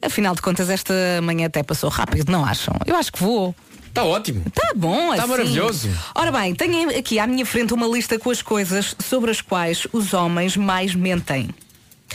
Afinal 0.02 0.34
de 0.34 0.42
contas, 0.42 0.68
esta 0.68 0.92
manhã 1.22 1.46
até 1.46 1.62
passou 1.62 1.88
rápido, 1.90 2.30
não 2.30 2.44
acham? 2.44 2.74
Eu 2.86 2.96
acho 2.96 3.12
que 3.12 3.20
vou. 3.22 3.54
Está 3.88 4.04
ótimo. 4.04 4.44
Tá 4.50 4.72
bom, 4.74 5.08
Tá 5.14 5.22
assim. 5.22 5.30
maravilhoso. 5.30 5.88
Ora 6.14 6.32
bem, 6.32 6.54
tenho 6.54 6.90
aqui 6.96 7.18
à 7.18 7.26
minha 7.26 7.46
frente 7.46 7.72
uma 7.72 7.86
lista 7.86 8.18
com 8.18 8.30
as 8.30 8.42
coisas 8.42 8.94
sobre 9.04 9.30
as 9.30 9.40
quais 9.40 9.86
os 9.92 10.12
homens 10.12 10.56
mais 10.56 10.94
mentem. 10.94 11.48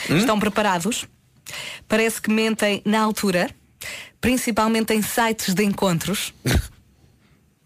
Hum? 0.10 0.18
Estão 0.18 0.40
preparados? 0.40 1.06
Parece 1.88 2.22
que 2.22 2.30
mentem 2.30 2.82
na 2.86 3.00
altura, 3.02 3.50
principalmente 4.22 4.94
em 4.94 5.02
sites 5.02 5.54
de 5.54 5.64
encontros. 5.64 6.34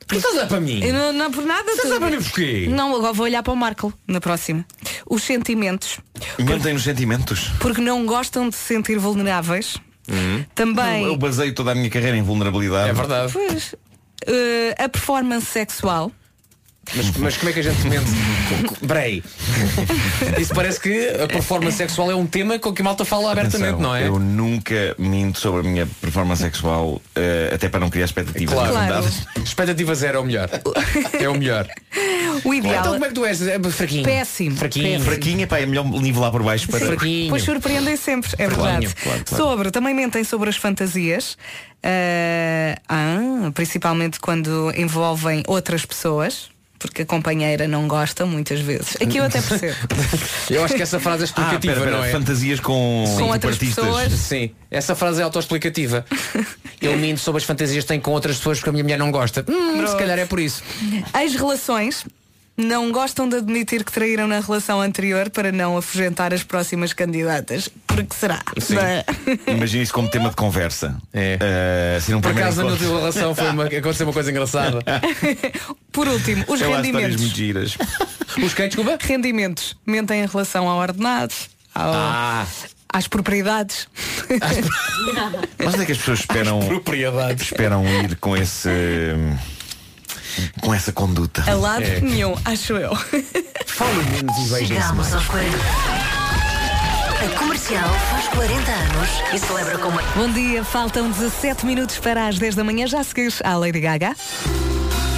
Tu 0.08 0.16
estás 0.16 0.34
a 0.36 0.38
olhar 0.40 0.48
para 0.48 0.60
mim? 0.60 0.84
Eu 0.84 0.94
não, 0.94 1.14
não 1.14 1.32
por 1.32 1.46
nada. 1.46 1.72
Estás 1.72 1.98
para 1.98 2.10
mim 2.10 2.22
porquê? 2.22 2.68
Não, 2.70 2.96
agora 2.96 3.14
vou 3.14 3.26
olhar 3.26 3.42
para 3.44 3.54
o 3.54 3.56
Marco 3.56 3.94
na 4.08 4.20
próxima. 4.20 4.66
Os 5.10 5.24
sentimentos, 5.24 6.00
Mentem 6.40 6.74
nos 6.74 6.84
sentimentos. 6.84 7.50
porque 7.60 7.82
não 7.82 8.06
gostam 8.06 8.50
de 8.50 8.56
se 8.56 8.62
sentir 8.74 8.98
vulneráveis. 9.00 9.78
Também. 10.54 11.06
Eu 11.06 11.16
baseio 11.16 11.54
toda 11.56 11.72
a 11.72 11.76
minha 11.76 11.90
carreira 11.90 12.18
em 12.18 12.22
vulnerabilidade. 12.24 12.90
É 12.90 12.94
verdade. 12.94 13.32
Pois, 13.34 13.76
eh, 14.28 14.76
a 14.78 14.90
performance 14.90 15.46
sexual. 15.48 16.12
Mas, 16.96 17.12
mas 17.18 17.38
como 17.38 17.50
é 17.50 17.54
que 17.54 17.60
a 17.60 17.64
gente 17.64 17.88
mente? 17.88 18.06
Peraí. 18.86 19.24
Isso 20.40 20.54
parece 20.54 20.80
que 20.80 21.10
a 21.24 21.28
performance 21.28 21.78
sexual 21.78 22.12
é 22.12 22.16
um 22.16 22.26
tema 22.26 22.60
com 22.60 22.74
que 22.74 22.82
a 22.82 22.86
malta 22.86 23.06
fala 23.06 23.32
abertamente, 23.32 23.70
Atenção, 23.70 23.80
não 23.82 23.96
é? 23.96 24.08
Eu 24.08 24.20
nunca 24.20 24.94
minto 24.98 25.40
sobre 25.40 25.62
a 25.62 25.64
minha 25.64 25.88
performance 26.02 26.42
sexual, 26.42 27.02
eh, 27.16 27.52
até 27.54 27.70
para 27.70 27.80
não 27.80 27.90
criar 27.90 28.06
expectativas 28.06 28.54
Claro. 28.54 28.76
infundadas. 28.76 29.22
Expectativa 29.44 29.96
zero 29.96 30.18
é 30.18 30.22
o 30.22 30.26
melhor. 30.26 30.50
É 31.20 31.30
o 31.30 31.34
melhor. 31.34 31.68
O 32.44 32.54
ideal. 32.54 32.80
Então 32.82 32.94
como 32.94 33.06
é 33.06 33.08
que 33.08 33.14
tu 33.14 33.26
és? 33.26 33.42
É 33.42 33.60
fraquinho. 33.60 34.04
Péssimo. 34.04 34.58
Fraquinho. 34.58 34.86
péssimo. 34.86 35.06
Fraquinha, 35.06 35.48
pá, 35.48 35.60
é 35.60 35.66
melhor 35.66 35.86
nivelar 35.86 36.32
por 36.32 36.44
baixo 36.44 36.68
para. 36.68 36.86
Fraquinho. 36.86 37.30
Pois 37.30 37.44
surpreendem 37.44 37.96
sempre, 37.96 38.30
é 38.38 38.48
Claro, 38.48 38.62
verdade. 38.82 38.96
claro, 39.02 39.24
claro. 39.26 39.44
Sobre, 39.44 39.72
também 39.72 39.94
mentem 39.94 40.24
sobre 40.24 40.50
as 40.50 40.58
fantasias, 40.58 41.38
ah, 41.82 42.78
ah, 42.90 43.52
principalmente 43.54 44.20
quando 44.20 44.72
envolvem 44.76 45.44
outras 45.48 45.86
pessoas. 45.86 46.52
Porque 46.88 47.02
a 47.02 47.06
companheira 47.06 47.68
não 47.68 47.88
gosta 47.88 48.26
muitas 48.26 48.60
vezes. 48.60 48.96
Aqui 49.02 49.18
eu 49.18 49.24
até 49.24 49.42
percebo. 49.42 49.76
Eu 50.50 50.64
acho 50.64 50.76
que 50.76 50.82
essa 50.82 51.00
frase 51.00 51.24
é 51.24 51.26
explicativa, 51.26 51.74
Ah, 51.74 51.76
pera, 51.76 51.86
pera, 51.86 51.98
não 51.98 52.04
é? 52.04 52.12
Fantasias 52.12 52.60
com, 52.60 53.04
Com 53.18 53.24
outras 53.30 53.54
artistas. 53.54 53.84
pessoas. 53.84 54.12
Sim, 54.14 54.52
essa 54.70 54.94
frase 54.96 55.22
é 55.22 55.24
autoexplicativa. 55.24 56.06
Eu 56.82 56.98
minto 56.98 57.20
sobre 57.20 57.40
as 57.40 57.46
fantasias 57.46 57.84
que 57.84 57.88
tenho 57.88 58.02
com 58.02 58.12
outras 58.12 58.38
pessoas 58.38 58.58
porque 58.60 58.70
a 58.70 58.74
minha 58.74 58.84
mulher 58.84 58.98
não 59.00 59.12
gosta. 59.12 59.46
Hum, 59.48 59.88
se 59.88 59.96
calhar 59.98 60.20
é 60.20 60.26
por 60.26 60.40
isso. 60.40 60.62
As 61.14 61.34
relações 61.34 62.06
não 62.56 62.92
gostam 62.92 63.28
de 63.28 63.38
admitir 63.38 63.84
que 63.84 63.92
traíram 63.92 64.28
na 64.28 64.40
relação 64.40 64.80
anterior 64.80 65.30
para 65.30 65.52
não 65.52 65.76
afugentar 65.78 66.34
as 66.34 66.44
próximas 66.44 66.94
candidatas. 66.94 67.68
Porque 67.88 68.14
será? 68.16 68.42
Sim. 68.60 68.78
É? 68.78 69.04
Imagina 69.52 69.84
isso 69.84 69.94
como 69.94 70.10
tema 70.10 70.30
de 70.30 70.36
conversa. 70.36 70.96
É. 71.12 71.38
Eh, 71.42 71.96
assim, 71.98 72.20
Por 72.22 72.32
acaso 72.32 72.58
na 72.58 72.64
minha 72.64 72.76
encontro. 72.76 72.88
última 72.88 73.00
relação 73.00 73.36
foi 73.36 73.50
uma, 73.50 73.64
aconteceu 73.80 74.06
uma 74.08 74.14
coisa 74.14 74.30
engraçada. 74.32 74.80
Por 75.92 76.08
último, 76.08 76.44
os 76.48 76.60
histórias 76.62 76.86
rendimentos. 76.86 77.78
Os 78.44 78.54
quem, 78.54 78.68
desculpa? 78.68 78.98
Rendimentos 79.00 79.76
mentem 79.86 80.24
em 80.24 80.26
relação 80.28 80.68
ao 80.68 80.80
ordenado, 80.80 81.34
ao- 81.76 81.94
Ah, 81.94 82.48
às 82.92 83.08
propriedades. 83.08 83.88
Mas 85.60 85.74
onde 85.74 85.84
é 85.84 85.86
que 85.86 85.92
as 85.92 85.98
pessoas 86.00 86.20
esperam, 86.22 86.60
propriedades. 86.60 87.46
esperam 87.46 87.86
ir 88.04 88.16
com 88.18 88.36
esse. 88.36 88.70
Com 90.62 90.74
essa 90.74 90.92
conduta? 90.92 91.44
A 91.50 91.54
lado 91.56 91.84
É. 91.84 92.00
nenhum, 92.02 92.36
acho 92.46 92.74
eu. 92.74 92.96
Fale 92.96 94.04
menos 94.12 94.38
e 94.38 94.50
veja-se 94.50 94.68
Chegamos 94.68 94.96
mais. 95.10 95.14
aos 95.14 95.26
40. 95.26 95.58
A 97.24 97.40
comercial 97.40 97.90
faz 98.10 98.28
40 98.30 98.72
anos 98.72 99.10
e 99.34 99.40
celebra 99.40 99.78
com 99.78 99.88
uma. 99.90 100.02
Bom 100.16 100.30
dia, 100.32 100.64
faltam 100.64 101.10
17 101.10 101.66
minutos 101.66 101.98
para 102.00 102.28
as 102.28 102.38
10 102.38 102.56
da 102.56 102.64
manhã. 102.64 102.86
Já 102.88 103.04
segues 103.04 103.42
à 103.44 103.56
Lady 103.56 103.80
Gaga? 103.80 104.14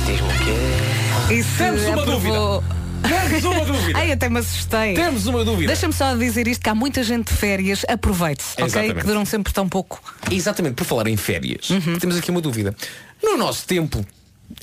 Diz-me 0.05 0.27
o 0.27 0.37
quê? 0.37 1.33
E 1.33 1.43
se 1.43 1.57
Temos 1.57 1.81
uma 1.83 2.01
aprovou- 2.03 2.63
Temos 3.07 3.43
uma 3.43 3.65
dúvida. 3.65 3.99
Ai, 3.99 4.11
até 4.11 4.29
me 4.29 4.39
assustei. 4.39 4.93
Temos 4.95 5.25
uma 5.27 5.43
dúvida. 5.43 5.67
Deixa-me 5.67 5.93
só 5.93 6.15
dizer 6.15 6.47
isto, 6.47 6.61
que 6.63 6.69
há 6.69 6.75
muita 6.75 7.03
gente 7.03 7.31
de 7.31 7.37
férias, 7.37 7.83
aproveite-se, 7.87 8.61
ok? 8.61 8.93
Que 8.95 9.03
duram 9.03 9.25
sempre 9.25 9.51
tão 9.53 9.67
pouco. 9.69 10.01
Exatamente, 10.31 10.73
por 10.75 10.85
falar 10.85 11.07
em 11.07 11.15
férias, 11.17 11.69
Uhum. 11.69 11.97
temos 11.99 12.17
aqui 12.17 12.29
uma 12.31 12.41
dúvida. 12.41 12.75
No 13.23 13.37
nosso 13.37 13.65
tempo 13.67 14.03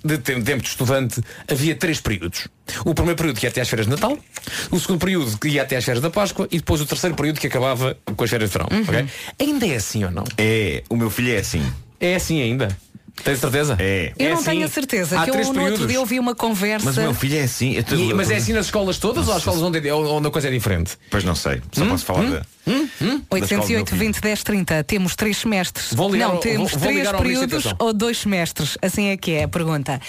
de 0.04 0.18
tem- 0.18 0.42
tempo 0.42 0.62
de 0.62 0.68
estudante 0.68 1.20
havia 1.50 1.74
três 1.74 2.00
períodos. 2.00 2.48
O 2.84 2.94
primeiro 2.94 3.16
período 3.16 3.38
que 3.38 3.46
ia 3.46 3.50
até 3.50 3.60
às 3.60 3.68
férias 3.68 3.86
de 3.86 3.92
Natal, 3.92 4.18
o 4.70 4.78
segundo 4.78 4.98
período 5.00 5.36
que 5.38 5.48
ia 5.48 5.62
até 5.62 5.76
às 5.76 5.84
férias 5.84 6.02
da 6.02 6.10
Páscoa 6.10 6.46
e 6.50 6.56
depois 6.58 6.80
o 6.80 6.86
terceiro 6.86 7.14
período 7.16 7.40
que 7.40 7.46
acabava 7.46 7.96
com 8.16 8.24
as 8.24 8.30
férias 8.30 8.50
de 8.50 8.58
verão. 8.58 8.68
Uhum. 8.72 8.82
ok? 8.82 9.06
Ainda 9.40 9.66
é 9.66 9.74
assim 9.76 10.04
ou 10.04 10.10
não? 10.10 10.24
É, 10.38 10.82
o 10.88 10.96
meu 10.96 11.10
filho 11.10 11.32
é 11.32 11.38
assim. 11.38 11.62
É 12.00 12.14
assim 12.16 12.40
ainda? 12.42 12.68
Tens 13.24 13.38
certeza? 13.38 13.76
É. 13.78 14.12
Eu 14.18 14.26
É 14.26 14.30
não 14.30 14.36
assim? 14.36 14.44
tenho 14.46 14.64
a 14.64 14.68
certeza, 14.68 15.20
Há 15.20 15.24
que 15.24 15.30
eu 15.30 15.34
três 15.34 15.48
no 15.50 15.62
outro 15.62 15.86
dia 15.86 16.00
ouvi 16.00 16.18
uma 16.18 16.34
conversa. 16.34 16.84
Mas 16.86 16.96
o 16.96 17.00
meu 17.02 17.14
filho 17.14 17.36
é 17.38 17.42
assim. 17.42 17.76
E- 17.76 18.14
mas 18.14 18.30
é 18.30 18.36
assim 18.36 18.52
nas 18.52 18.66
escolas 18.66 18.98
todas 18.98 19.28
ou 19.28 19.34
há 19.34 19.38
escolas 19.38 19.62
onde, 19.62 19.90
onde 19.90 20.28
a 20.28 20.30
coisa 20.30 20.48
é 20.48 20.50
diferente? 20.50 20.96
Pois 21.10 21.22
não 21.22 21.34
sei. 21.34 21.60
Só 21.72 21.84
posso 21.86 22.04
falar 22.04 22.24
da. 22.30 22.42
808 23.30 23.94
20 23.96 24.20
10 24.20 24.42
30 24.44 24.84
Temos 24.84 25.16
três 25.16 25.36
semestres 25.38 25.92
Vou 25.94 26.08
ligar 26.12 26.28
Não, 26.28 26.34
ao- 26.36 26.40
temos 26.40 26.70
vou- 26.70 26.78
vou 26.80 26.92
três 26.92 27.10
períodos 27.10 27.74
ou 27.78 27.92
dois 27.92 28.18
semestres 28.18 28.78
Assim 28.80 29.08
é 29.08 29.16
que 29.16 29.32
é 29.32 29.42
a 29.44 29.48
pergunta 29.48 30.00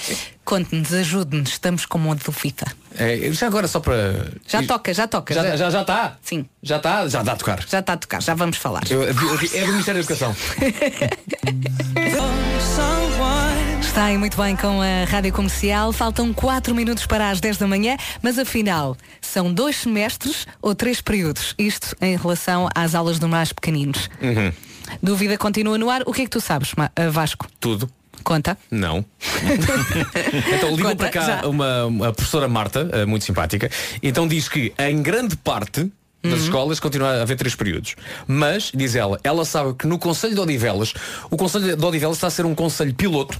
Conte-nos, 0.45 0.93
ajude-nos, 0.93 1.51
estamos 1.51 1.85
com 1.85 1.97
uma 1.97 2.15
dúvida 2.15 2.65
É, 2.97 3.31
já 3.31 3.47
agora 3.47 3.67
só 3.67 3.79
para. 3.79 4.31
Já 4.47 4.61
toca, 4.63 4.93
já 4.93 5.07
toca 5.07 5.33
Já, 5.33 5.55
já, 5.55 5.69
já 5.69 5.81
está? 5.81 6.17
Sim. 6.21 6.45
Já 6.61 6.77
está? 6.77 7.07
Já 7.07 7.23
dá 7.23 7.31
a 7.31 7.35
tocar. 7.35 7.59
Já 7.67 7.79
está 7.79 7.93
a 7.93 7.97
tocar, 7.97 8.21
já 8.21 8.33
vamos 8.35 8.57
falar 8.57 8.81
Eu- 8.89 9.03
eu- 9.03 9.13
é 9.13 9.65
do 9.65 9.71
Ministério 9.71 10.03
da 10.03 10.13
Educação. 10.13 10.35
Está 13.81 14.05
aí 14.05 14.17
muito 14.17 14.35
bem 14.37 14.55
com 14.55 14.81
a 14.81 15.05
Rádio 15.07 15.31
Comercial 15.31 15.93
Faltam 15.93 16.33
4 16.33 16.73
minutos 16.73 17.05
para 17.05 17.29
as 17.29 17.39
10 17.39 17.57
da 17.57 17.67
manhã 17.67 17.95
Mas 18.23 18.39
afinal, 18.39 18.97
são 19.21 19.53
dois 19.53 19.75
semestres 19.77 20.47
ou 20.61 20.73
três 20.73 20.99
períodos 20.99 21.53
Isto 21.59 21.95
em 22.01 22.17
relação 22.17 22.67
às 22.73 22.95
aulas 22.95 23.19
do 23.19 23.29
mais 23.29 23.53
pequeninos 23.53 24.09
Uhum. 24.19 24.51
Dúvida 25.01 25.37
continua 25.37 25.77
no 25.77 25.89
ar 25.91 26.01
O 26.07 26.11
que 26.13 26.21
é 26.21 26.25
que 26.25 26.31
tu 26.31 26.41
sabes, 26.41 26.73
uh, 26.73 27.11
Vasco? 27.11 27.47
Tudo. 27.59 27.87
Conta 28.23 28.57
Não. 28.71 29.05
então 30.55 30.69
ligou 30.75 30.91
Conta, 30.91 30.95
para 30.95 31.09
cá 31.09 31.25
já. 31.41 31.47
uma, 31.47 31.85
uma 31.85 32.13
professora 32.13 32.47
Marta, 32.47 32.89
eh, 32.91 33.05
muito 33.05 33.25
simpática, 33.25 33.69
então 34.01 34.27
diz 34.27 34.47
que 34.47 34.73
em 34.79 35.01
grande 35.01 35.35
parte 35.35 35.91
das 36.23 36.39
Uhum. 36.39 36.45
escolas 36.45 36.79
continua 36.79 37.09
a 37.09 37.21
haver 37.23 37.35
três 37.35 37.53
períodos. 37.53 37.95
Mas, 38.25 38.71
diz 38.73 38.95
ela, 38.95 39.19
ela 39.25 39.43
sabe 39.43 39.73
que 39.73 39.85
no 39.85 39.99
Conselho 39.99 40.33
de 40.33 40.39
Odivelas, 40.39 40.93
o 41.29 41.35
Conselho 41.35 41.75
de 41.75 41.85
Odivelas 41.85 42.15
está 42.15 42.27
a 42.27 42.31
ser 42.31 42.45
um 42.45 42.55
conselho 42.55 42.93
piloto, 42.93 43.37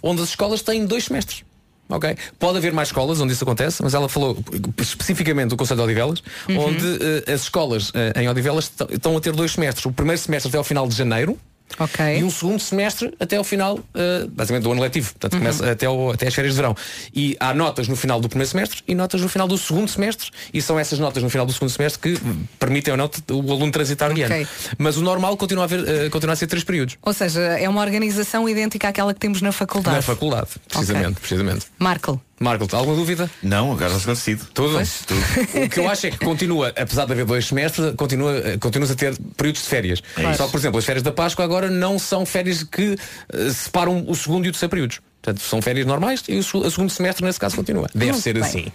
onde 0.00 0.22
as 0.22 0.28
escolas 0.28 0.62
têm 0.62 0.86
dois 0.86 1.06
semestres. 1.06 1.42
Ok? 1.88 2.16
Pode 2.38 2.56
haver 2.56 2.72
mais 2.72 2.88
escolas 2.88 3.20
onde 3.20 3.32
isso 3.32 3.42
acontece, 3.44 3.82
mas 3.82 3.94
ela 3.94 4.08
falou 4.08 4.38
especificamente 4.78 5.50
do 5.50 5.56
Conselho 5.56 5.78
de 5.78 5.84
Odivelas, 5.84 6.22
Uhum. 6.48 6.58
onde 6.68 6.86
eh, 7.26 7.32
as 7.32 7.42
escolas 7.42 7.90
eh, 7.94 8.12
em 8.22 8.28
Odivelas 8.28 8.70
estão 8.90 9.16
a 9.16 9.20
ter 9.20 9.32
dois 9.32 9.50
semestres. 9.52 9.84
O 9.84 9.90
primeiro 9.92 10.20
semestre 10.22 10.48
até 10.48 10.56
ao 10.56 10.64
final 10.64 10.86
de 10.86 10.94
janeiro, 10.94 11.36
Ok 11.78 12.18
e 12.20 12.22
um 12.22 12.30
segundo 12.30 12.60
semestre 12.60 13.12
até 13.18 13.36
ao 13.36 13.42
final, 13.42 13.78
uh, 13.78 14.28
basicamente 14.28 14.62
do 14.64 14.70
ano 14.72 14.80
letivo. 14.80 15.10
Portanto, 15.12 15.38
começa 15.38 15.70
até, 15.70 15.86
ao- 15.86 16.12
até 16.12 16.28
as 16.28 16.34
férias 16.34 16.54
de 16.54 16.60
verão. 16.60 16.76
E 17.12 17.36
há 17.40 17.52
notas 17.52 17.88
no 17.88 17.96
final 17.96 18.20
do 18.20 18.28
primeiro 18.28 18.48
semestre 18.50 18.82
e 18.86 18.94
notas 18.94 19.20
no 19.20 19.28
final 19.28 19.48
do 19.48 19.58
segundo 19.58 19.88
semestre. 19.88 20.30
E 20.52 20.62
são 20.62 20.78
essas 20.78 20.98
notas 21.00 21.22
no 21.22 21.28
final 21.30 21.44
do 21.44 21.52
segundo 21.52 21.70
semestre 21.70 22.14
que 22.16 22.20
permitem 22.60 22.92
ou 22.92 22.96
não 22.98 23.10
o 23.30 23.52
aluno 23.52 23.72
transitar 23.72 24.12
de 24.12 24.22
Ok. 24.22 24.36
ano. 24.42 24.48
Mas 24.78 24.96
o 24.96 25.02
normal 25.02 25.36
continua 25.36 25.64
a, 25.64 25.66
haver, 25.66 25.80
uh, 25.80 26.10
continua 26.10 26.34
a 26.34 26.36
ser 26.36 26.46
três 26.46 26.62
períodos. 26.62 26.96
Ou 27.02 27.12
seja, 27.12 27.40
é 27.40 27.68
uma 27.68 27.80
organização 27.80 28.48
idêntica 28.48 28.88
àquela 28.88 29.12
que 29.12 29.18
temos 29.20 29.42
na 29.42 29.50
faculdade 29.50 29.96
Na 29.96 30.02
faculdade, 30.02 30.48
precisamente. 30.68 31.18
precisamente. 31.18 31.66
Marco 31.78 32.20
Marco, 32.44 32.68
alguma 32.76 32.94
dúvida? 32.96 33.30
Não, 33.42 33.72
agora 33.72 33.90
já 33.90 33.96
esclarecido. 33.96 34.44
Tudo? 34.54 34.74
Pois. 34.74 35.02
Tudo. 35.06 35.20
O 35.64 35.68
que 35.68 35.80
eu 35.80 35.88
acho 35.88 36.06
é 36.06 36.10
que 36.10 36.18
continua, 36.18 36.68
apesar 36.76 37.06
de 37.06 37.12
haver 37.12 37.24
dois 37.24 37.46
semestres, 37.46 37.94
continua, 37.96 38.34
continuas 38.60 38.90
a 38.90 38.94
ter 38.94 39.18
períodos 39.36 39.62
de 39.62 39.68
férias. 39.68 40.02
É 40.16 40.32
Só 40.34 40.44
que, 40.46 40.52
por 40.52 40.58
exemplo, 40.58 40.78
as 40.78 40.84
férias 40.84 41.02
da 41.02 41.10
Páscoa 41.10 41.44
agora 41.44 41.70
não 41.70 41.98
são 41.98 42.24
férias 42.26 42.62
que 42.62 42.96
eh, 43.32 43.50
separam 43.50 44.04
o 44.06 44.14
segundo 44.14 44.44
e 44.46 44.48
o 44.50 44.52
terceiro 44.52 44.70
períodos. 44.70 45.00
Portanto, 45.22 45.42
são 45.42 45.62
férias 45.62 45.86
normais 45.86 46.22
e 46.28 46.36
o, 46.36 46.42
seg- 46.42 46.66
o 46.66 46.70
segundo 46.70 46.90
semestre, 46.90 47.24
nesse 47.24 47.40
caso, 47.40 47.56
continua. 47.56 47.88
Deve 47.94 48.12
Muito 48.12 48.22
ser 48.22 48.34
bem. 48.34 48.42
assim. 48.42 48.66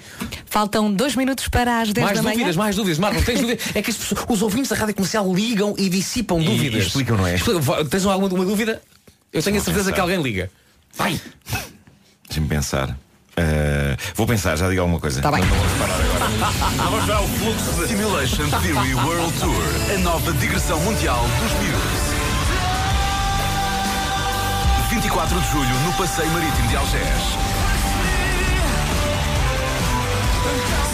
Faltam 0.47 0.91
dois 0.91 1.15
minutos 1.15 1.47
para 1.47 1.79
as 1.81 1.93
10 1.93 2.03
Mais 2.03 2.17
da 2.17 2.23
manhã 2.23 2.33
dúvidas, 2.37 2.55
mais 2.55 2.75
dúvidas. 2.75 2.97
Marco, 2.97 3.21
tens 3.23 3.39
dúvidas? 3.39 3.63
É 3.75 3.81
que 3.83 3.91
as 3.91 3.97
pessoas- 3.97 4.25
os 4.27 4.41
ouvintes 4.41 4.69
da 4.69 4.75
rádio 4.75 4.95
comercial 4.95 5.31
ligam 5.31 5.75
e 5.77 5.87
dissipam 5.89 6.41
E- 6.41 6.45
dúvidas. 6.45 6.83
e 6.83 6.87
explicam, 6.87 7.17
não 7.17 7.27
é? 7.27 7.35
Explica- 7.35 7.85
Tens 7.85 8.03
alguma 8.05 8.33
uma 8.33 8.45
dúvida? 8.45 8.81
Eu 9.31 9.43
tenho 9.43 9.57
a 9.57 9.61
certeza 9.61 9.85
pensar. 9.85 9.93
que 9.93 10.01
alguém 10.01 10.19
liga. 10.23 10.49
Vai! 10.97 11.21
Deixa-me 12.27 12.47
pensar. 12.47 12.97
Eh, 13.37 13.95
vou 14.15 14.27
pensar, 14.27 14.55
já 14.57 14.67
digo 14.67 14.81
alguma 14.81 14.99
coisa. 14.99 15.21
Tá 15.21 15.31
bem. 15.31 15.41
Não 15.41 15.49
vou 15.55 15.67
reparar 15.67 15.95
agora. 15.95 16.89
Vamos 16.89 17.05
para 17.05 17.21
o 17.21 17.27
fluxo 17.27 17.81
da 17.81 17.87
Simulation 17.87 18.49
Theory 18.61 18.95
World 18.95 19.33
Tour, 19.39 19.63
a 19.93 19.97
nova 19.99 20.33
digressão 20.33 20.79
mundial 20.81 21.21
dos 21.41 21.53
miúdos. 21.59 22.19
24 24.89 25.39
de 25.39 25.51
julho 25.51 25.79
no 25.85 25.93
Passeio 25.93 26.29
Marítimo 26.31 26.67
de 26.67 26.75
Algés. 26.75 27.03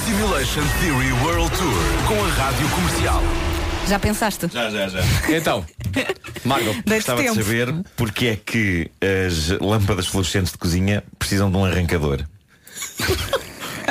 Simulation 0.05 0.63
Theory 0.81 1.11
World 1.23 1.49
Tour 1.57 1.73
com 2.07 2.23
a 2.23 2.27
Rádio 2.43 2.67
Comercial. 2.69 3.23
Já 3.87 3.99
pensaste? 3.99 4.49
Já, 4.51 4.69
já, 4.69 4.87
já. 4.89 4.99
Então, 5.29 5.65
Marco. 6.43 6.65
Dei-te 6.85 7.05
Gostava 7.05 7.21
de 7.21 7.33
saber 7.35 7.73
porque 7.95 8.27
é 8.27 8.35
que 8.35 8.89
as 9.27 9.49
lâmpadas 9.59 10.07
fluorescentes 10.07 10.51
de 10.51 10.57
cozinha 10.57 11.03
precisam 11.19 11.51
de 11.51 11.57
um 11.57 11.65
arrancador. 11.65 12.25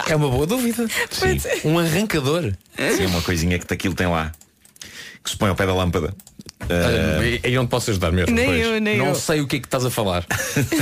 É 0.09 0.17
uma 0.17 0.29
boa 0.29 0.47
dúvida. 0.47 0.87
Sim. 1.11 1.41
Um 1.65 1.79
arrancador. 1.79 2.53
Sim, 2.97 3.07
uma 3.07 3.23
coisinha 3.23 3.59
que 3.59 3.73
aquilo 3.73 3.95
tem 3.95 4.07
lá. 4.09 4.33
Que 5.23 5.31
se 5.31 5.37
põe 5.37 5.49
ao 5.49 5.55
pé 5.55 5.65
da 5.67 5.75
lâmpada. 5.75 6.15
Eh, 6.69 7.41
Aí 7.45 7.55
não 7.55 7.67
te 7.67 7.71
posso 7.71 7.91
ajudar 7.91 8.11
mesmo. 8.11 8.35
Nem 8.35 8.47
Pois. 8.47 8.63
eu, 8.67 8.81
nem 8.81 8.99
não 8.99 9.09
eu. 9.09 9.15
sei 9.15 9.41
o 9.41 9.47
que 9.47 9.57
é 9.57 9.59
que 9.61 9.67
estás 9.67 9.85
a 9.85 9.91
falar. 9.91 10.27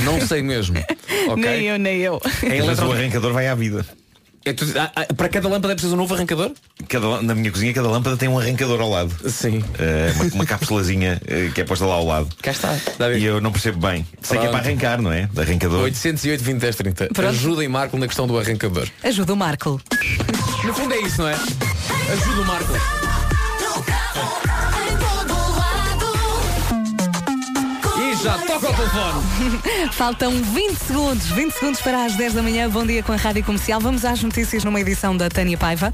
não 0.03 0.19
sei 0.25 0.41
mesmo. 0.41 0.75
Ok? 1.25 1.41
Nem 1.41 1.63
eu, 1.63 1.79
nem 1.79 1.99
eu 2.01 2.21
Em 2.43 2.61
mas 2.63 2.79
o 2.79 2.91
arrancador 2.91 3.31
vai 3.31 3.47
à 3.47 3.55
vida. 3.55 3.85
É 4.45 4.51
tu- 4.51 4.65
ah, 4.77 4.91
ah, 4.95 5.13
Para 5.13 5.29
cada 5.29 5.47
lâmpada 5.47 5.71
é 5.73 5.75
preciso 5.75 5.93
um 5.95 5.97
novo 5.97 6.13
arrancador? 6.13 6.51
Cada, 6.89 7.21
na 7.21 7.33
minha 7.33 7.49
cozinha, 7.49 7.73
cada 7.73 7.87
lâmpada 7.87 8.17
tem 8.17 8.27
um 8.27 8.37
arrancador 8.37 8.81
ao 8.81 8.89
lado. 8.89 9.15
Sim. 9.29 9.63
Eh, 9.79 10.11
uma, 10.15 10.25
uma 10.35 10.45
cápsulazinha 10.45 11.21
eh, 11.25 11.49
que 11.55 11.61
é 11.61 11.63
posta 11.63 11.85
lá 11.85 11.93
ao 11.95 12.05
lado. 12.05 12.29
Cá 12.41 12.51
está. 12.51 12.75
E 13.17 13.23
eu 13.23 13.39
não 13.39 13.51
percebo 13.53 13.79
bem. 13.79 14.05
Sei 14.21 14.37
que 14.37 14.45
é 14.45 14.49
para 14.49 14.59
arrancar, 14.59 15.01
não 15.01 15.11
é? 15.11 15.27
De 15.31 15.39
arrancador. 15.41 15.81
808 15.83 16.43
20 16.43 16.59
10 16.59 16.75
30. 16.75 17.07
Pronto. 17.13 17.29
Ajudem 17.29 17.67
Marco 17.69 17.97
na 17.97 18.05
questão 18.07 18.27
do 18.27 18.37
arrancador. 18.37 18.87
Ajuda 19.01 19.33
o 19.33 19.37
Marco 19.37 19.81
No 20.65 20.73
fundo 20.73 20.93
é 20.93 20.99
isso, 20.99 21.21
não 21.21 21.29
é? 21.29 21.33
Ajuda 21.35 22.41
o 22.41 22.45
Marco. 22.45 22.73
Já 28.23 28.37
toca 28.37 28.69
o 28.69 28.73
telefone. 28.73 29.91
Faltam 29.91 30.31
20 30.31 30.77
segundos 30.77 31.25
20 31.27 31.51
segundos 31.51 31.81
para 31.81 32.05
as 32.05 32.15
10 32.15 32.33
da 32.33 32.41
manhã. 32.41 32.69
Bom 32.69 32.85
dia 32.85 33.03
com 33.03 33.11
a 33.11 33.17
Rádio 33.17 33.43
Comercial. 33.43 33.81
Vamos 33.81 34.05
às 34.05 34.23
notícias 34.23 34.63
numa 34.63 34.79
edição 34.79 35.15
da 35.15 35.29
Tânia 35.29 35.57
Paiva. 35.57 35.91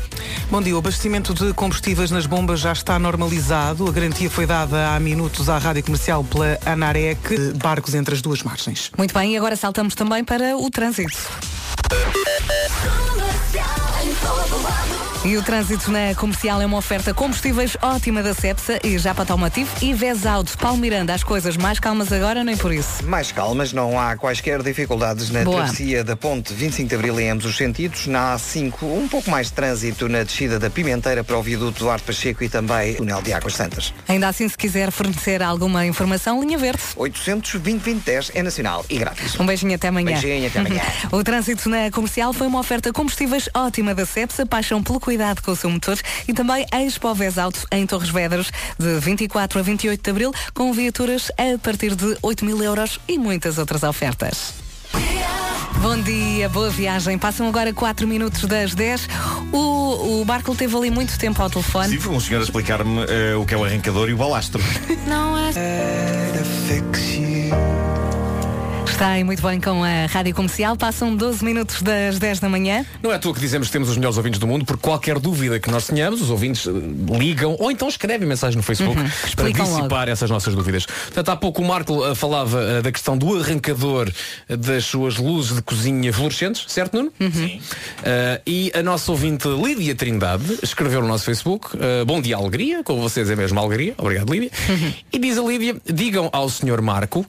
Bom 0.52 0.62
dia, 0.62 0.76
o 0.76 0.78
abastecimento 0.78 1.34
de 1.34 1.52
combustíveis 1.54 2.12
nas 2.12 2.28
bombas 2.28 2.60
já 2.60 2.72
está 2.72 3.00
normalizado. 3.00 3.88
A 3.88 3.92
garantia 3.92 4.30
foi 4.30 4.46
dada 4.46 4.94
há 4.94 5.00
minutos 5.00 5.50
à 5.50 5.58
rádio 5.58 5.84
comercial 5.84 6.24
pela 6.24 6.60
Anarec, 6.66 7.36
barcos 7.56 7.96
entre 7.96 8.14
as 8.14 8.22
duas 8.22 8.44
margens. 8.44 8.92
Muito 8.96 9.14
bem, 9.14 9.34
e 9.34 9.38
agora 9.38 9.56
saltamos 9.56 9.96
também 9.96 10.24
para 10.24 10.56
o 10.56 10.70
trânsito 10.70 11.18
E 15.26 15.36
o 15.36 15.44
trânsito 15.44 15.92
na 15.92 16.16
comercial 16.16 16.62
é 16.62 16.66
uma 16.66 16.78
oferta 16.78 17.14
combustíveis 17.14 17.76
ótima 17.82 18.24
da 18.24 18.34
Cepsa 18.34 18.80
e 18.82 18.98
já 18.98 19.14
para 19.14 19.24
Automativo 19.24 19.70
e 19.82 19.94
Vez 19.94 20.26
Auto. 20.26 20.58
Paulo 20.58 20.78
Miranda, 20.78 21.14
as 21.14 21.26
coisas 21.26 21.58
mais 21.58 21.78
calmas 21.78 22.14
agora, 22.14 22.42
nem 22.42 22.56
por 22.56 22.74
isso. 22.74 23.04
Mais 23.06 23.30
calmas, 23.30 23.74
não 23.74 24.00
há 24.00 24.16
quaisquer 24.16 24.64
dificuldades 24.64 25.30
na 25.30 25.44
Boa. 25.44 25.58
travessia 25.58 26.06
da 26.06 26.16
ponte 26.16 26.54
25 26.54 26.88
de 26.88 26.96
Abril 26.96 27.20
em 27.20 27.32
ambos 27.32 27.46
os 27.46 27.58
sentidos. 27.58 28.08
Na 28.08 28.38
A5, 28.38 28.82
um 28.84 29.10
pouco 29.10 29.30
mais 29.30 29.48
de 29.48 29.54
trânsito 29.54 30.08
na 30.08 30.24
descida 30.24 30.58
da 30.58 30.70
Pimenteira 30.70 31.22
para 31.22 31.38
o 31.38 31.44
viaduto 31.44 31.80
Duarte 31.80 32.06
Pacheco 32.06 32.42
e 32.42 32.48
também 32.48 32.94
o 32.94 32.98
túnel 32.98 33.22
de 33.22 33.34
Águas 33.34 33.56
Santas. 33.56 33.94
Ainda 34.08 34.30
assim, 34.30 34.48
se 34.48 34.58
quiser 34.58 34.90
fornecer 34.90 35.44
alguma 35.44 35.86
informação, 35.86 36.40
linha 36.42 36.58
verde. 36.58 36.82
800 36.96 37.56
2010 37.60 38.32
é 38.36 38.42
nacional 38.42 38.86
e 38.90 38.98
grátis. 38.98 39.38
Um 39.38 39.46
beijinho 39.46 39.76
até 39.76 39.90
amanhã. 39.90 40.14
Beijinho, 40.14 40.48
até 40.48 40.60
amanhã. 40.60 40.82
o 41.12 41.22
trânsito 41.26 41.68
na 41.68 41.92
comercial 41.92 42.32
foi 42.32 42.48
uma 42.48 42.60
oferta 42.62 42.94
combustíveis 42.94 43.50
ótima 43.54 43.94
da 43.94 44.06
Cepsa, 44.06 44.46
paixão 44.46 44.82
pelo 44.82 45.09
cuidado 45.10 45.42
com 45.42 45.50
o 45.50 45.56
seu 45.56 45.72
motor 45.72 45.98
e 46.28 46.34
também 46.34 46.68
a 46.72 46.84
Expo 46.84 47.16
Vez 47.16 47.40
Auto 47.40 47.66
em 47.72 47.84
Torres 47.88 48.10
Vedras 48.10 48.52
de 48.78 49.00
24 49.00 49.58
a 49.58 49.62
28 49.64 50.04
de 50.04 50.10
Abril 50.12 50.32
com 50.54 50.72
viaturas 50.72 51.32
a 51.32 51.58
partir 51.58 51.96
de 51.96 52.16
8 52.22 52.46
mil 52.46 52.62
euros 52.62 53.00
e 53.08 53.18
muitas 53.18 53.58
outras 53.58 53.82
ofertas. 53.82 54.54
Bom 55.82 56.00
dia, 56.00 56.48
boa 56.50 56.70
viagem. 56.70 57.18
Passam 57.18 57.48
agora 57.48 57.74
4 57.74 58.08
minutos 58.08 58.46
das 58.46 58.76
10. 58.76 59.08
O, 59.52 60.22
o 60.22 60.26
Marco 60.26 60.54
teve 60.54 60.78
ali 60.78 60.92
muito 60.92 61.18
tempo 61.18 61.42
ao 61.42 61.50
telefone. 61.50 61.96
Sim, 61.96 62.00
foi 62.00 62.14
um 62.14 62.20
senhor 62.20 62.42
a 62.42 62.44
explicar-me 62.44 63.04
eh, 63.10 63.34
o 63.34 63.48
que 63.48 63.56
é 63.56 63.58
o 63.58 63.64
arrancador 63.64 64.10
e 64.10 64.14
o 64.14 64.18
balastro. 64.18 64.62
Não 65.08 65.36
é. 65.36 65.50
Está 69.00 69.12
aí 69.12 69.24
muito 69.24 69.42
bem 69.42 69.62
com 69.62 69.82
a 69.82 70.08
Rádio 70.08 70.36
Comercial. 70.36 70.76
Passam 70.76 71.16
12 71.16 71.46
minutos 71.46 71.82
das 71.82 72.20
10 72.20 72.42
da 72.42 72.50
manhã. 72.50 72.86
Não 73.02 73.14
é 73.14 73.16
à 73.16 73.20
toa 73.20 73.34
que 73.34 73.40
dizemos 73.40 73.68
que 73.68 73.72
temos 73.72 73.88
os 73.88 73.96
melhores 73.96 74.18
ouvintes 74.18 74.42
do 74.42 74.46
mundo, 74.46 74.66
porque 74.66 74.82
qualquer 74.82 75.18
dúvida 75.20 75.58
que 75.58 75.72
nós 75.72 75.88
tenhamos, 75.88 76.22
os 76.22 76.30
ouvintes 76.30 76.68
eh, 76.68 76.72
ligam 77.18 77.56
ou 77.58 77.72
então 77.72 77.88
escrevem 77.88 78.28
mensagem 78.28 78.58
no 78.58 78.62
Facebook 78.62 79.00
Uhum. 79.00 79.08
para 79.08 79.28
Explicam 79.30 79.64
dissipar 79.64 80.10
essas 80.10 80.30
nossas 80.30 80.54
dúvidas. 80.54 80.86
Portanto, 80.86 81.30
há 81.30 81.38
pouco 81.38 81.62
o 81.62 81.66
Marco 81.66 82.06
eh, 82.08 82.14
falava 82.14 82.62
eh, 82.62 82.82
da 82.82 82.92
questão 82.92 83.18
do 83.18 83.40
arrancador 83.40 84.12
das 84.50 84.84
suas 84.84 85.16
luzes 85.16 85.56
de 85.56 85.62
cozinha 85.62 86.12
fluorescentes, 86.12 86.66
certo, 86.68 86.98
Nuno? 86.98 87.14
Sim. 87.32 87.62
e 88.46 88.70
a 88.76 88.84
nossa 88.84 89.10
ouvinte 89.14 89.48
Lídia 89.48 89.96
Trindade 89.96 90.60
escreveu 90.62 91.02
no 91.02 91.08
nosso 91.08 91.24
Facebook 91.24 91.70
eh, 91.80 92.04
Bom 92.04 92.20
dia, 92.20 92.36
alegria, 92.36 92.84
com 92.84 93.00
vocês 93.00 93.30
é 93.30 93.36
mesmo 93.38 93.62
alegria. 93.62 93.94
Obrigado, 93.98 94.30
Lídia. 94.30 94.52
E 95.10 95.18
diz 95.18 95.38
a 95.38 95.42
Lídia, 95.42 95.78
digam 95.86 96.30
ao 96.34 96.50
senhor 96.50 96.82
Marco 96.82 97.26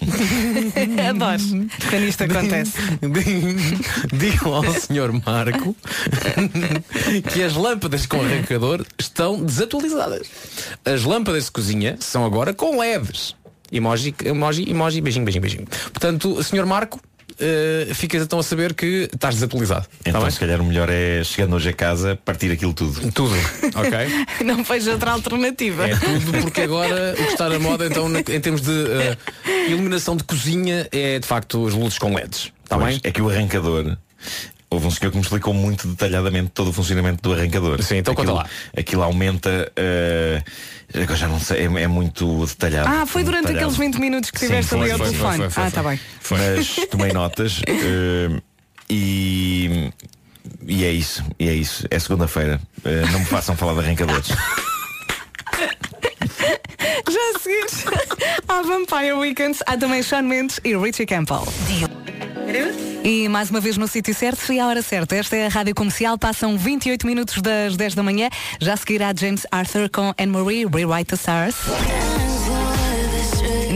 Adoro 1.08 1.68
quando 1.88 2.04
isto 2.04 2.24
acontece. 2.24 2.72
Digam 4.12 4.54
ao 4.54 4.64
Sr. 4.64 5.12
Marco 5.24 5.76
que 7.32 7.42
as 7.42 7.54
lâmpadas 7.54 8.06
com 8.06 8.20
arrancador 8.20 8.84
estão 8.98 9.42
desatualizadas. 9.42 10.28
As 10.84 11.04
lâmpadas 11.04 11.46
de 11.46 11.50
cozinha 11.50 11.96
são 12.00 12.24
agora 12.24 12.52
com 12.52 12.78
LEDs. 12.78 13.34
Emoji, 13.70 14.14
emoji, 14.24 14.70
emoji, 14.70 15.00
beijinho, 15.00 15.24
beijinho, 15.24 15.42
beijinho. 15.42 15.66
Portanto, 15.92 16.42
Sr. 16.42 16.66
Marco, 16.66 17.00
eh, 17.38 17.88
ficas 17.94 18.22
então 18.22 18.38
a 18.38 18.42
saber 18.42 18.74
que 18.74 19.08
estás 19.12 19.34
desatualizado. 19.34 19.82
Tá 20.02 20.10
Então, 20.10 20.22
bem? 20.22 20.30
se 20.30 20.40
calhar 20.40 20.60
o 20.60 20.64
melhor 20.64 20.88
é, 20.90 21.22
chegando 21.24 21.56
hoje 21.56 21.68
a 21.68 21.72
casa, 21.72 22.18
partir 22.24 22.50
aquilo 22.52 22.72
tudo. 22.72 23.12
Tudo, 23.12 23.34
ok? 23.74 24.44
Não 24.44 24.62
vejo 24.64 24.90
outra 24.92 25.12
alternativa. 25.12 25.88
É 25.88 25.96
tudo 25.96 26.42
porque 26.42 26.62
agora 26.62 27.14
o 27.18 27.24
que 27.24 27.32
está 27.32 27.48
na 27.48 27.58
moda 27.58 27.86
então 27.86 28.08
em 28.16 28.40
termos 28.40 28.60
de 28.62 28.72
eh, 28.72 29.16
iluminação 29.68 30.16
de 30.16 30.24
cozinha 30.24 30.88
é 30.92 31.18
de 31.18 31.26
facto 31.26 31.66
as 31.66 31.74
luzes 31.74 31.98
com 31.98 32.14
LEDs. 32.14 32.52
Está 32.64 32.76
Pois, 32.78 32.94
bem? 32.94 33.00
É 33.04 33.10
que 33.12 33.20
o 33.22 33.28
arrancador. 33.30 33.96
Houve 34.76 34.88
um 34.88 34.90
senhor 34.90 35.10
que 35.10 35.16
me 35.16 35.22
explicou 35.22 35.54
muito 35.54 35.88
detalhadamente 35.88 36.50
todo 36.52 36.68
o 36.68 36.72
funcionamento 36.72 37.22
do 37.22 37.32
arrancador. 37.32 37.82
Sim, 37.82 37.96
então 37.96 38.14
conta 38.14 38.30
aquilo, 38.30 38.44
lá. 38.44 38.50
Aquilo 38.78 39.02
aumenta. 39.02 39.72
agora 40.94 41.16
já 41.16 41.28
não 41.28 41.40
sei, 41.40 41.62
é, 41.62 41.64
é 41.64 41.86
muito 41.86 42.44
detalhado. 42.44 42.88
Ah, 42.90 43.06
foi 43.06 43.24
durante 43.24 43.46
detalhado. 43.46 43.72
aqueles 43.72 43.78
20 43.78 43.98
minutos 43.98 44.30
que 44.30 44.36
estiveste 44.36 44.74
ali 44.74 44.90
ao 44.90 44.98
foi, 44.98 45.06
foi, 45.06 45.16
telefone. 45.16 45.38
foi, 45.38 45.50
foi, 45.50 45.62
ah, 45.62 45.68
está 45.68 45.82
foi. 45.82 45.96
bem. 45.96 46.00
Mas 46.30 46.76
tomei 46.90 47.12
notas 47.12 47.62
eh, 47.66 48.40
e. 48.90 49.90
E 50.68 50.84
é 50.84 50.92
isso, 50.92 51.24
e 51.38 51.48
é 51.48 51.54
isso. 51.54 51.86
É 51.90 51.98
segunda-feira. 51.98 52.60
Eh, 52.84 53.04
não 53.10 53.20
me 53.20 53.24
façam 53.24 53.56
falar 53.56 53.72
de 53.74 53.80
arrancadores. 53.80 54.28
Já 57.08 57.20
a 57.34 57.38
seguir, 57.38 57.66
há 58.48 58.62
Vampire 58.62 59.12
Weekends, 59.12 59.62
há 59.66 59.76
também 59.76 60.02
Sean 60.02 60.22
Mendes 60.22 60.60
e 60.64 60.76
Richie 60.76 61.06
Campbell. 61.06 61.46
E 63.04 63.28
mais 63.28 63.50
uma 63.50 63.60
vez 63.60 63.76
no 63.76 63.86
sítio 63.86 64.14
certo 64.14 64.52
e 64.52 64.58
à 64.58 64.66
hora 64.66 64.82
certa. 64.82 65.14
Esta 65.14 65.36
é 65.36 65.46
a 65.46 65.48
Rádio 65.48 65.74
Comercial, 65.74 66.18
passam 66.18 66.58
28 66.58 67.06
minutos 67.06 67.40
das 67.40 67.76
10 67.76 67.94
da 67.94 68.02
manhã. 68.02 68.28
Já 68.60 68.76
seguirá 68.76 69.12
James 69.16 69.46
Arthur 69.50 69.88
com 69.90 70.12
Anne-Marie, 70.18 70.66
Rewrite 70.66 71.10
the 71.10 71.14
Stars. 71.14 71.54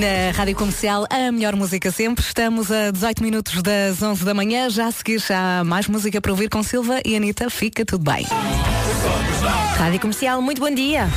Na 0.01 0.37
Rádio 0.37 0.57
Comercial, 0.57 1.07
a 1.11 1.31
melhor 1.31 1.55
música 1.55 1.91
sempre. 1.93 2.25
Estamos 2.25 2.73
a 2.73 2.91
18 2.91 3.23
minutos 3.23 3.63
das 3.63 4.03
11 4.03 4.25
da 4.25 4.35
manhã. 4.35 4.69
Já 4.71 4.87
a 4.87 4.93
seguir, 4.93 5.21
já 5.21 5.61
há 5.61 5.65
mais 5.65 5.87
música 5.87 6.21
para 6.21 6.33
ouvir 6.33 6.49
com 6.49 6.63
Silva 6.63 7.01
e 7.05 7.15
Anitta. 7.15 7.51
Fica 7.51 7.85
tudo 7.85 8.03
bem. 8.11 8.27
Rádio 9.77 10.01
Comercial, 10.01 10.41
muito 10.41 10.61
bom 10.61 10.75
dia. 10.75 11.09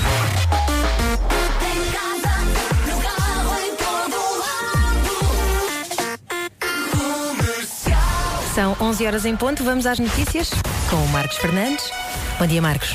São 8.54 8.78
11 8.80 9.08
horas 9.08 9.26
em 9.26 9.36
ponto, 9.36 9.64
vamos 9.64 9.88
às 9.88 9.98
notícias 9.98 10.52
com 10.88 10.98
o 10.98 11.08
Marcos 11.10 11.38
Fernandes. 11.38 11.90
Bom 12.38 12.46
dia, 12.46 12.62
Marcos. 12.62 12.90